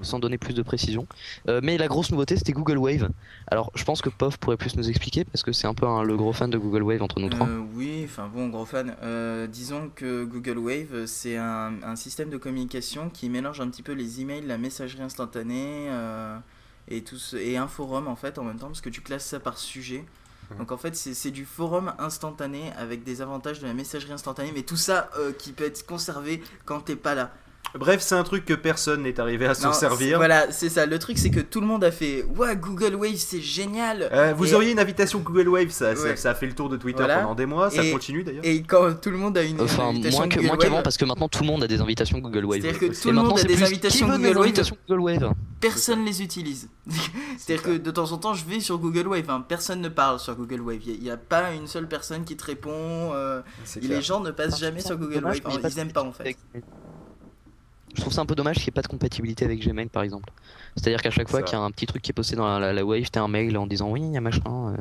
sans 0.00 0.18
donner 0.18 0.38
plus 0.38 0.54
de 0.54 0.62
précision. 0.62 1.06
Euh, 1.48 1.60
mais 1.62 1.76
la 1.76 1.86
grosse 1.88 2.10
nouveauté, 2.10 2.36
c'était 2.36 2.52
Google 2.52 2.78
Wave. 2.78 3.10
Alors, 3.48 3.70
je 3.74 3.84
pense 3.84 4.00
que 4.00 4.08
Pov 4.08 4.38
pourrait 4.38 4.56
plus 4.56 4.74
nous 4.76 4.88
expliquer, 4.88 5.24
parce 5.24 5.42
que 5.42 5.52
c'est 5.52 5.66
un 5.66 5.74
peu 5.74 5.86
un- 5.86 6.02
le 6.02 6.16
gros 6.16 6.32
fan 6.32 6.48
de 6.50 6.58
Google 6.58 6.82
Wave 6.82 7.02
entre 7.02 7.20
nous 7.20 7.28
trois. 7.28 7.46
Euh, 7.46 7.60
oui, 7.74 8.02
enfin 8.04 8.28
bon, 8.32 8.48
gros 8.48 8.64
fan. 8.64 8.96
Euh, 9.02 9.46
disons 9.46 9.90
que 9.94 10.24
Google 10.24 10.58
Wave, 10.58 11.06
c'est 11.06 11.36
un, 11.36 11.74
un 11.82 11.96
système 11.96 12.30
de 12.30 12.36
communication 12.38 13.10
qui 13.10 13.28
mélange 13.28 13.60
un 13.60 13.68
petit 13.68 13.82
peu 13.82 13.92
les 13.92 14.20
emails, 14.20 14.46
la 14.46 14.58
messagerie 14.58 15.02
instantanée 15.02 15.88
euh, 15.90 16.38
et, 16.88 17.02
tout 17.02 17.18
ce- 17.18 17.36
et 17.36 17.56
un 17.56 17.68
forum 17.68 18.08
en 18.08 18.16
fait 18.16 18.38
en 18.38 18.44
même 18.44 18.58
temps, 18.58 18.68
parce 18.68 18.80
que 18.80 18.90
tu 18.90 19.02
classes 19.02 19.26
ça 19.26 19.40
par 19.40 19.58
sujet. 19.58 20.04
Mhm. 20.50 20.58
Donc 20.58 20.72
en 20.72 20.76
fait, 20.78 20.96
c'est 20.96 21.14
c'est 21.14 21.30
du 21.30 21.44
forum 21.44 21.92
instantané 21.98 22.72
avec 22.78 23.04
des 23.04 23.20
avantages 23.22 23.60
de 23.60 23.66
la 23.66 23.74
messagerie 23.74 24.12
instantanée, 24.12 24.52
mais 24.54 24.62
tout 24.62 24.76
ça 24.76 25.10
euh, 25.18 25.32
qui 25.32 25.52
peut 25.52 25.64
être 25.64 25.84
conservé 25.86 26.42
quand 26.64 26.80
t'es 26.80 26.96
pas 26.96 27.14
là. 27.14 27.32
Bref, 27.78 28.02
c'est 28.02 28.14
un 28.14 28.22
truc 28.22 28.44
que 28.44 28.52
personne 28.52 29.02
n'est 29.02 29.18
arrivé 29.18 29.46
à 29.46 29.54
s'en 29.54 29.72
servir. 29.72 30.18
Voilà, 30.18 30.52
c'est 30.52 30.68
ça. 30.68 30.84
Le 30.84 30.98
truc, 30.98 31.16
c'est 31.16 31.30
que 31.30 31.40
tout 31.40 31.58
le 31.58 31.66
monde 31.66 31.82
a 31.84 31.90
fait 31.90 32.22
Ouais, 32.36 32.54
Google 32.54 32.94
Wave, 32.96 33.14
c'est 33.16 33.40
génial. 33.40 34.10
Euh, 34.12 34.34
vous 34.36 34.50
Et- 34.52 34.54
auriez 34.54 34.72
une 34.72 34.78
invitation 34.78 35.20
Google 35.20 35.48
Wave, 35.48 35.70
ça, 35.70 35.96
ça- 35.96 36.02
Ouais. 36.02 36.16
ça 36.16 36.32
a 36.32 36.34
fait 36.34 36.44
le 36.46 36.52
tour 36.54 36.68
de 36.68 36.76
Twitter 36.76 36.98
Voilà. 36.98 37.20
pendant 37.20 37.34
des 37.34 37.46
mois, 37.46 37.70
ça 37.70 37.82
Et- 37.82 37.90
continue 37.90 38.24
d'ailleurs. 38.24 38.44
Et 38.44 38.62
quand 38.62 39.00
tout 39.00 39.08
le 39.10 39.16
monde 39.16 39.38
a 39.38 39.42
une 39.42 39.58
Enfin, 39.58 39.88
invitation 39.88 40.18
moins 40.18 40.28
que 40.28 40.34
Google 40.34 40.46
moins 40.48 40.56
Wave, 40.56 40.62
qu'avant 40.68 40.82
parce 40.82 40.98
que 40.98 41.04
maintenant 41.06 41.28
tout 41.30 41.40
le 41.40 41.46
monde 41.46 41.62
a 41.64 41.66
des 41.66 41.80
invitations 41.80 42.18
Google 42.18 42.44
Wave. 42.44 42.60
C'est-à-dire 42.60 42.78
que 42.78 42.84
Et 42.84 42.88
tout 42.90 43.08
le 43.08 43.14
monde 43.14 43.22
maintenant, 43.24 43.36
a 43.36 43.40
c'est 43.40 43.46
des 43.46 43.54
plus, 43.54 43.64
invitations 43.64 44.06
Google 44.06 44.26
Wave. 44.26 44.38
invitations 44.42 44.76
Google 44.86 45.00
Wave 45.00 45.32
Personne 45.60 46.04
les 46.04 46.22
utilise. 46.22 46.68
C'est-à-dire 47.38 47.62
que 47.62 47.78
de 47.78 47.90
temps 47.90 48.12
en 48.12 48.18
temps, 48.18 48.34
je 48.34 48.44
vais 48.44 48.60
sur 48.60 48.76
Google 48.78 49.06
Wave. 49.06 49.30
hein, 49.30 49.42
Personne 49.48 49.80
ne 49.80 49.88
parle 49.88 50.18
sur 50.18 50.34
Google 50.36 50.60
Wave. 50.60 50.80
Il 50.86 51.00
n'y 51.00 51.10
a, 51.10 51.16
pas 51.16 51.52
une 51.52 51.66
seule 51.68 51.88
personne 51.88 52.24
qui 52.24 52.36
te 52.36 52.44
répond. 52.44 53.12
euh, 53.14 53.40
les 53.80 54.02
gens 54.02 54.20
ne 54.20 54.30
passent 54.30 54.58
jamais 54.60 54.80
sur 54.80 54.98
Google 54.98 55.24
Wave. 55.24 55.40
Ils 55.64 55.74
de 55.74 55.80
aiment 55.80 55.92
pas 55.92 56.02
en 56.02 56.12
fait. 56.12 56.36
Je 57.94 58.00
trouve 58.00 58.12
ça 58.12 58.20
un 58.22 58.26
peu 58.26 58.34
dommage 58.34 58.56
qu'il 58.56 58.64
n'y 58.64 58.68
ait 58.70 58.72
pas 58.72 58.82
de 58.82 58.86
compatibilité 58.88 59.44
avec 59.44 59.60
Gmail 59.60 59.88
par 59.88 60.02
exemple. 60.02 60.30
C'est-à-dire 60.76 61.02
qu'à 61.02 61.10
chaque 61.10 61.28
fois 61.28 61.42
qu'il 61.42 61.52
y 61.52 61.60
a 61.60 61.60
un 61.62 61.70
petit 61.70 61.86
truc 61.86 62.00
qui 62.02 62.10
est 62.10 62.14
posté 62.14 62.36
dans 62.36 62.46
la, 62.48 62.58
la- 62.58 62.72
la 62.72 62.84
Wave, 62.84 63.10
t'as 63.10 63.20
un 63.22 63.28
mail 63.28 63.56
en 63.58 63.66
disant 63.66 63.90
oui, 63.90 64.00
il 64.02 64.12
y 64.12 64.16
a 64.16 64.20
machin. 64.20 64.40
euh. 64.46 64.76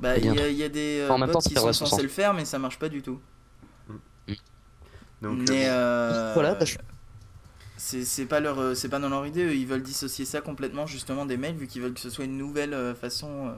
Bah, 0.00 0.16
il 0.18 0.24
y, 0.26 0.28
a- 0.38 0.48
il 0.48 0.56
y 0.56 0.62
a 0.64 0.68
des 0.68 1.00
euh, 1.00 1.04
Enfin, 1.06 1.14
en 1.14 1.18
même 1.18 1.28
bots 1.28 1.32
temps, 1.34 1.40
ça 1.40 1.48
qui 1.48 1.54
sont 1.54 1.72
censés 1.72 1.90
sens. 1.90 2.02
le 2.02 2.08
faire, 2.08 2.34
mais 2.34 2.44
ça 2.44 2.58
marche 2.58 2.78
pas 2.78 2.88
du 2.88 3.00
tout. 3.02 3.20
Donc, 5.22 5.38
mais 5.48 5.66
euh, 5.68 5.70
euh, 5.72 6.30
Voilà, 6.34 6.54
bah, 6.54 6.64
je- 6.64 6.76
c'est 7.76 8.26
pas 8.26 8.40
leur 8.40 8.76
c'est 8.76 8.88
pas 8.88 8.98
dans 8.98 9.08
leur 9.08 9.24
idée. 9.26 9.44
eux, 9.44 9.54
Ils 9.54 9.66
veulent 9.66 9.82
dissocier 9.82 10.24
ça 10.24 10.40
complètement 10.40 10.86
justement 10.86 11.26
des 11.26 11.36
mails 11.36 11.56
vu 11.56 11.66
qu'ils 11.66 11.82
veulent 11.82 11.94
que 11.94 12.00
ce 12.00 12.10
soit 12.10 12.24
une 12.24 12.36
nouvelle 12.36 12.94
façon 13.00 13.52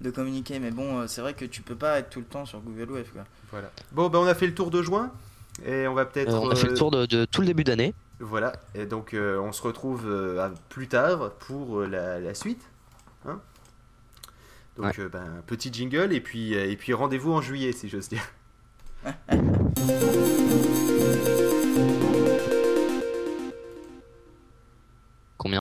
de 0.00 0.10
communiquer. 0.10 0.58
Mais 0.58 0.70
bon, 0.70 1.06
c'est 1.08 1.20
vrai 1.20 1.34
que 1.34 1.44
tu 1.44 1.62
peux 1.62 1.76
pas 1.76 1.98
être 2.00 2.10
tout 2.10 2.18
le 2.20 2.26
temps 2.26 2.44
sur 2.46 2.60
Google 2.60 2.90
Wave. 2.90 3.08
Quoi. 3.12 3.24
voilà. 3.50 3.70
Bon, 3.92 4.08
bah, 4.08 4.18
on 4.20 4.26
a 4.26 4.34
fait 4.34 4.46
le 4.46 4.54
tour 4.54 4.70
de 4.70 4.82
juin. 4.82 5.12
Et 5.64 5.86
on 5.86 5.94
va 5.94 6.04
peut-être. 6.04 6.34
Euh, 6.34 6.38
on 6.40 6.50
a 6.50 6.56
fait 6.56 6.66
le 6.66 6.74
tour 6.74 6.90
de, 6.90 7.06
de 7.06 7.24
tout 7.26 7.40
le 7.40 7.46
début 7.46 7.62
d'année. 7.62 7.94
Voilà. 8.20 8.52
Et 8.74 8.86
donc, 8.86 9.12
euh, 9.14 9.38
on 9.38 9.52
se 9.52 9.62
retrouve 9.62 10.04
euh, 10.06 10.40
à- 10.46 10.52
plus 10.68 10.88
tard 10.88 11.32
pour 11.34 11.80
euh, 11.80 11.86
la, 11.86 12.20
la 12.20 12.34
suite. 12.34 12.62
Hein 13.26 13.40
donc, 14.76 14.98
euh, 14.98 15.08
ben, 15.08 15.42
petit 15.46 15.72
jingle. 15.72 16.12
Et 16.12 16.20
puis, 16.20 16.54
euh, 16.56 16.68
et 16.70 16.76
puis 16.76 16.92
rendez-vous 16.94 17.32
en 17.32 17.40
juillet, 17.40 17.72
si 17.72 17.88
j'ose 17.88 18.08
dire. 18.08 18.24